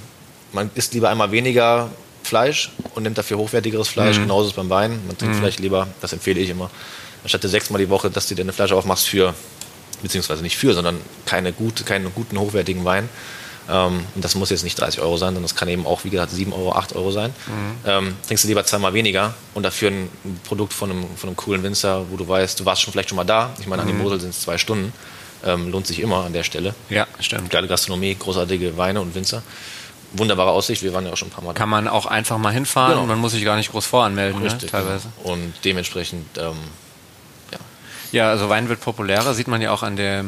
man 0.53 0.71
isst 0.75 0.95
lieber 0.95 1.11
einmal 1.11 1.31
weniger 1.31 1.91
Fleisch 2.25 2.73
und 2.95 3.05
nimmt 3.05 3.17
dafür 3.19 3.39
hochwertigeres 3.39 3.89
Fleisch. 3.89 4.17
Mhm. 4.19 4.23
Genauso 4.23 4.49
ist 4.49 4.57
beim 4.57 4.69
Wein. 4.71 5.01
Man 5.07 5.17
trinkt 5.17 5.37
vielleicht 5.37 5.61
lieber, 5.61 5.87
das 6.01 6.13
empfehle 6.13 6.41
ich 6.41 6.51
immer, 6.51 6.71
anstatt 7.23 7.43
sechsmal 7.43 7.81
die 7.81 7.89
Woche, 7.89 8.11
dass 8.11 8.27
du 8.27 8.35
dir 8.35 8.43
eine 8.43 8.53
Flasche 8.53 8.75
aufmachst 8.75 9.09
für, 9.09 9.35
beziehungsweise 10.03 10.43
nicht 10.43 10.57
für, 10.57 10.75
sondern 10.75 10.99
keine 11.27 11.53
gute, 11.53 11.85
keinen 11.85 12.13
guten, 12.15 12.39
hochwertigen 12.39 12.85
Wein. 12.85 13.09
Ähm, 13.69 14.05
und 14.15 14.25
das 14.25 14.35
muss 14.35 14.51
jetzt 14.51 14.65
nicht 14.65 14.79
30 14.81 15.01
Euro 15.01 15.17
sein, 15.17 15.29
sondern 15.29 15.43
das 15.45 15.55
kann 15.55 15.69
eben 15.69 15.87
auch, 15.87 16.05
wie 16.05 16.11
gesagt, 16.11 16.33
7 16.33 16.53
Euro, 16.53 16.73
8 16.73 16.95
Euro 16.97 17.11
sein. 17.13 17.33
Ähm, 17.87 18.17
trinkst 18.27 18.45
du 18.45 18.49
lieber 18.49 18.65
zweimal 18.65 18.95
weniger 18.95 19.35
und 19.55 19.63
dafür 19.63 19.91
ein 19.91 20.09
Produkt 20.45 20.73
von 20.73 20.91
einem, 20.91 21.05
von 21.17 21.29
einem 21.29 21.37
coolen 21.37 21.63
Winzer, 21.63 22.05
wo 22.11 22.17
du 22.17 22.27
weißt, 22.27 22.59
du 22.61 22.65
warst 22.65 22.83
schon 22.83 22.93
vielleicht 22.93 23.09
schon 23.11 23.17
mal 23.17 23.25
da. 23.25 23.51
Ich 23.61 23.67
meine, 23.67 23.83
an 23.83 23.89
die 23.89 23.95
Mosel 23.95 24.21
sind 24.21 24.31
es 24.31 24.41
zwei 24.41 24.59
Stunden. 24.59 24.93
Ähm, 25.45 25.71
lohnt 25.71 25.87
sich 25.87 26.01
immer 26.01 26.25
an 26.25 26.33
der 26.35 26.43
Stelle. 26.43 26.75
Ja, 26.91 27.07
stimmt. 27.19 27.49
Geile 27.51 27.67
Gastronomie, 27.67 28.15
großartige 28.15 28.77
Weine 28.77 29.01
und 29.01 29.15
Winzer. 29.15 29.43
Wunderbare 30.13 30.51
Aussicht, 30.51 30.83
wir 30.83 30.93
waren 30.93 31.07
ja 31.07 31.13
auch 31.13 31.17
schon 31.17 31.29
ein 31.29 31.31
paar 31.31 31.45
Mal 31.45 31.53
da. 31.55 31.59
Kann 31.59 31.69
man 31.69 31.87
auch 31.89 32.05
einfach 32.07 32.37
mal 32.37 32.53
hinfahren 32.53 32.91
Genau. 32.93 33.03
und 33.03 33.09
man 33.09 33.19
muss 33.19 33.33
sich 33.33 33.45
gar 33.45 33.57
nicht 33.57 33.71
groß 33.71 33.87
voranmelden, 33.87 34.41
ne, 34.41 34.47
Richtig, 34.47 34.71
teilweise. 34.71 35.07
genau. 35.23 35.35
Und 35.35 35.55
dementsprechend, 35.65 36.27
ähm, 36.37 36.57
ja. 37.53 37.59
Ja, 38.13 38.29
also 38.31 38.49
Wein 38.49 38.69
wird 38.69 38.81
populärer, 38.81 39.33
sieht 39.35 39.47
man 39.49 39.63
ja 39.63 39.71
auch 39.71 39.83
an 39.85 39.95
der 39.97 40.25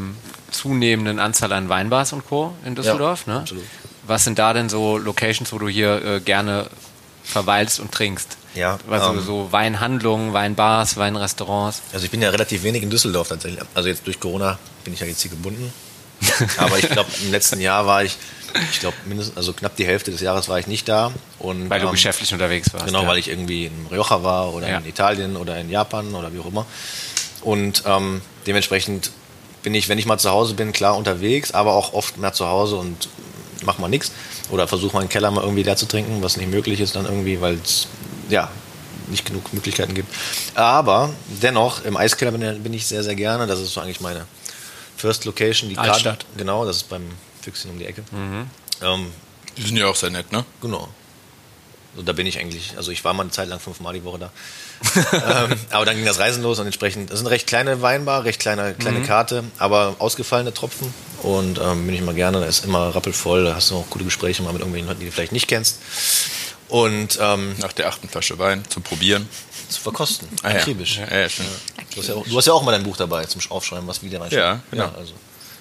zunehmenden 0.53 1.19
Anzahl 1.19 1.53
an 1.53 1.69
Weinbars 1.69 2.13
und 2.13 2.27
Co. 2.27 2.55
in 2.65 2.75
Düsseldorf. 2.75 3.27
ne? 3.27 3.41
absolut. 3.41 3.65
Was 4.07 4.25
sind 4.25 4.39
da 4.39 4.53
denn 4.53 4.69
so 4.69 4.99
Locations, 4.99 5.53
wo 5.53 5.59
du 5.59 5.69
hier 5.69 6.05
äh, 6.05 6.21
gerne 6.21 6.67
verweilst 7.23 7.79
und 7.81 7.93
trinkst? 7.93 8.37
Ja, 8.55 8.79
Also 8.91 9.11
ähm, 9.13 9.21
so 9.25 9.49
Weinhandlungen, 9.53 10.33
Weinbars, 10.33 10.97
Weinrestaurants. 10.97 11.83
Also 11.93 12.05
ich 12.05 12.11
bin 12.11 12.21
ja 12.21 12.31
relativ 12.31 12.65
wenig 12.65 12.83
in 12.83 12.91
Düsseldorf 12.91 13.29
tatsächlich. 13.29 13.63
Also 13.75 13.89
jetzt 13.89 14.07
durch 14.07 14.19
Corona 14.21 14.59
bin 14.85 14.93
ich 14.93 15.01
ja 15.01 15.07
jetzt 15.07 15.23
hier 15.23 15.31
gebunden. 15.31 15.73
Aber 16.59 16.79
ich 16.79 16.89
glaube, 16.89 17.09
im 17.25 17.31
letzten 17.33 17.61
Jahr 17.61 17.87
war 17.87 18.05
ich, 18.05 18.17
ich 18.73 18.81
glaube, 18.81 18.97
mindestens, 19.07 19.37
also 19.37 19.53
knapp 19.53 19.75
die 19.77 19.87
Hälfte 19.87 20.11
des 20.11 20.21
Jahres 20.21 20.49
war 20.49 20.59
ich 20.59 20.67
nicht 20.67 20.89
da. 20.89 21.13
Und, 21.39 21.71
Weil 21.71 21.81
du 21.81 21.87
ähm, 21.87 21.93
geschäftlich 21.93 22.33
unterwegs 22.33 22.73
warst. 22.73 22.87
Genau, 22.87 23.03
ja. 23.03 23.09
weil 23.09 23.19
ich 23.19 23.29
irgendwie 23.29 23.67
in 23.67 23.87
Rioja 23.91 24.23
war 24.23 24.53
oder 24.53 24.69
Ja. 24.69 24.79
in 24.79 24.87
Italien 24.87 25.37
oder 25.37 25.59
in 25.59 25.71
Japan 25.71 26.15
oder 26.15 26.33
wie 26.35 26.41
auch 26.41 26.47
immer. 26.47 26.67
Und 27.41 27.85
ähm, 27.87 28.21
dementsprechend 28.47 29.11
bin 29.63 29.75
ich, 29.75 29.89
wenn 29.89 29.99
ich 29.99 30.07
mal 30.07 30.19
zu 30.19 30.31
Hause 30.31 30.55
bin, 30.55 30.73
klar 30.73 30.97
unterwegs, 30.97 31.53
aber 31.53 31.75
auch 31.75 31.93
oft 31.93 32.17
mehr 32.19 32.33
zu 32.33 32.47
Hause 32.47 32.77
und 32.77 33.09
mach 33.65 33.79
mal 33.79 33.89
nichts. 33.89 34.13
Oder 34.51 34.67
versuche 34.69 34.97
meinen 34.97 35.09
Keller 35.09 35.31
mal 35.31 35.43
irgendwie 35.43 35.63
leer 35.63 35.77
zu 35.77 35.87
trinken, 35.87 36.23
was 36.23 36.37
nicht 36.37 36.51
möglich 36.51 36.81
ist 36.81 36.95
dann 36.97 37.05
irgendwie, 37.07 37.41
weil 37.41 37.55
es 37.65 37.87
ja 38.29 38.51
nicht 39.09 39.25
genug 39.25 39.53
Möglichkeiten 39.53 39.95
gibt. 39.95 40.13
Aber 40.55 41.11
dennoch, 41.43 41.85
im 41.85 41.97
Eiskeller 41.97 42.33
bin, 42.33 42.63
bin 42.63 42.73
ich 42.75 42.87
sehr, 42.87 43.03
sehr 43.03 43.15
gerne. 43.15 43.47
Das 43.47 43.61
ist 43.61 43.73
so 43.75 43.81
eigentlich 43.81 44.01
meine 44.01 44.27
First 44.97 45.25
Location. 45.25 45.69
Die 45.71 45.79
Altstadt. 45.79 46.21
Karte- 46.21 46.27
Genau, 46.39 46.65
das 46.65 46.77
ist 46.79 46.89
beim 46.89 47.03
Füchschen 47.41 47.71
um 47.71 47.79
die 47.79 47.87
Ecke. 47.87 48.03
Ähm, 48.83 49.13
Die 49.57 49.63
sind 49.63 49.77
ja 49.77 49.87
auch 49.87 49.97
sehr 49.97 50.11
nett, 50.11 50.33
ne? 50.33 50.45
Genau. 50.61 50.89
So, 51.95 52.03
da 52.03 52.13
bin 52.13 52.27
ich 52.27 52.39
eigentlich, 52.39 52.73
also 52.77 52.91
ich 52.91 53.05
war 53.05 53.13
mal 53.13 53.23
eine 53.25 53.31
Zeit 53.33 53.49
lang 53.49 53.61
fünfmal 53.61 53.93
die 53.95 54.03
Woche 54.05 54.19
da. 54.19 54.31
ähm, 55.13 55.57
aber 55.71 55.85
dann 55.85 55.97
ging 55.97 56.05
das 56.05 56.19
Reisen 56.19 56.43
los 56.43 56.59
und 56.59 56.67
entsprechend, 56.67 57.11
das 57.11 57.21
ist 57.21 57.27
eine 57.27 57.31
recht 57.31 57.47
kleine 57.47 57.83
Weinbar, 57.83 58.25
recht 58.25 58.41
kleine, 58.41 58.75
kleine 58.75 59.03
Karte, 59.03 59.45
aber 59.59 59.97
ausgefallene 59.99 60.53
Tropfen 60.53 60.93
und 61.23 61.59
ähm, 61.61 61.87
bin 61.87 61.95
ich 61.95 62.01
immer 62.01 62.15
gerne, 62.15 62.41
da 62.41 62.47
ist 62.47 62.65
immer 62.65 62.95
rappelvoll, 62.95 63.45
da 63.45 63.55
hast 63.55 63.71
du 63.71 63.77
auch 63.77 63.89
gute 63.91 64.05
Gespräche 64.05 64.43
mal 64.43 64.53
mit 64.53 64.61
irgendwelchen 64.61 64.89
Leuten, 64.89 65.01
die 65.01 65.07
du 65.07 65.13
vielleicht 65.13 65.33
nicht 65.33 65.49
kennst. 65.49 65.79
Und 66.69 67.19
ähm, 67.21 67.55
Nach 67.61 67.73
der 67.73 67.89
achten 67.89 68.09
Flasche 68.09 68.39
Wein 68.39 68.65
zum 68.71 68.83
Probieren. 68.83 69.29
zu 69.69 69.81
verkosten, 69.81 70.27
Ah, 70.43 70.51
ja. 70.51 70.57
akribisch. 70.57 70.99
Ja, 70.99 71.19
ja, 71.19 71.29
stimmt. 71.29 71.49
Du, 71.95 72.01
hast 72.01 72.09
ja 72.09 72.15
auch, 72.15 72.27
du 72.27 72.37
hast 72.39 72.47
ja 72.47 72.53
auch 72.55 72.63
mal 72.63 72.73
dein 72.73 72.83
Buch 72.83 72.97
dabei 72.97 73.27
zum 73.27 73.43
Aufschreiben, 73.51 73.87
was 73.87 74.03
wie 74.03 74.09
der 74.09 74.21
Wein 74.21 74.31
Ja, 74.31 74.61
genau. 74.71 74.91
also, 74.99 75.13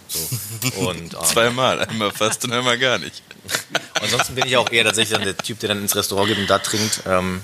so. 0.08 0.80
Und, 0.88 0.98
ähm, 1.14 1.20
Zweimal, 1.26 1.82
einmal 1.86 2.12
fast 2.12 2.46
und 2.46 2.54
einmal 2.54 2.78
gar 2.80 2.98
nicht. 2.98 3.22
Ansonsten 4.02 4.36
bin 4.36 4.46
ich 4.48 4.56
auch 4.56 4.72
eher 4.72 4.86
tatsächlich 4.86 5.20
der 5.20 5.36
Typ, 5.36 5.60
der 5.60 5.70
dann 5.70 5.82
ins 5.82 5.96
Restaurant 5.96 6.30
geht 6.30 6.38
und 6.38 6.50
da 6.50 6.60
trinkt. 6.60 7.02
Ähm, 7.06 7.42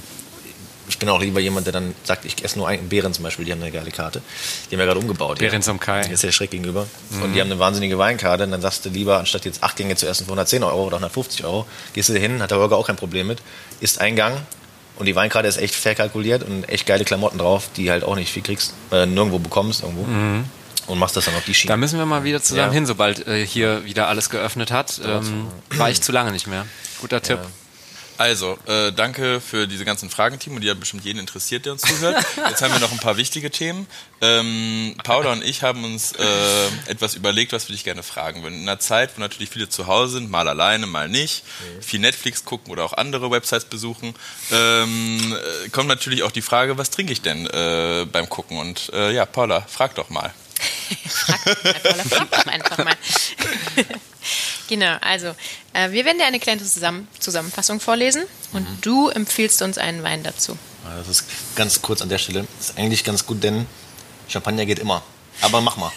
ich 0.89 0.99
bin 0.99 1.09
auch 1.09 1.19
lieber 1.19 1.39
jemand, 1.39 1.65
der 1.67 1.73
dann 1.73 1.93
sagt, 2.03 2.25
ich 2.25 2.43
esse 2.43 2.57
nur 2.57 2.67
einen. 2.67 2.89
Behren 2.89 3.13
zum 3.13 3.23
Beispiel, 3.23 3.45
die 3.45 3.51
haben 3.51 3.61
eine 3.61 3.71
geile 3.71 3.91
Karte. 3.91 4.21
Die 4.69 4.75
haben 4.75 4.79
ja 4.79 4.85
gerade 4.85 4.99
umgebaut. 4.99 5.39
Behrens 5.39 5.65
ja. 5.65 5.71
am 5.71 5.79
Kai. 5.79 6.01
Die 6.03 6.13
ist 6.13 6.23
ja 6.23 6.31
schräg 6.31 6.51
gegenüber. 6.51 6.87
Und 7.21 7.33
die 7.33 7.41
haben 7.41 7.51
eine 7.51 7.59
wahnsinnige 7.59 7.97
Weinkarte. 7.97 8.43
Und 8.45 8.51
dann 8.51 8.61
sagst 8.61 8.85
du 8.85 8.89
lieber, 8.89 9.19
anstatt 9.19 9.45
jetzt 9.45 9.63
acht 9.63 9.75
Gänge 9.75 9.95
zu 9.95 10.07
essen 10.07 10.25
für 10.25 10.31
110 10.31 10.63
Euro 10.63 10.85
oder 10.85 10.97
150 10.97 11.43
Euro, 11.45 11.65
gehst 11.93 12.09
du 12.09 12.17
hin, 12.17 12.41
hat 12.41 12.51
der 12.51 12.59
Holger 12.59 12.77
auch 12.77 12.87
kein 12.87 12.95
Problem 12.95 13.27
mit, 13.27 13.39
isst 13.81 13.99
einen 13.99 14.15
Gang. 14.15 14.37
Und 14.97 15.05
die 15.05 15.15
Weinkarte 15.15 15.47
ist 15.47 15.57
echt 15.57 15.75
fair 15.75 15.93
kalkuliert 15.93 16.41
und 16.43 16.67
echt 16.69 16.87
geile 16.87 17.05
Klamotten 17.05 17.37
drauf, 17.37 17.69
die 17.77 17.91
halt 17.91 18.03
auch 18.03 18.15
nicht 18.15 18.31
viel 18.31 18.41
kriegst, 18.41 18.73
äh, 18.91 19.05
nirgendwo 19.05 19.37
bekommst 19.37 19.83
irgendwo. 19.83 20.05
Und 20.87 20.99
machst 20.99 21.15
das 21.17 21.25
dann 21.25 21.35
auf 21.35 21.43
die 21.45 21.53
Schiene. 21.53 21.69
Da 21.69 21.77
müssen 21.77 21.99
wir 21.99 22.05
mal 22.05 22.23
wieder 22.23 22.41
zusammen 22.41 22.69
Ja. 22.69 22.73
hin, 22.73 22.85
sobald 22.85 23.27
äh, 23.27 23.45
hier 23.45 23.83
wieder 23.85 24.07
alles 24.07 24.29
geöffnet 24.29 24.71
hat. 24.71 24.99
Ähm, 25.05 25.47
war 25.71 25.89
ich 25.91 26.01
zu 26.01 26.11
lange 26.11 26.31
nicht 26.31 26.47
mehr. 26.47 26.65
Guter 27.01 27.21
Tipp. 27.21 27.39
Also, 28.17 28.57
äh, 28.65 28.91
danke 28.91 29.39
für 29.39 29.67
diese 29.67 29.85
ganzen 29.85 30.09
Fragen, 30.09 30.39
Timo, 30.39 30.57
die 30.59 30.67
ja 30.67 30.73
bestimmt 30.73 31.05
jeden 31.05 31.19
interessiert, 31.19 31.65
der 31.65 31.73
uns 31.73 31.83
zuhört. 31.83 32.17
Jetzt 32.49 32.61
haben 32.61 32.73
wir 32.73 32.79
noch 32.79 32.91
ein 32.91 32.97
paar 32.97 33.17
wichtige 33.17 33.51
Themen. 33.51 33.85
Ähm, 34.21 34.95
Paula 35.03 35.31
und 35.33 35.43
ich 35.43 35.61
haben 35.61 35.83
uns 35.83 36.13
äh, 36.13 36.67
etwas 36.87 37.13
überlegt, 37.13 37.53
was 37.53 37.67
wir 37.67 37.73
dich 37.73 37.83
gerne 37.83 38.01
fragen 38.01 38.41
würden. 38.41 38.55
In 38.55 38.67
einer 38.67 38.79
Zeit, 38.79 39.11
wo 39.15 39.21
natürlich 39.21 39.51
viele 39.51 39.69
zu 39.69 39.85
Hause 39.85 40.13
sind, 40.13 40.31
mal 40.31 40.47
alleine, 40.47 40.87
mal 40.87 41.07
nicht, 41.07 41.43
viel 41.79 41.99
Netflix 41.99 42.43
gucken 42.43 42.71
oder 42.71 42.83
auch 42.83 42.93
andere 42.93 43.29
Websites 43.29 43.65
besuchen, 43.65 44.15
ähm, 44.51 45.37
äh, 45.65 45.69
kommt 45.69 45.87
natürlich 45.87 46.23
auch 46.23 46.31
die 46.31 46.41
Frage, 46.41 46.77
was 46.79 46.89
trinke 46.89 47.13
ich 47.13 47.21
denn 47.21 47.45
äh, 47.45 48.07
beim 48.11 48.27
Gucken? 48.29 48.57
Und 48.57 48.91
äh, 48.93 49.11
ja, 49.11 49.25
Paula, 49.27 49.61
frag 49.61 49.93
doch 49.93 50.09
mal. 50.09 50.33
Paula, 51.83 52.03
frag 52.03 52.31
doch 52.31 52.45
einfach 52.47 52.77
mal. 52.83 52.95
genau, 54.67 54.97
also 55.01 55.35
äh, 55.73 55.91
wir 55.91 56.05
werden 56.05 56.17
dir 56.17 56.25
eine 56.25 56.39
kleine 56.39 56.63
Zusammen 56.63 57.07
Zusammenfassung 57.19 57.79
vorlesen 57.79 58.23
und 58.53 58.65
du 58.81 59.09
empfiehlst 59.09 59.61
uns 59.61 59.77
einen 59.77 60.03
Wein 60.03 60.23
dazu. 60.23 60.57
Ja, 60.83 60.97
Das 60.99 61.07
ist 61.07 61.25
ganz 61.55 61.81
kurz 61.81 62.01
an 62.01 62.09
der 62.09 62.17
Stelle. 62.17 62.47
Das 62.59 62.69
ist 62.69 62.77
eigentlich 62.77 63.03
ganz 63.03 63.25
gut, 63.25 63.43
denn 63.43 63.65
Champagner 64.27 64.65
geht 64.65 64.79
immer. 64.79 65.03
Aber 65.41 65.61
mach 65.61 65.77
mal. 65.77 65.91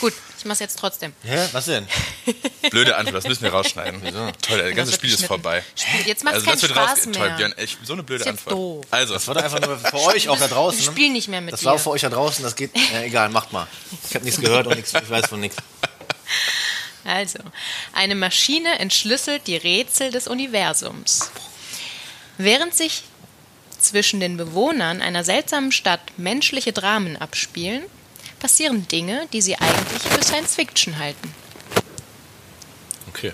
Gut, 0.00 0.14
ich 0.42 0.46
mach's 0.46 0.58
jetzt 0.58 0.78
trotzdem. 0.78 1.12
Hä? 1.22 1.48
Was 1.52 1.66
denn? 1.66 1.86
Blöde 2.70 2.96
Antwort, 2.96 3.16
das 3.18 3.28
müssen 3.28 3.42
wir 3.44 3.50
rausschneiden. 3.52 4.02
Toll, 4.42 4.58
das 4.58 4.74
ganze 4.74 4.92
Spiel 4.92 5.12
ist 5.12 5.24
vorbei. 5.24 5.62
Spiel- 5.76 6.06
Jetzt 6.06 6.24
macht's 6.24 6.34
also, 6.36 6.46
keinen 6.46 6.60
das 6.60 6.62
wird 6.62 6.72
Spaß 6.72 7.06
mehr. 7.06 7.14
Toll, 7.14 7.30
Björn, 7.36 7.52
echt, 7.52 7.78
so 7.84 7.92
eine 7.92 8.02
blöde 8.02 8.22
Ist 8.22 8.26
jetzt 8.26 8.38
Antwort. 8.40 8.54
doof. 8.56 8.84
Also, 8.90 9.14
Das 9.14 9.28
war 9.28 9.34
doch 9.36 9.42
einfach 9.44 9.60
nur 9.60 9.78
für 9.78 9.94
euch 10.00 10.28
auch 10.28 10.38
da 10.38 10.48
draußen. 10.48 10.80
Ich 10.80 10.86
ne? 10.86 10.92
spiel 10.92 11.10
nicht 11.10 11.28
mehr 11.28 11.40
mit 11.40 11.52
Das 11.52 11.60
dir. 11.60 11.66
war 11.66 11.78
für 11.78 11.90
euch 11.90 12.00
da 12.02 12.08
draußen, 12.10 12.42
das 12.42 12.56
geht. 12.56 12.70
Ja, 12.92 13.02
egal, 13.02 13.28
macht 13.28 13.52
mal. 13.52 13.66
Ich 14.08 14.14
habe 14.16 14.24
nichts 14.24 14.40
gehört 14.40 14.66
und 14.66 14.74
nichts, 14.76 14.92
ich 14.92 15.08
weiß 15.10 15.26
von 15.26 15.38
nichts. 15.40 15.56
Also, 17.04 17.38
eine 17.92 18.14
Maschine 18.14 18.78
entschlüsselt 18.78 19.46
die 19.46 19.56
Rätsel 19.56 20.10
des 20.10 20.28
Universums. 20.28 21.30
Während 22.38 22.74
sich 22.74 23.02
zwischen 23.80 24.20
den 24.20 24.36
Bewohnern 24.36 25.02
einer 25.02 25.24
seltsamen 25.24 25.72
Stadt 25.72 26.00
menschliche 26.16 26.72
Dramen 26.72 27.16
abspielen, 27.16 27.82
passieren 28.42 28.88
Dinge, 28.88 29.28
die 29.32 29.40
sie 29.40 29.54
eigentlich 29.56 30.02
für 30.02 30.22
Science 30.22 30.56
Fiction 30.56 30.98
halten. 30.98 31.32
Okay. 33.08 33.32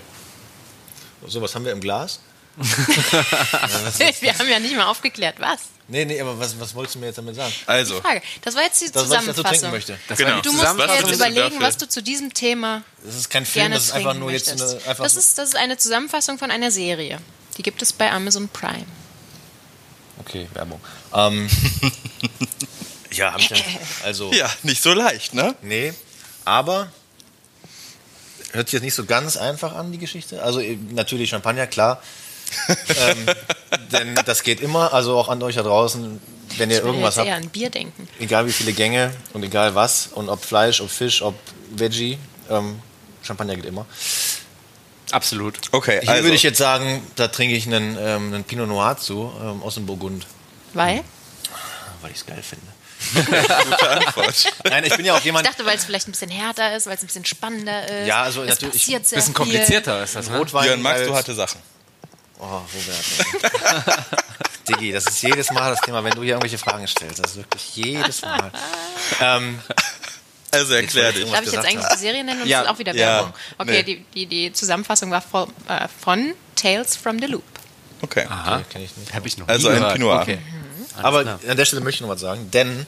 So, 1.27 1.41
was 1.41 1.55
haben 1.55 1.65
wir 1.65 1.71
im 1.71 1.81
Glas? 1.81 2.19
Wir 2.57 4.37
haben 4.37 4.49
ja 4.49 4.59
nicht 4.59 4.75
mal 4.75 4.85
aufgeklärt, 4.85 5.35
was. 5.39 5.59
Nee, 5.87 6.03
nee, 6.03 6.19
aber 6.19 6.37
was, 6.37 6.59
was 6.59 6.75
wolltest 6.75 6.95
du 6.95 6.99
mir 6.99 7.05
jetzt 7.07 7.17
damit 7.17 7.35
sagen? 7.35 7.53
also. 7.65 8.01
Frage. 8.01 8.21
Das 8.41 8.53
war 8.55 8.63
jetzt 8.63 8.81
die 8.81 8.91
Das, 8.91 9.09
was 9.09 9.21
ich 9.21 9.27
dazu 9.27 9.43
trinken 9.43 9.55
Zusammenfassung. 9.59 9.71
möchte. 9.71 9.99
Das 10.09 10.17
Genau. 10.17 10.41
Du 10.41 10.51
musst 10.51 10.63
dir 10.63 10.67
Zusammenfassung 10.67 11.09
jetzt 11.09 11.15
überlegen, 11.15 11.61
was 11.61 11.77
du 11.77 11.87
zu 11.87 12.03
diesem 12.03 12.33
Thema 12.33 12.83
Das 13.03 13.15
ist 13.15 13.29
kein 13.29 13.45
Film, 13.45 13.63
gerne 13.63 13.75
das 13.75 13.85
ist 13.85 13.91
einfach 13.93 14.11
trinken 14.11 14.19
nur 14.19 14.31
jetzt 14.31 14.47
möchtest. 14.49 14.73
eine. 14.75 14.89
Einfach 14.89 15.03
das, 15.05 15.15
ist, 15.15 15.37
das 15.37 15.49
ist 15.49 15.55
eine 15.55 15.77
Zusammenfassung 15.77 16.37
von 16.37 16.51
einer 16.51 16.69
Serie. 16.69 17.19
Die 17.57 17.63
gibt 17.63 17.81
es 17.81 17.93
bei 17.93 18.11
Amazon 18.11 18.49
Prime. 18.49 18.85
okay, 20.19 20.47
Werbung. 20.53 20.81
Ähm, 21.13 21.49
ja, 23.19 23.33
hab 23.33 23.39
ich 23.39 23.47
dann, 23.49 23.61
also. 24.03 24.31
Ja, 24.33 24.49
nicht 24.63 24.81
so 24.81 24.93
leicht, 24.93 25.33
ne? 25.33 25.55
Nee, 25.61 25.93
aber 26.45 26.91
hört 28.51 28.67
sich 28.67 28.73
jetzt 28.73 28.83
nicht 28.83 28.95
so 28.95 29.05
ganz 29.05 29.37
einfach 29.37 29.75
an, 29.75 29.91
die 29.91 29.97
Geschichte. 29.99 30.41
Also 30.41 30.59
eh, 30.59 30.77
natürlich 30.91 31.29
Champagner, 31.29 31.67
klar. 31.67 32.01
ähm, 32.67 33.25
denn 33.91 34.15
das 34.25 34.41
geht 34.41 34.59
immer, 34.59 34.91
also 34.91 35.15
auch 35.17 35.29
an 35.29 35.41
euch 35.43 35.55
da 35.55 35.61
draußen, 35.61 36.19
wenn 36.57 36.71
ihr 36.71 36.77
Ich 36.77 36.83
würde 36.83 36.95
irgendwas 36.97 37.17
jetzt 37.17 37.25
eher 37.27 37.35
habt, 37.35 37.43
an 37.43 37.49
Bier 37.51 37.69
denken. 37.69 38.07
egal 38.19 38.47
wie 38.47 38.51
viele 38.51 38.73
Gänge 38.73 39.13
und 39.33 39.43
egal 39.43 39.75
was 39.75 40.07
und 40.07 40.29
ob 40.29 40.43
Fleisch, 40.43 40.81
ob 40.81 40.89
Fisch, 40.89 41.21
ob 41.21 41.35
Veggie, 41.69 42.17
ähm, 42.49 42.79
Champagner 43.21 43.55
geht 43.55 43.65
immer. 43.65 43.85
Absolut. 45.11 45.59
Okay, 45.71 45.99
Hier 46.01 46.09
also. 46.09 46.23
würde 46.23 46.35
ich 46.35 46.43
jetzt 46.43 46.57
sagen, 46.57 47.05
da 47.15 47.27
trinke 47.27 47.55
ich 47.55 47.67
einen, 47.67 47.95
ähm, 47.99 48.33
einen 48.33 48.43
Pinot 48.43 48.67
Noir 48.67 48.97
zu, 48.97 49.31
ähm, 49.41 49.61
aus 49.61 49.75
dem 49.75 49.85
Burgund, 49.85 50.25
Weil? 50.73 51.03
weil 52.01 52.11
ich 52.11 52.17
es 52.17 52.25
geil 52.25 52.41
finde. 52.41 52.65
Gute 53.13 53.89
Antwort. 53.89 54.53
Nein, 54.69 54.83
ich 54.85 54.95
bin 54.95 55.05
ja 55.05 55.13
auch 55.13 55.17
Ich 55.19 55.23
jemand, 55.25 55.45
dachte, 55.47 55.65
weil 55.65 55.77
es 55.77 55.85
vielleicht 55.85 56.07
ein 56.07 56.11
bisschen 56.11 56.29
härter 56.31 56.75
ist, 56.75 56.85
weil 56.87 56.95
es 56.95 57.01
ein 57.03 57.07
bisschen 57.07 57.25
spannender 57.25 57.87
ist. 58.01 58.07
Ja, 58.07 58.23
also 58.23 58.43
es 58.43 58.49
natürlich- 58.49 58.85
sehr 58.85 58.99
Bisschen 58.99 59.21
viel. 59.23 59.33
komplizierter 59.33 60.03
ist 60.03 60.15
das, 60.15 60.29
ne? 60.29 60.37
Rotwein 60.37 60.63
Björn, 60.63 60.81
magst 60.81 61.05
du 61.05 61.13
harte 61.15 61.33
Sachen? 61.33 61.59
Oh, 62.39 62.45
Robert. 62.45 63.65
Diggi, 64.69 64.91
das 64.91 65.05
ist 65.07 65.21
jedes 65.21 65.51
Mal 65.51 65.71
das 65.71 65.81
Thema, 65.81 66.03
wenn 66.03 66.11
du 66.13 66.21
hier 66.21 66.33
irgendwelche 66.33 66.57
Fragen 66.57 66.87
stellst. 66.87 67.19
Das 67.19 67.31
ist 67.31 67.37
wirklich 67.37 67.75
jedes 67.75 68.21
Mal. 68.21 68.51
Ähm, 69.21 69.59
Also 70.51 70.73
erklär 70.73 71.11
dich. 71.11 71.29
Darf 71.31 71.45
ich 71.45 71.51
jetzt 71.51 71.65
eigentlich 71.65 71.85
die 71.93 71.97
Serie 71.97 72.23
nennen 72.23 72.41
und 72.41 72.47
Ja, 72.47 72.59
das 72.61 72.67
ist 72.69 72.73
auch 72.75 72.79
wieder 72.79 72.93
ja, 72.95 73.05
Werbung? 73.17 73.33
Okay, 73.57 73.71
nee. 73.71 73.83
die, 73.83 74.05
die, 74.13 74.25
die 74.25 74.53
Zusammenfassung 74.53 75.11
war 75.11 75.21
von, 75.21 75.47
äh, 75.67 75.87
von 76.01 76.33
Tales 76.55 76.95
from 76.95 77.19
the 77.19 77.25
Loop. 77.27 77.43
Okay. 78.01 78.25
Aha. 78.29 78.55
okay, 78.57 78.65
kenn 78.71 78.83
ich 78.83 78.95
nicht. 78.97 79.13
Hab 79.13 79.25
ich 79.25 79.37
noch 79.37 79.47
Also 79.47 79.69
ein. 79.69 79.75
Pinot 79.75 79.99
Noir. 79.99 80.25
Okay. 80.99 81.07
Aber 81.07 81.21
klar. 81.23 81.39
an 81.47 81.57
der 81.57 81.65
Stelle 81.65 81.81
möchte 81.81 81.97
ich 81.97 82.01
noch 82.01 82.09
was 82.09 82.21
sagen, 82.21 82.49
denn 82.51 82.85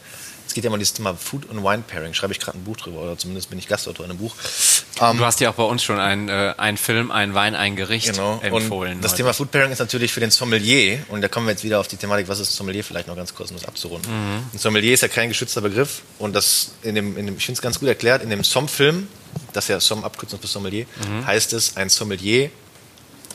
es 0.48 0.54
geht 0.54 0.66
ja 0.66 0.70
mal 0.70 0.74
um 0.76 0.80
dieses 0.80 0.94
Thema 0.96 1.16
Food 1.16 1.50
und 1.50 1.64
Wine 1.64 1.84
Pairing. 1.88 2.14
Schreibe 2.14 2.34
ich 2.34 2.40
gerade 2.40 2.58
ein 2.58 2.64
Buch 2.66 2.76
drüber, 2.76 3.00
oder 3.04 3.18
zumindest 3.18 3.50
bin 3.50 3.58
ich 3.58 3.70
Gastautor 3.70 4.04
in 4.06 4.12
einem 4.12 4.20
Buch. 4.20 4.36
Ähm, 5.00 5.18
Du 5.18 5.24
hast 5.26 5.40
ja 5.40 5.50
auch 5.50 5.54
bei 5.54 5.64
uns 5.64 5.82
schon 5.82 5.98
ein, 5.98 6.28
äh, 6.28 6.54
ein 6.58 6.76
Film, 6.76 7.10
ein 7.10 7.34
Wein, 7.34 7.56
ein 7.56 7.78
Gericht 7.78 8.08
Genau. 8.08 8.40
empfohlen. 8.44 8.96
Und 8.96 9.02
das 9.04 9.12
heute. 9.14 9.22
Thema 9.24 9.34
Food 9.34 9.50
Pairing 9.52 9.72
ist 9.72 9.80
natürlich 9.80 10.12
für 10.12 10.20
den 10.20 10.30
Sommelier, 10.32 11.00
und 11.08 11.22
da 11.22 11.30
kommen 11.30 11.46
wir 11.48 11.52
jetzt 11.52 11.64
wieder 11.64 11.80
auf 11.80 11.88
die 11.88 11.96
Thematik, 11.96 12.28
was 12.28 12.40
ist 12.40 12.54
Sommelier, 12.54 12.84
vielleicht 12.84 13.08
noch 13.08 13.16
ganz 13.16 13.34
kurz, 13.34 13.50
um 13.52 13.56
das 13.58 13.66
abzurunden. 13.66 14.12
Mhm. 14.12 14.44
Ein 14.54 14.58
Sommelier 14.60 14.94
ist 14.94 15.02
ja 15.02 15.08
kein 15.08 15.30
geschützter 15.30 15.62
Begriff 15.62 16.02
und 16.20 16.36
das 16.36 16.72
in 16.82 16.96
dem, 16.96 17.16
in 17.18 17.28
dem 17.28 17.38
ich 17.38 17.46
finde 17.46 17.58
es 17.58 17.62
ganz 17.62 17.80
gut 17.80 17.88
erklärt, 17.88 18.22
in 18.22 18.30
dem 18.30 18.44
Somm-Film, 18.44 19.08
das 19.54 19.66
ist 19.66 19.70
ja 19.70 19.80
Somm 19.80 20.04
Abkürzung 20.04 20.40
für 20.42 20.48
Sommelier, 20.48 20.86
Mhm. 21.08 21.26
heißt 21.26 21.54
es, 21.54 21.78
ein 21.78 21.88
Sommelier 21.88 22.50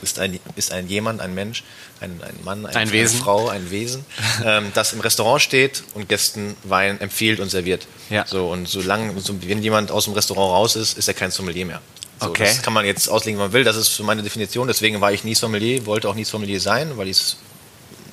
ist 0.03 0.19
ein, 0.19 0.39
ist 0.57 0.73
ein 0.73 0.89
jemand, 0.89 1.21
ein 1.21 1.35
Mensch, 1.35 1.65
ein, 2.01 2.21
ein 2.23 2.35
Mann, 2.45 2.67
ein, 2.67 2.77
Ein 2.77 2.93
Wesen. 2.93 3.17
eine 3.17 3.25
Frau, 3.25 3.49
ein 3.49 3.71
Wesen, 3.71 4.05
ähm, 4.45 4.71
das 4.75 4.93
im 4.93 5.01
Restaurant 5.01 5.41
steht 5.43 5.83
und 5.95 6.09
Gästen 6.09 6.57
Wein 6.65 7.01
empfiehlt 7.01 7.41
und 7.41 7.51
serviert. 7.51 7.87
Ja. 8.11 8.27
So, 8.27 8.49
und 8.49 8.69
solange, 8.69 9.19
so, 9.21 9.35
wenn 9.43 9.63
jemand 9.63 9.91
aus 9.91 10.05
dem 10.05 10.15
Restaurant 10.15 10.53
raus 10.53 10.77
ist, 10.77 10.97
ist 10.99 11.09
er 11.09 11.15
kein 11.15 11.31
Sommelier 11.31 11.67
mehr. 11.67 11.81
So, 12.21 12.29
Okay. 12.29 12.45
Das 12.45 12.63
kann 12.63 12.73
man 12.73 12.87
jetzt 12.87 13.09
auslegen, 13.09 13.39
wie 13.39 13.43
man 13.43 13.53
will. 13.53 13.65
Das 13.65 13.77
ist 13.77 13.95
so 13.95 14.03
meine 14.03 14.23
Definition. 14.23 14.67
Deswegen 14.69 15.01
war 15.01 15.13
ich 15.13 15.23
nie 15.25 15.35
Sommelier, 15.35 15.85
wollte 15.87 16.09
auch 16.09 16.15
nie 16.15 16.25
Sommelier 16.25 16.61
sein, 16.61 16.97
weil 16.97 17.09
ich 17.09 17.19
es 17.19 17.37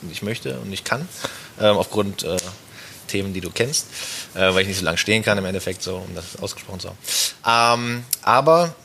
nicht 0.02 0.24
möchte 0.24 0.60
und 0.60 0.70
nicht 0.70 0.84
kann. 0.84 1.08
Ähm, 1.62 1.78
aufgrund 1.78 2.24
äh, 2.24 2.36
Themen, 3.08 3.34
die 3.34 3.40
du 3.42 3.50
kennst. 3.50 3.88
Äh, 4.36 4.54
weil 4.54 4.62
ich 4.64 4.68
nicht 4.68 4.80
so 4.80 4.86
lange 4.86 4.98
stehen 4.98 5.24
kann 5.24 5.38
im 5.38 5.46
Endeffekt, 5.46 5.84
so, 5.84 5.98
um 5.98 6.16
das 6.16 6.42
ausgesprochen 6.42 6.80
zu 6.82 6.90
haben. 6.90 6.98
Ähm, 7.86 8.06
aber 8.24 8.76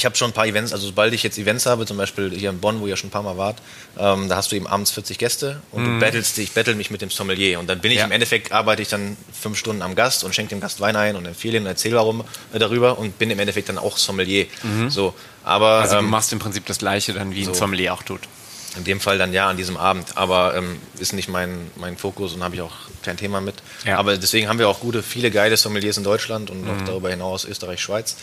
ich 0.00 0.06
habe 0.06 0.16
schon 0.16 0.30
ein 0.30 0.32
paar 0.32 0.46
Events, 0.46 0.72
also 0.72 0.86
sobald 0.86 1.12
ich 1.12 1.22
jetzt 1.22 1.36
Events 1.36 1.66
habe, 1.66 1.84
zum 1.84 1.98
Beispiel 1.98 2.30
hier 2.34 2.48
in 2.48 2.58
Bonn, 2.58 2.80
wo 2.80 2.86
ihr 2.86 2.96
schon 2.96 3.08
ein 3.08 3.10
paar 3.10 3.22
Mal 3.22 3.36
wart, 3.36 3.58
ähm, 3.98 4.30
da 4.30 4.36
hast 4.36 4.50
du 4.50 4.56
eben 4.56 4.66
abends 4.66 4.90
40 4.92 5.18
Gäste 5.18 5.60
und 5.72 5.84
du 5.84 5.98
battlest 6.00 6.38
dich, 6.38 6.44
ich 6.44 6.52
battle 6.52 6.74
mich 6.74 6.90
mit 6.90 7.02
dem 7.02 7.10
Sommelier 7.10 7.60
und 7.60 7.66
dann 7.68 7.80
bin 7.80 7.90
ich 7.92 7.98
Ja. 7.98 8.06
im 8.06 8.12
Endeffekt, 8.12 8.50
arbeite 8.50 8.80
ich 8.80 8.88
dann 8.88 9.18
fünf 9.38 9.58
Stunden 9.58 9.82
am 9.82 9.94
Gast 9.94 10.24
und 10.24 10.34
schenke 10.34 10.48
dem 10.54 10.60
Gast 10.60 10.80
Wein 10.80 10.96
ein 10.96 11.16
und 11.16 11.26
empfehle 11.26 11.58
ihn 11.58 11.64
und 11.64 11.68
erzähle 11.68 11.96
warum, 11.96 12.24
äh, 12.54 12.58
darüber 12.58 12.98
und 12.98 13.18
bin 13.18 13.30
im 13.30 13.38
Endeffekt 13.38 13.68
dann 13.68 13.76
auch 13.76 13.98
Sommelier. 13.98 14.46
So, 14.88 15.12
aber 15.44 15.80
Also 15.80 15.96
du 15.96 16.00
ähm, 16.00 16.08
machst 16.08 16.32
im 16.32 16.38
Prinzip 16.38 16.64
das 16.64 16.78
Gleiche 16.78 17.12
dann, 17.12 17.34
wie 17.34 17.40
ein 17.42 17.44
so. 17.46 17.52
Sommelier 17.54 17.92
auch 17.92 18.02
tut. 18.02 18.20
in 18.78 18.84
dem 18.84 19.00
Fall 19.00 19.18
dann 19.18 19.32
ja 19.34 19.48
an 19.50 19.56
diesem 19.58 19.76
Abend, 19.76 20.16
aber 20.16 20.54
ähm, 20.56 20.78
ist 20.98 21.12
nicht 21.12 21.28
mein, 21.28 21.70
mein 21.76 21.96
Fokus 21.98 22.32
und 22.34 22.42
habe 22.44 22.54
ich 22.54 22.62
auch 22.62 22.72
kein 23.02 23.16
Thema 23.18 23.40
mit. 23.42 23.56
Ja. 23.84 23.98
Aber 23.98 24.16
deswegen 24.16 24.48
haben 24.48 24.58
wir 24.60 24.68
auch 24.68 24.78
gute, 24.80 25.02
viele 25.02 25.30
geile 25.30 25.56
Sommeliers 25.56 25.96
in 25.98 26.04
Deutschland 26.04 26.48
und 26.50 26.62
Mhm. 26.64 26.70
auch 26.70 26.80
darüber 26.86 27.10
hinaus 27.10 27.44
Österreich, 27.44 27.82
Schweiz. 27.82 28.16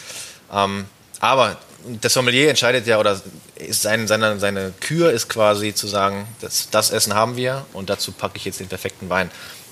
Ähm, 0.52 0.86
aber 1.20 1.58
der 1.86 2.10
Sommelier 2.10 2.50
entscheidet 2.50 2.88
ja, 2.88 3.00
oder 3.00 3.20
ist 3.56 3.82
sein, 3.82 4.08
seine, 4.08 4.40
seine 4.40 4.74
Kür 4.80 5.12
ist 5.12 5.30
quasi 5.30 5.74
zu 5.74 5.88
sagen, 5.88 6.28
das, 6.42 6.70
das 6.70 6.92
Essen 6.92 7.14
haben 7.14 7.36
wir 7.36 7.66
und 7.74 7.90
dazu 7.90 8.12
packe 8.12 8.38
ich 8.38 8.46
jetzt 8.46 8.60
den 8.60 8.68
perfekten 8.68 9.10
Wein. 9.10 9.32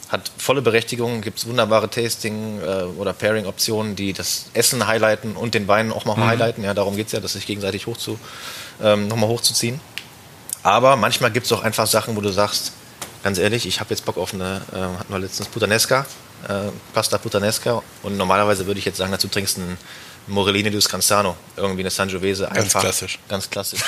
Hat 0.09 0.31
volle 0.37 0.61
Berechtigung, 0.61 1.21
gibt 1.21 1.39
es 1.39 1.47
wunderbare 1.47 1.89
Tasting- 1.89 2.61
äh, 2.61 2.83
oder 2.97 3.13
Pairing-Optionen, 3.13 3.95
die 3.95 4.13
das 4.13 4.45
Essen 4.53 4.85
highlighten 4.85 5.35
und 5.35 5.55
den 5.55 5.67
Wein 5.67 5.91
auch 5.91 6.05
nochmal 6.05 6.29
highlighten. 6.29 6.63
Ja, 6.63 6.73
darum 6.73 6.95
geht 6.95 7.07
es 7.07 7.13
ja, 7.13 7.19
das 7.19 7.33
sich 7.33 7.47
gegenseitig 7.47 7.87
hochzu, 7.87 8.19
ähm, 8.81 9.07
nochmal 9.07 9.29
hochzuziehen. 9.29 9.79
Aber 10.61 10.95
manchmal 10.95 11.31
gibt 11.31 11.47
es 11.47 11.51
auch 11.51 11.63
einfach 11.63 11.87
Sachen, 11.87 12.15
wo 12.15 12.21
du 12.21 12.29
sagst, 12.29 12.71
ganz 13.23 13.39
ehrlich, 13.39 13.65
ich 13.65 13.79
habe 13.79 13.89
jetzt 13.89 14.05
Bock 14.05 14.17
auf 14.17 14.33
eine, 14.33 14.61
äh, 14.71 14.77
hatten 14.99 15.11
wir 15.11 15.19
letztens 15.19 15.49
Puttanesca, 15.49 16.05
äh, 16.47 16.69
Pasta 16.93 17.17
Puttanesca 17.17 17.81
und 18.03 18.17
normalerweise 18.17 18.67
würde 18.67 18.79
ich 18.79 18.85
jetzt 18.85 18.97
sagen, 18.97 19.11
dazu 19.11 19.27
trinkst 19.27 19.57
du 19.57 19.61
einen 19.61 19.77
Morellini 20.27 20.71
di 20.71 20.81
Scanzano, 20.81 21.35
irgendwie 21.55 21.81
eine 21.81 21.89
Sangiovese. 21.91 22.45
Ganz 22.45 22.57
einfach, 22.57 22.81
klassisch. 22.81 23.19
Ganz 23.29 23.49
klassisch. 23.49 23.81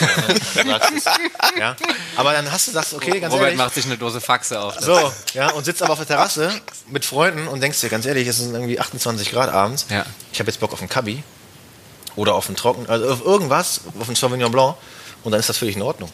ja, 0.55 0.63
ne? 0.63 0.79
Ja. 1.59 1.75
Aber 2.15 2.33
dann 2.33 2.51
hast 2.51 2.67
du 2.67 2.71
sagst, 2.71 2.93
okay, 2.93 3.19
ganz 3.19 3.33
Robert 3.33 3.47
ehrlich. 3.47 3.57
macht 3.57 3.73
sich 3.73 3.85
eine 3.85 3.97
Dose 3.97 4.21
Faxe 4.21 4.59
auf. 4.59 4.75
So, 4.79 5.11
ja, 5.33 5.49
und 5.51 5.65
sitzt 5.65 5.81
aber 5.81 5.93
auf 5.93 5.99
der 5.99 6.07
Terrasse 6.07 6.51
mit 6.89 7.05
Freunden 7.05 7.47
und 7.47 7.61
denkst 7.61 7.81
dir, 7.81 7.89
ganz 7.89 8.05
ehrlich, 8.05 8.27
es 8.27 8.37
sind 8.37 8.53
irgendwie 8.53 8.79
28 8.79 9.31
Grad 9.31 9.49
abends. 9.49 9.87
Ja. 9.89 10.05
Ich 10.31 10.39
habe 10.39 10.51
jetzt 10.51 10.59
Bock 10.59 10.73
auf 10.73 10.79
einen 10.79 10.89
Cubby 10.89 11.23
oder 12.15 12.35
auf 12.35 12.47
einen 12.47 12.55
Trocken, 12.55 12.87
also 12.87 13.09
auf 13.09 13.25
irgendwas, 13.25 13.81
auf 13.99 14.07
einen 14.07 14.15
Sauvignon 14.15 14.51
Blanc 14.51 14.75
und 15.23 15.31
dann 15.31 15.39
ist 15.39 15.49
das 15.49 15.57
völlig 15.57 15.75
in 15.75 15.81
Ordnung. 15.81 16.11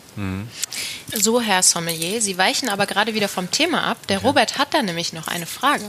So, 1.14 1.42
Herr 1.42 1.62
Sommelier, 1.64 2.22
Sie 2.22 2.38
weichen 2.38 2.70
aber 2.70 2.86
gerade 2.86 3.14
wieder 3.14 3.28
vom 3.28 3.52
Thema 3.52 3.84
ab. 3.84 3.98
Der 4.08 4.20
Robert 4.20 4.58
hat 4.58 4.74
da 4.74 4.82
nämlich 4.82 5.12
noch 5.14 5.28
eine 5.28 5.46
Frage. 5.46 5.84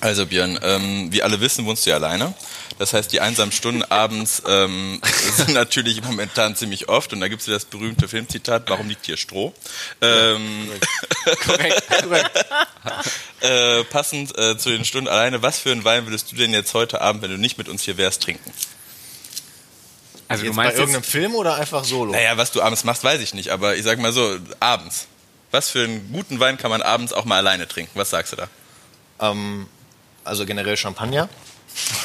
Also 0.00 0.26
Björn, 0.26 0.58
ähm, 0.62 1.12
wie 1.12 1.22
alle 1.22 1.40
wissen, 1.40 1.64
wohnst 1.64 1.86
du 1.86 1.90
ja 1.90 1.96
alleine. 1.96 2.34
Das 2.78 2.92
heißt, 2.92 3.12
die 3.12 3.20
einsamen 3.20 3.52
Stunden 3.52 3.82
abends 3.88 4.42
ähm, 4.46 5.00
sind 5.36 5.54
natürlich 5.54 6.02
momentan 6.02 6.56
ziemlich 6.56 6.88
oft. 6.88 7.12
Und 7.12 7.20
da 7.20 7.28
gibt 7.28 7.40
es 7.40 7.46
ja 7.46 7.54
das 7.54 7.64
berühmte 7.64 8.08
Filmzitat, 8.08 8.68
warum 8.68 8.88
liegt 8.88 9.06
hier 9.06 9.16
Stroh? 9.16 9.54
Ähm, 10.00 10.70
Korrekt. 11.46 11.82
äh, 13.40 13.84
passend 13.84 14.36
äh, 14.38 14.58
zu 14.58 14.70
den 14.70 14.84
Stunden 14.84 15.08
alleine, 15.08 15.42
was 15.42 15.58
für 15.58 15.72
einen 15.72 15.84
Wein 15.84 16.06
würdest 16.06 16.30
du 16.32 16.36
denn 16.36 16.52
jetzt 16.52 16.74
heute 16.74 17.00
Abend, 17.00 17.22
wenn 17.22 17.30
du 17.30 17.38
nicht 17.38 17.58
mit 17.58 17.68
uns 17.68 17.82
hier 17.82 17.96
wärst, 17.96 18.22
trinken? 18.22 18.52
Also 20.28 20.42
du 20.42 20.48
Jetzt 20.48 20.56
bei 20.56 20.64
meinst 20.64 20.78
irgendeinem 20.78 21.02
jetzt, 21.02 21.10
Film 21.12 21.34
oder 21.36 21.54
einfach 21.54 21.84
solo? 21.84 22.12
Naja, 22.12 22.36
was 22.36 22.50
du 22.50 22.60
abends 22.60 22.84
machst, 22.84 23.04
weiß 23.04 23.20
ich 23.20 23.32
nicht. 23.32 23.50
Aber 23.50 23.76
ich 23.76 23.84
sag 23.84 23.98
mal 23.98 24.12
so, 24.12 24.36
abends. 24.60 25.06
Was 25.52 25.70
für 25.70 25.84
einen 25.84 26.12
guten 26.12 26.40
Wein 26.40 26.58
kann 26.58 26.70
man 26.70 26.82
abends 26.82 27.12
auch 27.12 27.24
mal 27.24 27.36
alleine 27.36 27.68
trinken? 27.68 27.92
Was 27.94 28.10
sagst 28.10 28.32
du 28.32 28.36
da? 28.36 28.48
Ähm, 29.20 29.68
also 30.26 30.44
generell 30.46 30.76
Champagner. 30.76 31.28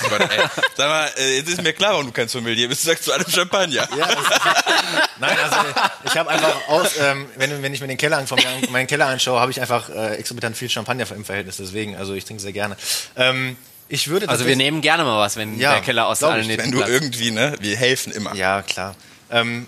Gott, 0.10 0.20
ey. 0.22 0.40
Sag 0.76 0.90
mal, 0.90 1.10
äh, 1.18 1.38
jetzt 1.38 1.50
ist 1.50 1.62
mir 1.64 1.72
klar, 1.72 1.92
warum 1.94 2.08
du 2.08 2.12
kein 2.12 2.28
Sommelier 2.28 2.68
bist. 2.68 2.84
Du 2.84 2.88
sagst 2.90 3.06
zu 3.06 3.14
allem 3.14 3.30
Champagner. 3.30 3.88
Ja, 3.98 4.10
es- 4.10 5.18
nein, 5.20 5.38
also 5.44 5.56
ich 6.04 6.18
habe 6.18 6.30
einfach 6.30 6.68
aus, 6.68 6.90
ähm, 7.00 7.28
wenn, 7.38 7.62
wenn 7.64 7.74
ich 7.74 7.80
mir 7.80 7.88
den 7.88 7.98
Keller, 7.98 8.26
von 8.28 8.38
mir, 8.38 8.70
meinen 8.70 8.88
Keller 8.88 9.08
anschaue, 9.08 9.40
habe 9.40 9.52
ich 9.52 9.62
einfach 9.62 9.90
äh, 9.90 10.16
exorbitant 10.16 10.58
viel 10.58 10.70
Champagner 10.70 11.10
im 11.16 11.24
Verhältnis. 11.24 11.58
Deswegen, 11.58 11.96
also 11.96 12.14
ich 12.14 12.26
trinke 12.26 12.42
sehr 12.42 12.52
gerne. 12.52 12.76
Ähm, 13.16 13.56
ich 13.88 14.08
würde 14.10 14.28
Also 14.30 14.46
wir 14.46 14.56
nehmen 14.58 14.82
gerne 14.82 15.04
mal 15.04 15.20
was, 15.20 15.38
wenn 15.38 15.58
Ja, 15.58 15.74
der 15.74 15.82
Keller 15.82 16.08
aus 16.08 16.22
allen 16.24 16.48
Wenn 16.50 16.72
du 16.72 16.82
irgendwie, 16.82 17.32
ne, 17.32 17.56
wir 17.60 17.78
helfen 17.78 18.12
immer. 18.12 18.34
Ja, 18.36 18.62
klar. 18.64 18.96
Ähm, 19.30 19.68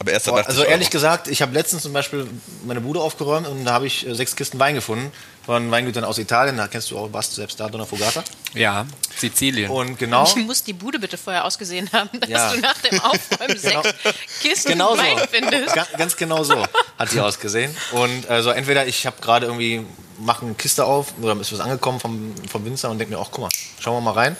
Aber 0.00 0.12
erst 0.12 0.26
boah, 0.26 0.34
ab 0.34 0.38
80 0.46 0.48
also 0.50 0.62
ehrlich 0.62 0.86
Euro. 0.88 0.92
gesagt, 0.92 1.28
ich 1.28 1.42
habe 1.42 1.52
letztens 1.52 1.82
zum 1.82 1.92
Beispiel 1.92 2.28
meine 2.64 2.80
Bude 2.80 3.00
aufgeräumt 3.00 3.48
und 3.48 3.64
da 3.64 3.72
habe 3.72 3.86
ich 3.86 4.06
äh, 4.06 4.14
sechs 4.14 4.36
Kisten 4.36 4.58
Wein 4.60 4.74
gefunden 4.76 5.10
von 5.44 5.70
Weingütern 5.70 6.04
aus 6.04 6.18
Italien. 6.18 6.56
Da 6.56 6.68
kennst 6.68 6.90
du 6.90 6.98
auch, 6.98 7.12
warst 7.12 7.32
du 7.32 7.36
selbst 7.36 7.58
da, 7.58 7.68
Donna 7.68 7.84
Fogata. 7.84 8.22
Ja, 8.54 8.86
Sizilien. 9.16 9.70
Und 9.70 9.98
genau, 9.98 10.24
Wie 10.36 10.44
muss 10.44 10.62
die 10.62 10.72
Bude 10.72 10.98
bitte 11.00 11.16
vorher 11.18 11.44
ausgesehen 11.44 11.90
haben, 11.92 12.10
dass 12.20 12.28
Ja. 12.30 12.52
du 12.52 12.60
nach 12.60 12.78
dem 12.78 13.00
Aufräumen 13.00 13.58
Genau. 13.62 13.82
sechs 13.82 13.94
Kisten 14.40 14.72
genau 14.72 14.94
so. 14.94 15.02
Wein 15.02 15.18
findest? 15.30 15.74
Ga- 15.74 15.86
Ganz 15.96 16.16
genau 16.16 16.44
so 16.44 16.64
hat 16.98 17.12
die 17.12 17.20
ausgesehen. 17.20 17.74
Und 17.92 18.28
also 18.28 18.50
entweder 18.50 18.86
ich 18.86 19.04
habe 19.06 19.20
gerade 19.20 19.46
irgendwie, 19.46 19.84
mache 20.20 20.44
eine 20.46 20.54
Kiste 20.54 20.84
auf 20.84 21.12
oder 21.20 21.36
ist 21.40 21.52
was 21.52 21.60
angekommen 21.60 21.98
vom, 21.98 22.34
vom 22.48 22.64
Winzer 22.64 22.88
und 22.90 22.98
denke 22.98 23.14
mir, 23.14 23.20
ach 23.20 23.28
guck 23.32 23.40
mal, 23.42 23.50
schauen 23.80 23.96
wir 23.96 24.00
mal 24.00 24.12
rein. 24.12 24.36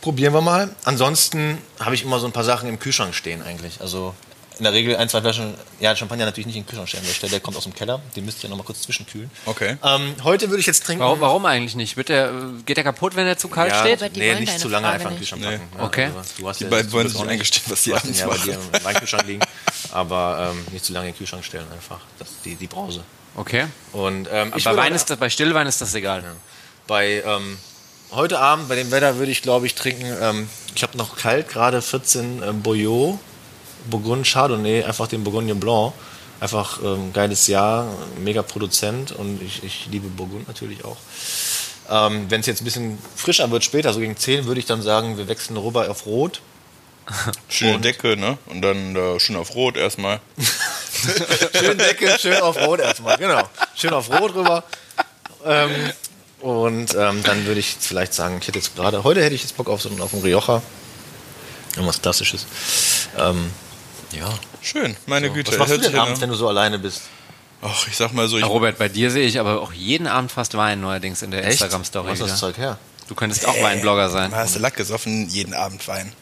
Probieren 0.00 0.32
wir 0.34 0.40
mal. 0.40 0.74
Ansonsten 0.82 1.58
habe 1.78 1.94
ich 1.94 2.02
immer 2.02 2.18
so 2.18 2.26
ein 2.26 2.32
paar 2.32 2.42
Sachen 2.44 2.68
im 2.68 2.80
Kühlschrank 2.80 3.14
stehen 3.14 3.42
eigentlich. 3.42 3.80
Also 3.80 4.14
in 4.62 4.64
der 4.64 4.74
Regel 4.74 4.94
ein, 4.96 5.08
zwei 5.08 5.20
Flaschen, 5.20 5.54
ja, 5.80 5.96
Champagner 5.96 6.24
natürlich 6.24 6.46
nicht 6.46 6.54
im 6.56 6.64
Kühlschrank 6.64 6.88
stehen. 6.88 7.00
Der, 7.20 7.28
der 7.30 7.40
kommt 7.40 7.56
aus 7.56 7.64
dem 7.64 7.74
Keller, 7.74 8.00
den 8.14 8.24
müsst 8.24 8.44
ihr 8.44 8.48
noch 8.48 8.56
mal 8.56 8.62
kurz 8.62 8.82
zwischenkühlen. 8.82 9.28
Okay. 9.44 9.76
Ähm, 9.82 10.14
heute 10.22 10.50
würde 10.50 10.60
ich 10.60 10.66
jetzt 10.66 10.86
trinken. 10.86 11.02
warum, 11.02 11.20
warum 11.20 11.44
eigentlich 11.46 11.74
nicht? 11.74 11.96
Wird 11.96 12.10
der, 12.10 12.30
geht 12.64 12.76
der 12.76 12.84
kaputt, 12.84 13.16
wenn 13.16 13.26
er 13.26 13.36
zu 13.36 13.48
kalt 13.48 13.72
Ja, 13.72 13.80
steht? 13.80 14.14
Die 14.14 14.20
nee, 14.20 14.34
nicht 14.38 14.60
zu 14.60 14.68
lange 14.68 14.86
Frage 14.86 14.94
einfach 15.00 15.10
im 15.10 15.18
nicht. 15.18 15.30
Kühlschrank 15.32 15.42
Nee. 15.42 15.56
packen. 15.58 15.78
Ja, 15.78 15.84
Okay. 15.84 16.04
also, 16.16 16.20
du 16.38 16.48
hast 16.48 16.60
Die 16.60 16.64
ja- 16.64 16.70
beiden 16.70 16.92
wollen 16.92 17.08
sich 17.08 17.18
auch 17.18 17.22
nicht 17.24 17.32
eingestehen, 17.32 17.64
was 17.66 17.86
hast 17.86 17.92
abends 18.04 18.20
ja 18.20 18.26
bei 18.28 18.36
dir 18.38 18.52
im 18.78 18.84
Weinkühlschrank 18.84 19.26
liegen. 19.26 19.40
Aber 19.90 20.52
ähm, 20.52 20.64
nicht 20.72 20.84
zu 20.84 20.92
lange 20.92 21.08
in 21.08 21.12
den 21.12 21.18
Kühlschrank 21.18 21.44
stellen 21.44 21.66
einfach. 21.72 21.98
Das, 22.20 22.28
die, 22.44 22.54
die 22.54 22.68
Brause. 22.68 23.02
Okay. 23.34 23.66
Und 23.92 24.28
ähm, 24.30 24.52
bei, 24.62 24.76
Wein 24.76 24.94
ist 24.94 25.10
das, 25.10 25.18
bei 25.18 25.28
Stillwein 25.28 25.66
ist 25.66 25.80
das 25.80 25.92
egal. 25.96 26.22
bei 26.86 27.20
ähm, 27.26 27.58
heute 28.12 28.38
Abend 28.38 28.68
bei 28.68 28.76
dem 28.76 28.90
Wetter 28.92 29.16
würde 29.16 29.32
ich 29.32 29.42
glaube 29.42 29.66
ich 29.66 29.74
trinken. 29.74 30.06
Ähm, 30.20 30.48
ich 30.74 30.82
habe 30.84 30.96
noch 30.96 31.16
kalt 31.16 31.48
gerade 31.48 31.82
14 31.82 32.42
ähm, 32.46 32.62
Boyot, 32.62 33.18
Bourgogne 33.90 34.24
Chardonnay, 34.24 34.84
einfach 34.84 35.08
den 35.08 35.24
Bourgogne 35.24 35.54
Blanc. 35.54 35.92
Einfach 36.40 36.80
ähm, 36.82 37.12
geiles 37.12 37.46
Jahr, 37.46 37.86
mega 38.18 38.42
Produzent 38.42 39.12
und 39.12 39.40
ich, 39.40 39.62
ich 39.62 39.86
liebe 39.92 40.08
Burgund 40.08 40.48
natürlich 40.48 40.84
auch. 40.84 40.96
Ähm, 41.88 42.26
Wenn 42.28 42.40
es 42.40 42.46
jetzt 42.46 42.62
ein 42.62 42.64
bisschen 42.64 42.98
frischer 43.14 43.48
wird 43.52 43.62
später, 43.62 43.92
so 43.92 44.00
gegen 44.00 44.16
10, 44.16 44.46
würde 44.46 44.58
ich 44.58 44.66
dann 44.66 44.82
sagen, 44.82 45.18
wir 45.18 45.28
wechseln 45.28 45.56
rüber 45.56 45.88
auf 45.88 46.04
Rot. 46.04 46.40
Schöne 47.48 47.78
Decke, 47.78 48.16
ne? 48.16 48.38
Und 48.46 48.60
dann 48.62 48.96
äh, 48.96 49.20
schön 49.20 49.36
auf 49.36 49.54
Rot 49.54 49.76
erstmal. 49.76 50.20
Schön 51.52 51.78
Decke, 51.78 52.16
schön 52.18 52.40
auf 52.40 52.56
Rot 52.56 52.80
erstmal, 52.80 53.16
genau. 53.18 53.42
Schön 53.74 53.92
auf 53.92 54.08
Rot 54.10 54.34
rüber. 54.34 54.64
Ähm, 55.44 55.70
und 56.40 56.94
ähm, 56.94 57.22
dann 57.22 57.46
würde 57.46 57.60
ich 57.60 57.76
vielleicht 57.78 58.14
sagen, 58.14 58.38
ich 58.40 58.48
hätte 58.48 58.58
jetzt 58.58 58.74
gerade, 58.74 59.04
heute 59.04 59.22
hätte 59.22 59.34
ich 59.34 59.42
jetzt 59.42 59.56
Bock 59.56 59.68
auf 59.68 59.82
so 59.82 59.88
einen, 59.88 60.00
auf 60.00 60.12
einen 60.12 60.22
Rioja. 60.22 60.62
Irgendwas 61.74 62.02
Klassisches. 62.02 62.46
Ähm, 63.16 63.50
ja. 64.12 64.32
Schön, 64.60 64.96
meine 65.06 65.30
Güte. 65.30 65.52
Was 65.52 65.58
machst 65.58 65.74
du 65.74 65.78
denn 65.78 65.92
ja 65.92 66.02
abends, 66.02 66.20
wenn 66.20 66.30
du 66.30 66.34
so 66.34 66.48
alleine 66.48 66.78
bist? 66.78 67.02
Ach, 67.62 67.86
ich 67.86 67.96
sag 67.96 68.12
mal 68.12 68.28
so, 68.28 68.36
ich, 68.36 68.42
Ja, 68.42 68.48
Robert, 68.48 68.78
bei 68.78 68.88
dir 68.88 69.10
sehe 69.10 69.26
ich 69.26 69.38
aber 69.38 69.60
auch 69.60 69.72
jeden 69.72 70.08
Abend 70.08 70.32
fast 70.32 70.56
Wein 70.56 70.80
neuerdings 70.80 71.22
in 71.22 71.30
der 71.30 71.44
Instagram-Story. 71.44 72.08
Was 72.08 72.20
ist 72.20 72.30
das. 72.30 72.40
Zeug 72.40 72.58
her? 72.58 72.78
Du 73.08 73.14
könntest 73.14 73.46
auch 73.46 73.60
Weinblogger 73.60 74.08
sein. 74.08 74.30
mal 74.30 74.38
hast 74.38 74.56
du 74.56 74.60
Lack 74.60 74.76
gesoffen, 74.76 75.28
jeden 75.28 75.54
Abend 75.54 75.86
Wein. 75.86 76.12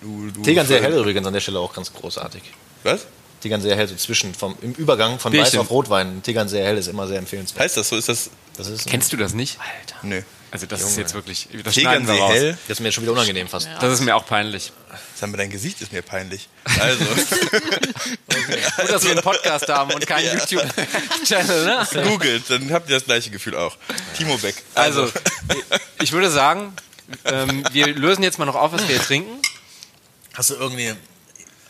Du, 0.00 0.30
du, 0.30 0.42
Tegernseer 0.42 0.82
hell 0.82 0.94
übrigens 0.94 1.26
an 1.26 1.32
der 1.32 1.40
Stelle 1.40 1.58
auch 1.58 1.72
ganz 1.72 1.92
großartig. 1.92 2.42
Was? 2.84 3.06
Tegernseer 3.40 3.76
hell 3.76 3.88
so 3.88 3.96
zwischen, 3.96 4.34
vom, 4.34 4.56
im 4.62 4.72
Übergang 4.72 5.18
von 5.18 5.32
Bierchen. 5.32 5.54
Weiß 5.54 5.60
auf 5.60 5.70
Rotwein. 5.70 6.22
Tegernseer 6.22 6.64
hell 6.64 6.78
ist 6.78 6.86
immer 6.86 7.06
sehr 7.06 7.18
empfehlenswert. 7.18 7.64
Heißt 7.64 7.76
das 7.76 7.88
so? 7.88 7.96
Ist 7.96 8.08
das. 8.08 8.30
Das 8.56 8.68
ist, 8.68 8.86
Kennst 8.86 9.12
du 9.12 9.16
das 9.16 9.34
nicht? 9.34 9.58
Alter. 9.60 9.96
Nö. 10.02 10.22
Also 10.50 10.66
das 10.66 10.80
ist 10.80 10.90
Junge. 10.90 11.00
jetzt 11.02 11.14
wirklich... 11.14 11.48
Das 11.62 11.74
Tegernsee 11.74 12.18
raus. 12.18 12.32
hell. 12.32 12.58
das 12.66 12.78
ist 12.78 12.80
mir 12.80 12.90
schon 12.90 13.02
wieder 13.04 13.12
unangenehm 13.12 13.48
fast. 13.48 13.68
Das 13.80 13.92
ist 13.92 14.00
mir 14.00 14.16
auch 14.16 14.24
peinlich. 14.26 14.72
Sag 15.18 15.30
mal, 15.30 15.36
dein 15.36 15.50
Gesicht 15.50 15.80
ist 15.80 15.92
mir 15.92 16.02
peinlich. 16.02 16.48
Also, 16.78 17.04
Gut, 17.04 18.88
dass 18.88 19.02
wir 19.02 19.10
einen 19.10 19.22
Podcast 19.22 19.68
haben 19.68 19.92
und 19.92 20.06
keinen 20.06 20.38
YouTube-Channel, 20.38 21.64
ne? 21.64 21.88
googelt, 22.08 22.44
dann 22.48 22.72
habt 22.72 22.88
ihr 22.88 22.94
das 22.94 23.04
gleiche 23.04 23.30
Gefühl 23.30 23.56
auch. 23.56 23.76
Timo 24.16 24.38
Beck. 24.38 24.54
Also, 24.76 25.10
ich 26.00 26.12
würde 26.12 26.30
sagen, 26.30 26.72
ähm, 27.24 27.64
wir 27.72 27.88
lösen 27.88 28.22
jetzt 28.22 28.38
mal 28.38 28.44
noch 28.44 28.54
auf, 28.54 28.70
was 28.70 28.82
wir 28.82 28.94
hier 28.94 29.02
trinken. 29.02 29.42
Hast 30.34 30.50
du 30.50 30.54
irgendwie 30.54 30.94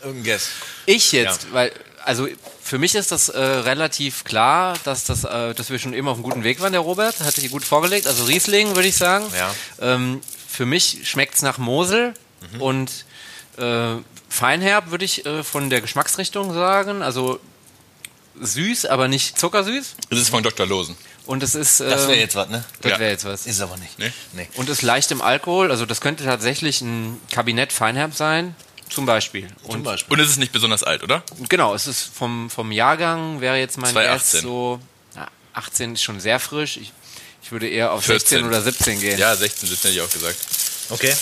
irgendein 0.02 0.24
Guess? 0.24 0.50
Ich 0.84 1.12
jetzt, 1.12 1.50
weil, 1.54 1.72
also 2.04 2.28
für 2.62 2.76
mich 2.76 2.94
ist 2.96 3.12
das 3.12 3.30
äh, 3.30 3.40
relativ 3.40 4.24
klar, 4.24 4.76
dass, 4.84 5.04
das, 5.04 5.24
äh, 5.24 5.54
dass 5.54 5.70
wir 5.70 5.78
schon 5.78 5.94
eben 5.94 6.06
auf 6.06 6.16
einem 6.16 6.24
guten 6.24 6.44
Weg 6.44 6.60
waren, 6.60 6.72
der 6.72 6.82
Robert. 6.82 7.18
Hat 7.20 7.34
sich 7.34 7.50
gut 7.50 7.64
vorgelegt. 7.64 8.06
Also 8.06 8.24
Riesling, 8.24 8.76
würde 8.76 8.88
ich 8.88 8.96
sagen. 8.96 9.24
Ja. 9.34 9.54
Ähm, 9.80 10.20
für 10.46 10.66
mich 10.66 11.08
schmeckt 11.08 11.36
es 11.36 11.40
nach 11.40 11.56
Mosel 11.56 12.12
und 12.58 13.06
äh, 13.58 14.02
Feinherb, 14.28 14.90
würde 14.90 15.04
ich 15.04 15.24
äh, 15.26 15.42
von 15.42 15.70
der 15.70 15.80
Geschmacksrichtung 15.80 16.52
sagen. 16.54 17.02
Also 17.02 17.40
süß, 18.40 18.86
aber 18.86 19.08
nicht 19.08 19.38
zuckersüß. 19.38 19.96
das 20.10 20.18
ist 20.20 20.28
von 20.30 20.42
Dr. 20.42 20.66
Losen. 20.66 20.96
Und 21.26 21.42
es 21.42 21.54
ist. 21.54 21.80
Äh, 21.80 21.90
Das 21.90 22.08
wäre 22.08 22.18
jetzt 22.18 22.36
was, 22.36 22.48
ne? 22.48 22.64
das 22.80 22.92
Ja. 22.92 22.98
wäre 22.98 23.10
jetzt 23.10 23.24
was. 23.24 23.46
Ist 23.46 23.56
es 23.56 23.60
aber 23.60 23.76
nicht. 23.76 23.98
Nee? 23.98 24.12
Nee. 24.32 24.48
Und 24.54 24.68
ist 24.70 24.82
leicht 24.82 25.10
im 25.10 25.20
Alkohol. 25.20 25.70
Also 25.70 25.84
das 25.86 26.00
könnte 26.00 26.24
tatsächlich 26.24 26.80
ein 26.80 27.20
Kabinett 27.30 27.72
Feinherb 27.72 28.14
sein. 28.14 28.54
Zum 28.88 29.04
Beispiel. 29.04 29.48
Zum 29.62 29.70
Und 29.70 29.82
Beispiel. 29.82 30.14
Und 30.14 30.20
es 30.20 30.30
ist 30.30 30.38
nicht 30.38 30.52
besonders 30.52 30.82
alt, 30.82 31.02
oder? 31.02 31.22
Genau, 31.50 31.74
es 31.74 31.86
ist 31.86 32.04
vom, 32.14 32.48
vom 32.48 32.72
Jahrgang, 32.72 33.42
wäre 33.42 33.58
jetzt 33.58 33.76
mein 33.76 33.92
2018. 33.92 34.40
Guess 34.40 34.42
so, 34.48 34.80
ja, 35.14 35.28
18 35.52 35.92
ist 35.94 36.02
schon 36.02 36.20
sehr 36.20 36.40
frisch. 36.40 36.78
Ich, 36.78 36.92
ich 37.42 37.52
würde 37.52 37.68
eher 37.68 37.92
auf 37.92 38.04
14. 38.04 38.20
16 38.38 38.46
oder 38.46 38.62
17 38.62 39.00
gehen. 39.00 39.18
Ja, 39.18 39.36
16, 39.36 39.68
das 39.68 39.78
hätte 39.80 39.88
ich 39.90 40.00
auch 40.00 40.08
gesagt. 40.10 40.36
Okay. 40.88 41.14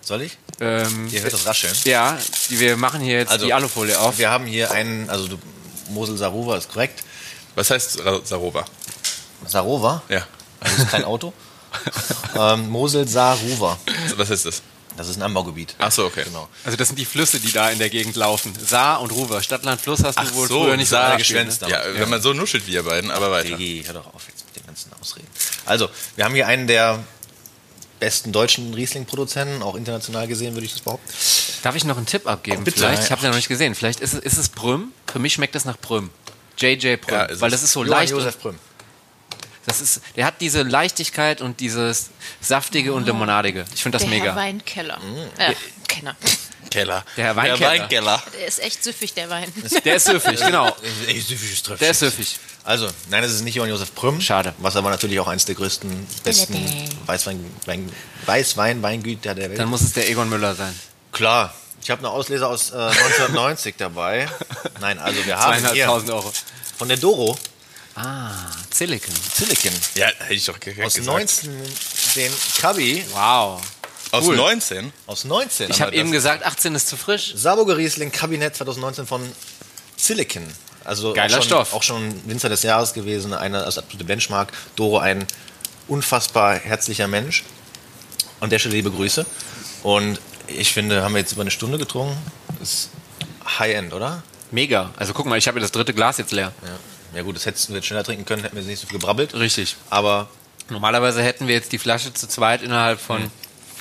Soll 0.00 0.22
ich? 0.22 0.38
Ähm, 0.60 1.08
Ihr 1.10 1.22
hört 1.22 1.32
das 1.32 1.46
rascheln. 1.46 1.74
ja, 1.84 2.16
wir 2.48 2.76
machen 2.76 3.00
hier 3.00 3.18
jetzt 3.18 3.30
Also, 3.32 3.44
die 3.46 3.52
Alufolie 3.52 3.98
auf. 3.98 4.18
Wir 4.18 4.30
haben 4.30 4.46
hier 4.46 4.70
einen, 4.70 5.10
also 5.10 5.28
du, 5.28 5.38
Mosel 5.90 6.16
Sarova 6.16 6.56
ist 6.56 6.70
korrekt. 6.72 7.02
Was 7.54 7.70
heißt 7.70 7.98
Sarova? 8.24 8.64
Sarova, 9.46 10.02
Ja. 10.08 10.26
also 10.60 10.82
ist 10.82 10.90
kein 10.90 11.04
Auto. 11.04 11.32
ähm, 12.38 12.68
Mosel 12.70 13.06
Saruva, 13.06 13.78
Was 14.16 14.30
ist 14.30 14.46
das? 14.46 14.62
das 14.96 15.08
ist 15.08 15.16
ein 15.16 15.22
Anbaugebiet. 15.22 15.74
Ach 15.78 15.92
so, 15.92 16.06
okay. 16.06 16.24
Genau. 16.24 16.48
Also 16.64 16.76
das 16.78 16.88
sind 16.88 16.98
die 16.98 17.04
Flüsse, 17.04 17.38
die 17.38 17.52
da 17.52 17.68
in 17.70 17.78
der 17.78 17.90
Gegend 17.90 18.16
laufen. 18.16 18.54
Saar 18.66 19.02
und 19.02 19.10
Ruwer. 19.12 19.42
Stadtland 19.42 19.78
Fluss 19.78 20.02
hast 20.02 20.16
du 20.18 20.22
Ach 20.22 20.34
wohl 20.34 20.48
so, 20.48 20.64
früher 20.64 20.76
nicht 20.78 20.88
Saar 20.88 21.12
so 21.12 21.18
geschwänzt. 21.18 21.60
Ne? 21.62 21.68
Ja, 21.68 21.82
wenn 21.92 22.08
man 22.08 22.22
so 22.22 22.32
nuschelt 22.32 22.66
wie 22.66 22.72
ihr 22.72 22.82
beiden, 22.82 23.10
aber 23.10 23.30
weiter. 23.30 23.48
Digi, 23.50 23.82
hör 23.84 23.92
doch 23.92 24.06
auf 24.14 24.22
jetzt 24.28 24.46
mit 24.46 24.56
den 24.56 24.64
ganzen 24.66 24.90
Ausreden. 24.98 25.26
Also, 25.66 25.90
wir 26.16 26.24
haben 26.24 26.34
hier 26.34 26.46
einen 26.46 26.66
der 26.66 27.04
besten 27.98 28.32
deutschen 28.32 28.74
Riesling-Produzenten, 28.74 29.62
auch 29.62 29.74
international 29.74 30.26
gesehen, 30.26 30.54
würde 30.54 30.66
ich 30.66 30.72
das 30.72 30.82
behaupten. 30.82 31.08
Darf 31.62 31.74
ich 31.74 31.84
noch 31.84 31.96
einen 31.96 32.06
Tipp 32.06 32.26
abgeben? 32.26 32.64
Bitte. 32.64 32.78
Vielleicht, 32.78 33.04
ich 33.04 33.10
habe 33.10 33.22
ja 33.22 33.28
noch 33.28 33.36
nicht 33.36 33.48
gesehen. 33.48 33.74
Vielleicht 33.74 34.00
ist 34.00 34.14
es, 34.14 34.20
ist 34.20 34.38
es 34.38 34.48
Prüm. 34.48 34.92
Für 35.10 35.18
mich 35.18 35.34
schmeckt 35.34 35.56
es 35.56 35.64
nach 35.64 35.80
Prüm. 35.80 36.10
JJ 36.58 36.96
Prüm. 36.96 37.14
Ja, 37.14 37.24
ist 37.24 37.40
weil 37.40 37.50
das 37.50 37.62
ist 37.62 37.72
so 37.72 37.84
Johann 37.84 38.00
leicht. 38.00 38.12
Josef 38.12 38.40
Prüm. 38.40 38.58
Das 39.66 39.80
ist, 39.80 40.00
der 40.14 40.26
hat 40.26 40.40
diese 40.40 40.62
Leichtigkeit 40.62 41.40
und 41.40 41.58
dieses 41.58 42.10
saftige 42.40 42.92
und 42.92 43.04
limonadige. 43.04 43.64
Ich 43.74 43.82
finde 43.82 43.96
das 43.98 44.02
der 44.02 44.10
mega. 44.10 44.26
Herr 44.26 44.36
Weinkeller. 44.36 45.00
Äh, 45.38 45.54
Kenner. 45.88 46.16
Keller. 46.70 47.04
Der 47.16 47.34
Weinkeller. 47.36 47.70
Weinkeller. 47.70 48.22
Der 48.38 48.46
ist 48.46 48.60
echt 48.60 48.82
süffig, 48.84 49.14
der 49.14 49.28
Wein. 49.30 49.52
Der 49.84 49.96
ist 49.96 50.06
süffig, 50.06 50.38
genau. 50.40 50.74
Ey, 51.06 51.20
süffisches 51.20 51.62
Tröpfchen. 51.62 51.78
Der 51.84 51.90
ist 51.90 51.98
süffig. 52.00 52.38
Also, 52.64 52.88
nein, 53.10 53.22
es 53.22 53.32
ist 53.32 53.42
nicht 53.42 53.54
Johann 53.54 53.70
Josef 53.70 53.94
Prüm. 53.94 54.20
Schade. 54.20 54.52
Was 54.58 54.74
aber 54.76 54.90
natürlich 54.90 55.20
auch 55.20 55.28
eins 55.28 55.44
der 55.44 55.54
größten, 55.54 56.06
besten 56.24 56.88
Weißwein, 57.06 57.38
Wein, 57.66 57.92
Weißwein-Weingüter 58.26 59.34
der 59.34 59.50
Welt. 59.50 59.58
Dann 59.58 59.68
muss 59.68 59.82
es 59.82 59.92
der 59.92 60.08
Egon 60.10 60.28
Müller 60.28 60.54
sein. 60.54 60.74
Klar. 61.12 61.54
Ich 61.82 61.90
habe 61.90 62.00
eine 62.00 62.10
Auslese 62.10 62.46
aus 62.46 62.70
äh, 62.70 62.74
1990 62.76 63.76
dabei. 63.78 64.28
Nein, 64.80 64.98
also 64.98 65.24
wir 65.24 65.38
haben 65.38 65.72
hier 65.72 65.88
Euro. 65.90 66.32
von 66.76 66.88
der 66.88 66.96
Doro 66.96 67.38
Ah, 67.94 68.30
Silicon. 68.74 69.14
Silicon 69.32 69.72
Ja, 69.94 70.08
hätte 70.18 70.34
ich 70.34 70.44
doch 70.44 70.58
direkt 70.58 70.84
aus 70.84 70.94
gesagt. 70.94 71.16
19 71.18 71.62
den 72.16 72.32
Cubby 72.60 73.04
Wow. 73.12 73.62
Aus 74.12 74.24
Cool. 74.26 74.36
19? 74.36 74.92
aus 75.06 75.24
19. 75.24 75.70
Ich 75.70 75.80
habe 75.80 75.94
eben 75.94 76.10
das 76.10 76.22
gesagt, 76.22 76.46
18 76.46 76.74
ist 76.74 76.88
zu 76.88 76.96
frisch. 76.96 77.32
Saarburger 77.36 77.76
Riesling 77.76 78.12
Kabinett 78.12 78.56
2019 78.56 79.06
von 79.06 79.22
Silicon. 79.96 80.44
Also 80.84 81.12
Geiler 81.12 81.38
auch 81.38 81.42
schon, 81.42 81.42
Stoff. 81.42 81.74
Auch 81.74 81.82
schon 81.82 82.28
Winzer 82.28 82.48
des 82.48 82.62
Jahres 82.62 82.92
gewesen, 82.94 83.34
eine 83.34 83.64
als 83.64 83.78
absolute 83.78 84.04
Benchmark. 84.04 84.52
Doro 84.76 84.98
ein 84.98 85.26
unfassbar 85.88 86.54
herzlicher 86.56 87.08
Mensch. 87.08 87.44
An 88.40 88.50
der 88.50 88.58
Stelle 88.58 88.76
liebe 88.76 88.90
Grüße. 88.90 89.26
Und 89.82 90.20
ich 90.46 90.72
finde, 90.72 91.02
haben 91.02 91.14
wir 91.14 91.20
jetzt 91.20 91.32
über 91.32 91.42
eine 91.42 91.50
Stunde 91.50 91.78
getrunken. 91.78 92.16
Ist 92.62 92.90
High-End, 93.58 93.92
oder? 93.92 94.22
Mega. 94.52 94.90
Also 94.96 95.12
guck 95.12 95.26
mal, 95.26 95.38
ich 95.38 95.48
habe 95.48 95.58
das 95.58 95.72
dritte 95.72 95.92
Glas 95.92 96.18
jetzt 96.18 96.30
leer. 96.32 96.52
Ja. 96.62 97.16
ja 97.16 97.22
gut, 97.22 97.34
das 97.34 97.46
hättest 97.46 97.68
du 97.68 97.74
jetzt 97.74 97.86
schneller 97.86 98.04
trinken 98.04 98.24
können, 98.24 98.42
hätten 98.42 98.54
wir 98.54 98.62
nicht 98.62 98.80
so 98.80 98.86
viel 98.86 98.98
gebrabbelt. 98.98 99.34
Richtig. 99.34 99.76
Aber 99.90 100.28
Normalerweise 100.68 101.22
hätten 101.22 101.46
wir 101.46 101.54
jetzt 101.54 101.72
die 101.72 101.78
Flasche 101.78 102.12
zu 102.12 102.26
zweit 102.26 102.62
innerhalb 102.62 103.00
von 103.00 103.30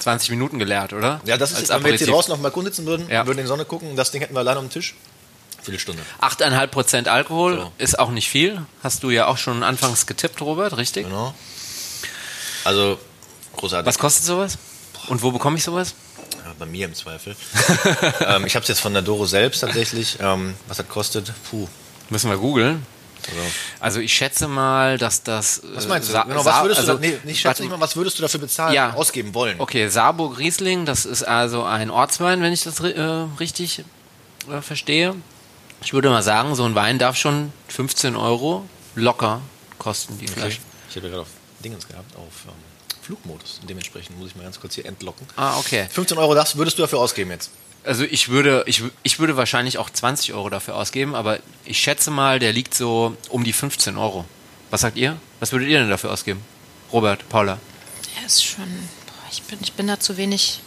20 0.05 0.29
Minuten 0.29 0.59
geleert, 0.59 0.93
oder? 0.93 1.19
Ja, 1.25 1.35
das 1.35 1.51
ist, 1.51 1.57
Als 1.57 1.69
wenn 1.71 1.83
wir 1.83 1.91
jetzt 1.93 2.01
hier 2.03 2.13
draußen 2.13 2.31
auf 2.31 2.39
Balkon 2.39 2.63
sitzen 2.65 2.85
würden, 2.85 3.09
Ja. 3.09 3.25
würden 3.25 3.39
in 3.39 3.45
die 3.45 3.47
Sonne 3.47 3.65
gucken, 3.65 3.95
das 3.95 4.11
Ding 4.11 4.21
hätten 4.21 4.35
wir 4.35 4.39
alleine 4.41 4.59
am 4.59 4.69
Tisch. 4.69 4.93
Viertelstunde. 5.63 6.03
8,5 6.21 6.67
Prozent 6.67 7.07
Alkohol 7.07 7.55
So. 7.57 7.71
ist 7.79 7.97
auch 7.97 8.11
nicht 8.11 8.29
viel. 8.29 8.61
Hast 8.83 9.01
du 9.01 9.09
ja 9.09 9.25
auch 9.25 9.39
schon 9.39 9.63
anfangs 9.63 10.05
getippt, 10.05 10.39
Robert, 10.41 10.77
richtig? 10.77 11.05
Genau. 11.07 11.33
Also, 12.65 12.99
großartig. 13.57 13.87
Was 13.87 13.97
kostet 13.97 14.25
sowas? 14.25 14.59
Und 15.07 15.23
wo 15.23 15.31
bekomme 15.31 15.57
ich 15.57 15.63
sowas? 15.63 15.95
Ja, 16.45 16.53
bei 16.59 16.67
mir 16.67 16.85
im 16.85 16.93
Zweifel. 16.93 17.35
ähm, 18.27 18.45
ich 18.45 18.53
habe 18.55 18.61
es 18.61 18.67
jetzt 18.67 18.81
von 18.81 18.93
der 18.93 19.01
Doro 19.01 19.25
selbst 19.25 19.61
tatsächlich. 19.61 20.17
Ähm, 20.21 20.53
was 20.67 20.77
das 20.77 20.87
kostet? 20.87 21.31
Puh. 21.49 21.67
Müssen 22.11 22.29
wir 22.29 22.37
googeln. 22.37 22.85
Also, 23.27 23.41
Also 23.79 23.99
ich 23.99 24.13
schätze 24.13 24.47
mal, 24.47 24.97
dass 24.97 25.23
das. 25.23 25.61
was 25.73 25.87
meinst 25.87 26.09
du? 26.09 26.13
Genau, 26.13 26.45
was 26.45 26.61
würdest 26.61 26.79
also, 26.81 26.93
du, 26.95 26.99
nee, 26.99 27.17
nicht 27.23 27.39
schätze 27.39 27.61
nicht 27.63 27.71
mal, 27.71 27.79
was 27.79 27.95
würdest 27.95 28.17
du 28.17 28.21
dafür 28.21 28.39
bezahlen, 28.39 28.73
Ja. 28.73 28.93
ausgeben 28.93 29.33
wollen? 29.33 29.59
Okay, 29.59 29.87
Saarburg 29.87 30.37
Riesling, 30.37 30.85
das 30.85 31.05
ist 31.05 31.23
also 31.23 31.63
ein 31.63 31.89
Ortswein, 31.89 32.41
wenn 32.41 32.53
ich 32.53 32.63
das 32.63 32.79
äh, 32.79 32.99
richtig 33.39 33.83
äh, 34.51 34.61
verstehe. 34.61 35.15
Ich 35.83 35.93
würde 35.93 36.09
mal 36.09 36.23
sagen, 36.23 36.55
so 36.55 36.63
ein 36.65 36.75
Wein 36.75 36.99
darf 36.99 37.15
schon 37.17 37.51
15 37.67 38.15
Euro 38.15 38.65
locker 38.95 39.41
kosten, 39.77 40.17
die 40.19 40.27
Flasche. 40.27 40.59
Ich 40.89 40.95
habe 40.95 41.07
ja 41.07 41.11
gerade 41.11 41.21
auf 41.23 41.29
Dingens 41.63 41.87
gehabt, 41.87 42.15
auf 42.15 42.45
ähm, 42.47 42.53
Flugmodus. 43.01 43.59
Dementsprechend 43.67 44.17
muss 44.17 44.29
ich 44.29 44.35
mal 44.35 44.43
ganz 44.43 44.59
kurz 44.59 44.75
hier 44.75 44.85
entlocken. 44.85 45.27
Ah, 45.35 45.57
okay. 45.59 45.87
15 45.91 46.17
Euro 46.17 46.33
das 46.33 46.55
würdest 46.57 46.77
du 46.77 46.81
dafür 46.83 46.99
ausgeben 46.99 47.31
jetzt? 47.31 47.51
Also 47.85 48.03
ich 48.03 48.29
würde, 48.29 48.63
ich, 48.65 48.83
ich 49.03 49.19
würde 49.19 49.37
wahrscheinlich 49.37 49.77
auch 49.77 49.89
20 49.89 50.33
Euro 50.33 50.49
dafür 50.49 50.75
ausgeben, 50.75 51.15
aber 51.15 51.39
ich 51.65 51.79
schätze 51.79 52.09
mal, 52.11 52.39
der 52.39 52.51
liegt 52.51 52.73
so 52.73 53.15
um 53.29 53.43
die 53.43 53.53
15 53.53 53.97
Euro. 53.97 54.25
Was 54.71 54.81
sagt 54.81 54.97
ihr? 54.97 55.17
Was 55.39 55.51
würdet 55.51 55.69
ihr 55.69 55.79
denn 55.79 55.89
dafür 55.89 56.11
ausgeben? 56.11 56.41
Robert, 56.91 57.27
Paula. 57.29 57.59
Der 58.17 58.25
ist 58.25 58.43
schon. 58.43 58.65
Boah, 58.65 59.13
ich, 59.31 59.43
bin, 59.43 59.59
ich 59.61 59.73
bin 59.73 59.87
da 59.87 59.99
zu 59.99 60.17
wenig 60.17 60.61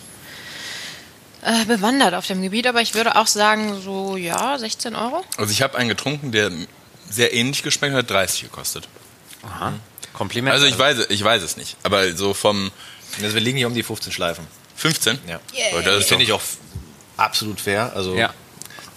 äh, 1.42 1.64
bewandert 1.64 2.14
auf 2.14 2.26
dem 2.26 2.42
Gebiet, 2.42 2.66
aber 2.66 2.80
ich 2.80 2.94
würde 2.94 3.16
auch 3.16 3.26
sagen, 3.26 3.80
so, 3.80 4.16
ja, 4.16 4.58
16 4.58 4.94
Euro. 4.94 5.24
Also 5.36 5.52
ich 5.52 5.62
habe 5.62 5.76
einen 5.76 5.88
getrunken, 5.88 6.32
der 6.32 6.50
sehr 7.08 7.32
ähnlich 7.32 7.62
geschmeckt 7.62 7.94
hat, 7.94 8.10
30 8.10 8.42
gekostet. 8.42 8.88
Aha. 9.42 9.72
Kompliment. 10.12 10.52
Also 10.52 10.66
ich 10.66 10.78
weiß, 10.78 11.06
ich 11.08 11.22
weiß 11.22 11.42
es 11.42 11.56
nicht. 11.56 11.76
Aber 11.82 12.12
so 12.16 12.34
vom 12.34 12.70
Also 13.22 13.34
wir 13.34 13.40
liegen 13.40 13.56
hier 13.56 13.68
um 13.68 13.74
die 13.74 13.82
15 13.82 14.12
Schleifen. 14.12 14.46
15? 14.76 15.18
Ja. 15.26 15.40
Oh, 15.76 15.80
das 15.80 16.06
finde 16.06 16.24
ich 16.24 16.32
auch 16.32 16.42
absolut 17.18 17.60
fair. 17.60 17.92
Also 17.94 18.14
Ja. 18.16 18.32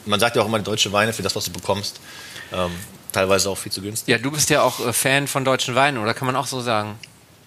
man 0.05 0.19
sagt 0.19 0.35
ja 0.37 0.41
auch 0.41 0.45
immer, 0.45 0.59
deutsche 0.59 0.91
Weine 0.93 1.11
für 1.13 1.23
das, 1.23 1.35
was 1.35 1.45
du 1.45 1.51
bekommst, 1.51 1.99
ähm, 2.53 2.71
teilweise 3.11 3.49
auch 3.49 3.57
viel 3.57 3.71
zu 3.71 3.81
günstig. 3.81 4.07
Ja, 4.07 4.17
du 4.17 4.31
bist 4.31 4.49
ja 4.49 4.61
auch 4.61 4.79
äh, 4.85 4.93
Fan 4.93 5.27
von 5.27 5.43
deutschen 5.43 5.75
Weinen, 5.75 5.97
oder 5.97 6.13
kann 6.13 6.25
man 6.25 6.35
auch 6.37 6.47
so 6.47 6.61
sagen? 6.61 6.97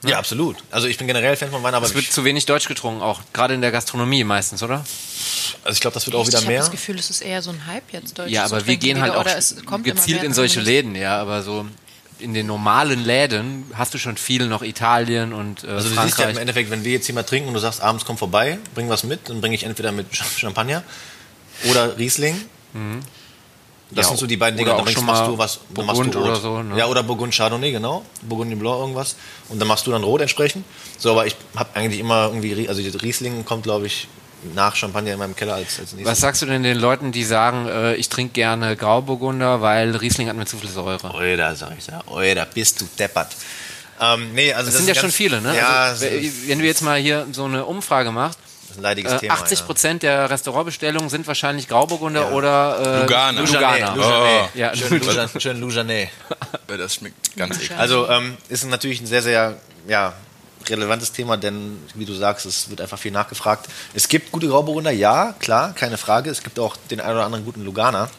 Ja, 0.07 0.19
absolut. 0.19 0.57
Also 0.71 0.87
ich 0.87 0.99
bin 0.99 1.07
generell 1.07 1.35
Fan 1.35 1.51
von 1.51 1.63
Wein, 1.63 1.73
aber 1.75 1.87
Es 1.87 1.95
wird 1.95 2.05
zu 2.13 2.25
wenig 2.25 2.45
Deutsch 2.45 2.69
getrunken, 2.69 3.01
auch 3.01 3.21
gerade 3.33 3.55
in 3.55 3.63
der 3.63 3.71
Gastronomie 3.73 4.23
meistens, 4.25 4.63
oder? 4.63 4.85
also 5.65 5.75
ich 5.75 5.81
glaube, 5.81 5.95
das 5.95 6.05
wird 6.07 6.15
auch 6.15 6.27
wieder 6.27 6.39
ich 6.39 6.45
habe 6.45 6.53
mehr. 6.53 6.61
das 6.61 6.71
Gefühl, 6.71 6.99
es 6.99 7.09
ist 7.09 7.23
eher 7.23 7.41
so 7.41 7.51
ein 7.51 7.67
Hype 7.67 7.91
jetzt 7.93 8.19
deutsch. 8.19 8.31
Ja, 8.31 8.45
aber 8.45 8.67
wir 8.67 8.77
gehen 8.77 9.01
halt 9.01 9.13
wieder, 9.13 9.21
auch 9.21 9.25
oder 9.25 9.39
es 9.39 9.57
kommt 9.65 9.87
immer 9.87 9.95
gezielt 9.95 10.19
mehr 10.21 10.25
in 10.27 10.35
solche. 10.35 10.61
Läden, 10.61 10.95
ja, 10.95 11.19
aber 11.19 11.43
so 11.43 11.67
in 12.19 12.33
den 12.35 12.47
normalen 12.47 13.05
Läden 13.05 13.65
hast 13.75 13.93
du 13.95 13.99
schon 13.99 14.17
viel 14.17 14.47
noch 14.47 14.63
Italien 14.63 15.33
und 15.33 15.65
äh, 15.65 15.69
Also 15.69 15.89
du 15.89 15.95
siehst 15.95 15.97
ja 15.97 16.03
Frankreich. 16.03 16.31
im 16.35 16.39
Endeffekt, 16.41 16.71
wenn 16.71 16.85
wir 16.85 16.93
jetzt 16.93 17.07
hier 17.07 17.15
mal 17.15 17.23
trinken 17.25 17.49
und 17.49 17.55
du 17.55 17.61
sagst, 17.61 17.81
abends 17.83 18.05
komm 18.05 18.17
vorbei, 18.19 18.59
bring 18.75 18.89
was 18.89 19.05
mit, 19.05 19.29
dann 19.29 19.41
bringe 19.41 19.55
ich 19.55 19.65
entweder 19.65 19.93
mit 19.93 20.11
Ch- 20.13 20.39
Champagner 20.39 20.83
oder 21.71 21.97
Riesling. 21.99 22.35
Das 22.73 22.81
Mhm. 22.83 23.01
Ja, 23.91 24.03
sind 24.03 24.19
so 24.19 24.27
die 24.27 24.37
beiden 24.37 24.57
Dinge. 24.57 24.71
oder 24.71 24.79
Dann 24.79 24.81
auch 24.81 24.85
bringst, 24.85 24.99
schon 24.99 25.07
machst 25.07 25.27
du 25.29 25.39
was, 25.39 25.61
dann 25.75 25.87
machst 25.87 26.01
du 26.01 26.05
Burgund 26.05 26.17
Rot. 26.17 26.25
oder 26.25 26.37
so, 26.41 26.63
ne? 26.63 26.77
Ja, 26.79 26.87
oder 26.87 27.03
Burgund 27.03 27.33
Chardonnay, 27.35 27.71
genau. 27.71 28.05
Burgund 28.23 28.59
Blanc 28.59 28.79
irgendwas. 28.81 29.15
Und 29.49 29.61
dann 29.61 29.69
machst 29.69 29.87
du 29.87 29.91
dann 29.93 30.03
Rot 30.03 30.21
entsprechend. 30.21 30.65
So, 30.99 31.13
aber 31.13 31.27
ich 31.27 31.37
habe 31.55 31.69
eigentlich 31.75 32.01
immer 32.01 32.27
irgendwie, 32.29 32.69
also 32.69 32.81
Riesling 32.99 33.45
kommt, 33.45 33.63
glaube 33.65 33.87
ich, 33.87 34.09
nach 34.55 34.75
Champagner 34.77 35.13
in 35.13 35.19
meinem 35.19 35.35
Keller 35.37 35.55
als, 35.55 35.79
als 35.81 35.93
nächstes. 35.93 36.05
Was 36.07 36.21
sagst 36.21 36.43
du 36.43 36.47
denn 36.47 36.63
den 36.63 36.79
Leuten, 36.79 37.13
die 37.13 37.25
sagen, 37.25 37.67
äh, 37.69 37.95
ich 37.95 38.09
trinke 38.09 38.33
gerne 38.33 38.77
Grauburgunder, 38.77 39.61
weil 39.63 39.95
Riesling 39.97 40.29
hat 40.29 40.37
mir 40.37 40.47
zu 40.47 40.57
viel 40.59 40.71
Säure? 40.71 41.15
Oida, 41.15 41.55
sag 41.55 41.73
ich 41.79 41.87
da. 41.87 42.03
Oida, 42.07 42.45
bist 42.53 42.81
du 42.81 42.89
deppert. 42.99 43.29
Ähm, 44.01 44.33
nee, 44.35 44.53
also 44.53 44.67
Das, 44.67 44.75
das 44.75 44.85
sind 44.85 44.95
ja 44.95 45.01
schon 45.01 45.13
viele, 45.13 45.41
ne? 45.41 45.57
Ja, 45.57 45.69
also, 45.85 46.05
wenn 46.05 46.59
du 46.59 46.65
jetzt 46.65 46.83
mal 46.83 46.99
hier 46.99 47.27
so 47.33 47.45
eine 47.45 47.65
Umfrage 47.65 48.11
machst, 48.11 48.39
ein 48.77 48.83
leidiges 48.83 49.13
äh, 49.13 49.19
Thema. 49.19 49.35
80 49.35 49.67
Prozent 49.67 50.03
der 50.03 50.29
Restaurantbestellungen 50.31 51.09
sind 51.09 51.27
wahrscheinlich 51.29 51.69
Grauburgunder 51.69 52.23
Ja. 52.23 52.31
oder 52.33 52.79
äh, 52.81 53.01
Lugana. 53.03 53.41
Lugana. 53.43 53.95
Lujanet. 53.95 54.49
Oh. 54.55 54.59
Ja, 54.59 54.75
Schön, 54.77 55.01
Lujan- 55.01 55.41
schön 55.41 55.61
Lujanet. 55.61 56.09
Ja, 56.69 56.77
Das 56.77 56.95
schmeckt 56.97 57.37
ganz 57.37 57.55
eklig. 57.57 57.71
Also 57.79 58.09
ähm, 58.09 58.37
ist 58.49 58.69
natürlich 58.69 59.01
ein 59.01 59.07
sehr, 59.07 59.23
sehr 59.23 59.55
ja, 59.87 60.13
relevantes 60.71 61.13
Thema, 61.13 61.37
denn 61.37 61.79
wie 61.95 62.05
du 62.05 62.15
sagst, 62.15 62.47
es 62.47 62.71
wird 62.71 62.81
einfach 62.81 62.99
viel 62.99 63.13
nachgefragt. 63.13 63.69
Es 63.95 64.09
gibt 64.09 64.33
gute 64.33 64.49
Grauburgunder, 64.49 64.91
ja, 64.91 65.35
klar, 65.39 65.73
keine 65.75 65.97
Frage. 65.97 66.31
Es 66.31 66.43
gibt 66.43 66.59
auch 66.59 66.77
den 66.91 67.01
einen 67.01 67.17
oder 67.17 67.25
anderen 67.25 67.45
guten 67.45 67.65
Lugana. 67.65 68.11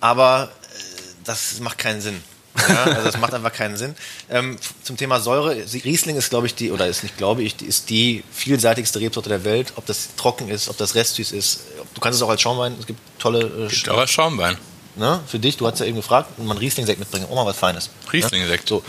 Aber 0.00 0.50
äh, 0.50 0.76
das 1.24 1.60
macht 1.60 1.78
keinen 1.78 2.00
Sinn. 2.00 2.22
Ja, 2.68 2.84
also 2.84 3.02
das 3.02 3.18
macht 3.18 3.34
einfach 3.34 3.52
keinen 3.52 3.76
Sinn. 3.76 3.96
Ähm, 4.30 4.56
zum 4.82 4.96
Thema 4.96 5.18
Säure, 5.20 5.56
Riesling 5.56 6.16
ist, 6.16 6.30
glaube 6.30 6.46
ich, 6.46 6.54
die, 6.54 6.70
oder 6.70 6.86
ist 6.86 7.02
nicht, 7.02 7.16
glaube 7.16 7.42
ich, 7.42 7.56
die 7.56 7.64
ist 7.66 7.90
die 7.90 8.22
vielseitigste 8.32 9.00
Rebsorte 9.00 9.28
der 9.28 9.44
Welt. 9.44 9.72
Ob 9.76 9.86
das 9.86 10.10
trocken 10.16 10.48
ist, 10.48 10.68
ob 10.68 10.76
das 10.76 10.94
restsüß 10.94 11.32
ist. 11.32 11.60
Du 11.94 12.00
kannst 12.00 12.18
es 12.18 12.22
auch 12.22 12.28
als 12.28 12.40
Schaumwein, 12.40 12.76
es 12.78 12.86
gibt 12.86 13.00
tolle 13.18 13.66
äh, 13.66 13.68
Gibt 13.68 13.88
aber 13.88 14.06
Schaumwein. 14.06 14.56
ne, 14.96 15.20
für 15.26 15.38
dich, 15.38 15.56
du 15.56 15.66
hast 15.66 15.80
ja 15.80 15.86
eben 15.86 15.96
gefragt, 15.96 16.30
und 16.36 16.46
man 16.46 16.58
Riesling-Sekt 16.58 17.00
mitbringen, 17.00 17.26
auch 17.28 17.34
mal 17.34 17.46
was 17.46 17.56
Feines. 17.56 17.90
Riesling-Sekt. 18.12 18.70
Ne? 18.70 18.80
So. 18.80 18.84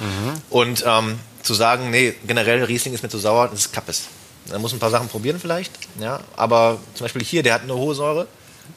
Und 0.50 0.84
ähm, 0.86 1.20
zu 1.46 1.54
sagen, 1.54 1.90
nee, 1.92 2.14
generell 2.26 2.64
Riesling 2.64 2.94
ist 2.94 3.04
mir 3.04 3.10
zu 3.10 3.20
sauer, 3.20 3.48
das 3.50 3.60
ist 3.60 3.74
Kappes. 3.74 4.06
Da 4.48 4.60
muss 4.60 4.74
ein 4.74 4.80
paar 4.80 4.92
Sachen 4.92 5.08
probieren 5.08 5.40
vielleicht, 5.40 5.72
ja, 6.00 6.20
aber 6.36 6.80
zum 6.94 7.06
Beispiel 7.06 7.24
hier, 7.24 7.42
der 7.42 7.54
hat 7.56 7.64
eine 7.64 7.76
hohe 7.76 7.96
Säure, 7.96 8.28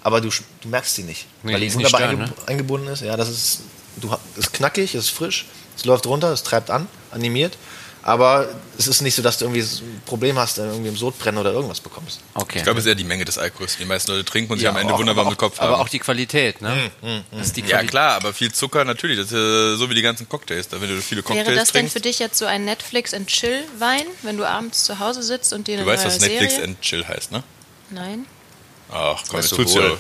aber 0.03 0.21
du, 0.21 0.31
du 0.61 0.69
merkst 0.69 0.95
sie 0.95 1.03
nicht, 1.03 1.27
Nee, 1.43 1.53
weil 1.53 1.61
die 1.61 1.75
wunderbar 1.75 2.01
stören, 2.01 2.23
einge 2.23 2.33
eingebunden 2.47 2.89
ist. 2.89 3.03
Ja, 3.03 3.17
das 3.17 3.29
ist, 3.29 3.61
du, 3.97 4.15
ist 4.37 4.53
knackig, 4.53 4.95
ist 4.95 5.11
frisch, 5.11 5.47
es 5.77 5.85
läuft 5.85 6.07
runter, 6.07 6.33
es 6.33 6.43
treibt 6.43 6.71
an, 6.71 6.87
animiert, 7.11 7.59
aber 8.03 8.49
es 8.79 8.87
ist 8.87 9.01
nicht 9.03 9.15
so, 9.15 9.23
dass 9.23 9.39
du 9.39 9.45
irgendwie 9.45 9.61
ein 9.63 10.03
Problem 10.07 10.39
hast, 10.39 10.59
äh, 10.59 10.63
irgendwie 10.67 10.89
im 10.89 10.97
Sodbrennen 10.97 11.39
oder 11.39 11.53
irgendwas 11.53 11.81
bekommst. 11.81 12.21
Okay. 12.35 12.59
Ich 12.59 12.65
glaube, 12.65 12.79
es 12.79 12.85
ist 12.87 12.89
eher 12.89 12.95
die 12.95 13.05
Menge 13.05 13.25
des 13.25 13.39
Alkohols, 13.39 13.73
die 13.73 13.79
die 13.81 13.85
meisten 13.89 14.11
Leute 14.13 14.25
trinken 14.25 14.53
und 14.53 14.59
sich 14.59 14.65
Ja, 14.65 14.71
am 14.71 14.77
Ende 14.77 14.95
auch- 14.95 14.99
wunderbar 14.99 15.23
aber 15.23 15.31
mit 15.31 15.39
Kopf 15.39 15.59
auch, 15.59 15.63
Aber 15.65 15.73
haben. 15.75 15.83
auch 15.83 15.89
die 15.89 15.99
Qualität, 15.99 16.63
ne? 16.63 16.91
Das 17.33 17.49
ist 17.49 17.57
die 17.57 17.61
ja, 17.63 17.67
Qualität. 17.69 17.91
klar, 17.91 18.15
aber 18.15 18.33
viel 18.33 18.53
Zucker 18.53 18.85
natürlich. 18.85 19.19
Das 19.19 19.27
ist 19.27 19.33
äh, 19.35 19.77
so 19.77 19.91
wie 19.91 19.95
die 19.95 20.03
ganzen 20.03 20.29
Cocktails. 20.29 20.69
Da, 20.69 20.81
wenn 20.81 20.89
du 20.89 21.01
viele 21.03 21.23
Cocktails 21.23 21.47
Wäre 21.47 21.57
das 21.59 21.73
denn 21.73 21.89
für 21.91 22.01
dich 22.01 22.19
jetzt 22.19 22.39
so 22.39 22.47
ein 22.47 22.65
Netflix 22.65 23.13
and 23.15 23.27
Chill 23.29 23.65
Wein, 23.79 24.07
wenn 24.23 24.37
du 24.37 24.45
abends 24.49 24.85
zu 24.85 24.99
Hause 24.99 25.23
sitzt 25.23 25.53
und 25.53 25.67
dir 25.67 25.75
eine 25.75 25.85
du 25.85 25.91
weißt, 25.91 26.05
was 26.07 26.21
Netflix 26.21 26.55
Serie? 26.55 26.69
and 26.69 26.81
Chill 26.81 27.07
heißt, 27.07 27.33
ne? 27.33 27.43
Nein. 27.91 28.27
Ach 28.91 29.23
komm, 29.29 29.39
Weißt 29.41 29.53
du 29.53 29.57
tut's 29.57 29.75
wohl. 29.75 29.83
ja. 29.83 29.97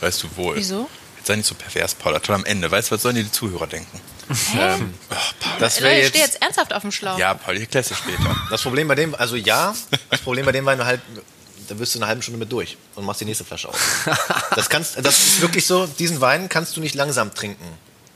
Weißt 0.00 0.22
du 0.22 0.28
wohl. 0.36 0.56
Wieso? 0.56 0.88
Jetzt 1.16 1.26
sei 1.28 1.36
nicht 1.36 1.46
so 1.46 1.54
pervers, 1.54 1.94
Paula. 1.94 2.18
Toll 2.18 2.34
am 2.34 2.44
Ende. 2.44 2.70
Weißt 2.70 2.90
du, 2.90 2.94
was 2.94 3.02
sollen 3.02 3.14
die 3.16 3.30
Zuhörer 3.32 3.66
denken? 3.66 3.98
Ähm, 4.58 4.94
das 5.58 5.80
Leute, 5.80 5.84
wäre 5.94 6.00
ich 6.02 6.08
stehe 6.08 6.24
jetzt, 6.24 6.34
jetzt 6.34 6.42
ernsthaft 6.42 6.72
auf 6.72 6.82
dem 6.82 6.92
Schlauch. 6.92 7.18
Ja, 7.18 7.34
Paul, 7.34 7.54
ich 7.56 7.62
erklär's 7.62 7.88
dir 7.88 7.94
später. 7.94 8.36
das 8.50 8.62
Problem 8.62 8.88
bei 8.88 8.94
dem, 8.94 9.14
also 9.14 9.36
ja, 9.36 9.74
das 10.10 10.20
Problem 10.20 10.44
bei 10.46 10.52
dem 10.52 10.64
war 10.64 10.76
halt, 10.84 11.00
da 11.68 11.78
wirst 11.78 11.94
du 11.94 11.98
in 11.98 12.02
einer 12.02 12.08
halben 12.08 12.22
Stunde 12.22 12.38
mit 12.38 12.50
durch 12.50 12.76
und 12.94 13.04
machst 13.04 13.20
die 13.20 13.24
nächste 13.24 13.44
Flasche 13.44 13.68
auf. 13.68 14.08
Das 14.54 14.68
kannst, 14.68 14.96
das 15.04 15.18
ist 15.18 15.40
wirklich 15.40 15.66
so, 15.66 15.86
diesen 15.86 16.20
Wein 16.20 16.48
kannst 16.48 16.76
du 16.76 16.80
nicht 16.80 16.94
langsam 16.94 17.34
trinken. 17.34 17.64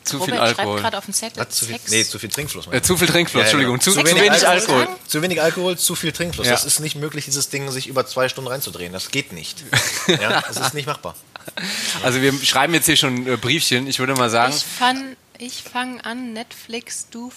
Zu 0.02 0.18
viel 0.18 0.32
Robert 0.32 0.48
schreibt 0.48 0.58
Alkohol. 0.60 0.80
gerade 0.80 0.98
auf 0.98 1.04
dem 1.04 1.14
Zettel. 1.14 1.40
Hat 1.40 1.52
zu 1.52 1.66
viel, 1.66 1.76
nee, 1.88 2.04
zu 2.04 2.18
viel 2.18 2.30
Trinkfluss. 2.30 2.66
Äh, 2.70 2.80
zu 2.80 2.96
viel 2.96 3.06
Trinkfluss, 3.06 3.34
Ja, 3.34 3.40
ja, 3.40 3.44
Entschuldigung. 3.44 3.78
genau. 3.78 3.84
Zu, 3.84 3.92
Zu 3.92 4.06
wenig 4.06 4.22
wenig 4.22 4.48
Alkohol. 4.48 4.80
Alkohol. 4.80 4.96
Zu 5.06 5.22
wenig 5.22 5.42
Alkohol, 5.42 5.78
zu 5.78 5.94
viel 5.94 6.12
Trinkfluss. 6.12 6.46
Ja. 6.46 6.52
Das 6.52 6.64
ist 6.64 6.80
nicht 6.80 6.96
möglich, 6.96 7.26
dieses 7.26 7.50
Ding 7.50 7.70
sich 7.70 7.86
über 7.86 8.06
zwei 8.06 8.28
Stunden 8.30 8.48
reinzudrehen. 8.50 8.92
Das 8.92 9.10
geht 9.10 9.32
nicht. 9.32 9.62
Ja, 10.08 10.40
das 10.40 10.56
ist 10.56 10.74
nicht 10.74 10.86
machbar. 10.86 11.14
Also 12.02 12.20
wir 12.22 12.32
schreiben 12.42 12.74
jetzt 12.74 12.86
hier 12.86 12.96
schon 12.96 13.26
äh, 13.26 13.36
Briefchen. 13.36 13.86
Ich 13.86 13.98
würde 14.00 14.14
mal 14.14 14.30
sagen, 14.30 14.54
Ich 14.56 14.64
fang, 14.64 15.16
ich 15.40 15.62
fang 15.62 16.00
an, 16.00 16.32
Netflix, 16.32 17.08
du 17.10 17.32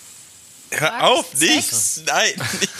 Hör 0.72 1.04
auf, 1.04 1.34
nichts! 1.36 2.02
Nein! 2.06 2.34
Nicht. 2.60 2.72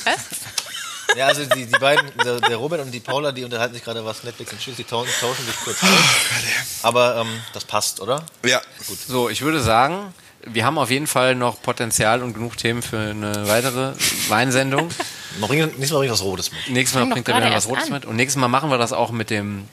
Ja, 1.16 1.28
also 1.28 1.46
die, 1.46 1.66
die 1.66 1.80
beiden, 1.80 2.12
der, 2.24 2.40
der 2.40 2.58
Robert 2.58 2.82
und 2.82 2.92
die 2.92 3.00
Paula, 3.00 3.32
die 3.32 3.44
unterhalten 3.44 3.76
sich 3.76 3.84
gerade 3.84 4.04
was 4.04 4.24
Netflix 4.24 4.52
und 4.52 4.60
Chill, 4.60 4.74
die 4.74 4.84
tauschen, 4.84 5.12
tauschen 5.20 5.46
sich 5.46 5.56
kurz 5.64 5.84
aus. 5.84 5.90
Aber 6.82 7.18
ähm, 7.18 7.40
das 7.54 7.66
passt, 7.66 8.00
oder? 8.00 8.26
Ja, 8.44 8.62
so, 9.08 9.30
ich 9.30 9.42
würde 9.42 9.62
sagen, 9.62 10.14
wir 10.46 10.66
haben 10.66 10.78
auf 10.78 10.90
jeden 10.90 11.06
Fall 11.06 11.36
noch 11.36 11.62
Potenzial 11.62 12.24
und 12.24 12.34
genug 12.34 12.58
Themen 12.58 12.82
für 12.82 13.00
eine 13.00 13.48
weitere 13.48 13.94
Weinsendung. 14.28 14.88
Nächstes 14.88 15.40
Mal 15.40 15.48
bringe 15.48 15.72
ich 15.78 16.12
was 16.12 16.24
Rotes 16.24 16.52
mit. 16.52 16.70
Nächstes 16.70 17.00
Mal 17.00 17.08
bringt 17.12 17.28
er 17.30 17.38
wieder 17.38 17.52
was 17.52 17.68
Rotes 17.68 17.86
an. 17.86 17.94
mit. 17.94 18.06
Und 18.06 18.16
nächstes 18.16 18.40
Mal 18.40 18.48
machen 18.48 18.72
wir 18.72 18.78
das 18.78 18.92
auch 18.92 19.12
mit 19.12 19.30
dem, 19.30 19.68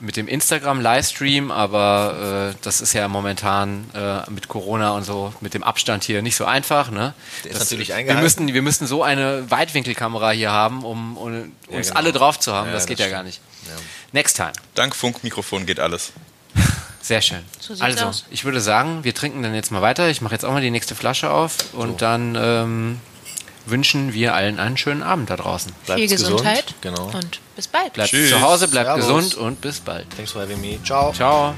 mit 0.00 0.16
dem 0.16 0.28
Instagram-Livestream, 0.28 1.50
aber 1.50 2.52
äh, 2.52 2.58
das 2.62 2.80
ist 2.80 2.92
ja 2.92 3.06
momentan 3.08 3.88
äh, 3.94 4.28
mit 4.30 4.48
Corona 4.48 4.92
und 4.92 5.04
so, 5.04 5.32
mit 5.40 5.54
dem 5.54 5.62
Abstand 5.62 6.04
hier 6.04 6.22
nicht 6.22 6.36
so 6.36 6.44
einfach. 6.44 6.90
Ne? 6.90 7.14
Der 7.44 7.52
das, 7.52 7.62
ist 7.62 7.70
natürlich 7.70 7.92
eingehalten. 7.92 8.18
Wir 8.18 8.22
müssen, 8.22 8.54
wir 8.54 8.62
müssten 8.62 8.86
so 8.86 9.02
eine 9.02 9.50
Weitwinkelkamera 9.50 10.30
hier 10.30 10.50
haben, 10.50 10.84
um, 10.84 11.16
um 11.16 11.52
uns 11.68 11.88
genau. 11.88 11.98
alle 11.98 12.12
drauf 12.12 12.40
zu 12.40 12.52
haben. 12.52 12.68
Ja, 12.68 12.72
das, 12.72 12.82
das 12.82 12.88
geht 12.88 12.98
stimmt. 12.98 13.10
ja 13.10 13.16
gar 13.16 13.22
nicht. 13.22 13.40
Ja. 13.66 13.72
Next 14.12 14.36
time. 14.36 14.52
Dank 14.74 14.96
Funkmikrofon 14.96 15.66
geht 15.66 15.80
alles. 15.80 16.12
Sehr 17.02 17.22
schön. 17.22 17.44
So 17.58 17.74
also, 17.78 18.06
aus. 18.06 18.24
ich 18.30 18.44
würde 18.44 18.60
sagen, 18.60 19.04
wir 19.04 19.14
trinken 19.14 19.42
dann 19.42 19.54
jetzt 19.54 19.70
mal 19.70 19.82
weiter. 19.82 20.08
Ich 20.08 20.20
mache 20.20 20.34
jetzt 20.34 20.44
auch 20.44 20.52
mal 20.52 20.62
die 20.62 20.70
nächste 20.70 20.94
Flasche 20.94 21.30
auf 21.30 21.74
und 21.74 21.92
so. 21.92 21.96
dann 21.96 22.36
ähm, 22.40 23.00
wünschen 23.66 24.12
wir 24.12 24.34
allen 24.34 24.58
einen 24.58 24.76
schönen 24.76 25.02
Abend 25.02 25.30
da 25.30 25.36
draußen. 25.36 25.72
Bleibt 25.86 26.00
Viel 26.00 26.08
gesund. 26.08 26.38
Gesundheit 26.38 26.74
genau. 26.80 27.10
und 27.12 27.40
bis 27.60 27.68
bald. 27.68 27.92
Bleibt 27.92 28.08
Tschüss. 28.08 28.30
zu 28.30 28.40
Hause, 28.40 28.68
bleibt 28.68 28.86
Servus. 28.86 29.06
gesund 29.06 29.34
und 29.34 29.60
bis 29.60 29.80
bald. 29.80 30.06
Thanks 30.16 30.32
for 30.32 30.40
having 30.40 30.62
me. 30.62 30.78
Ciao. 30.82 31.12
Ciao. 31.12 31.54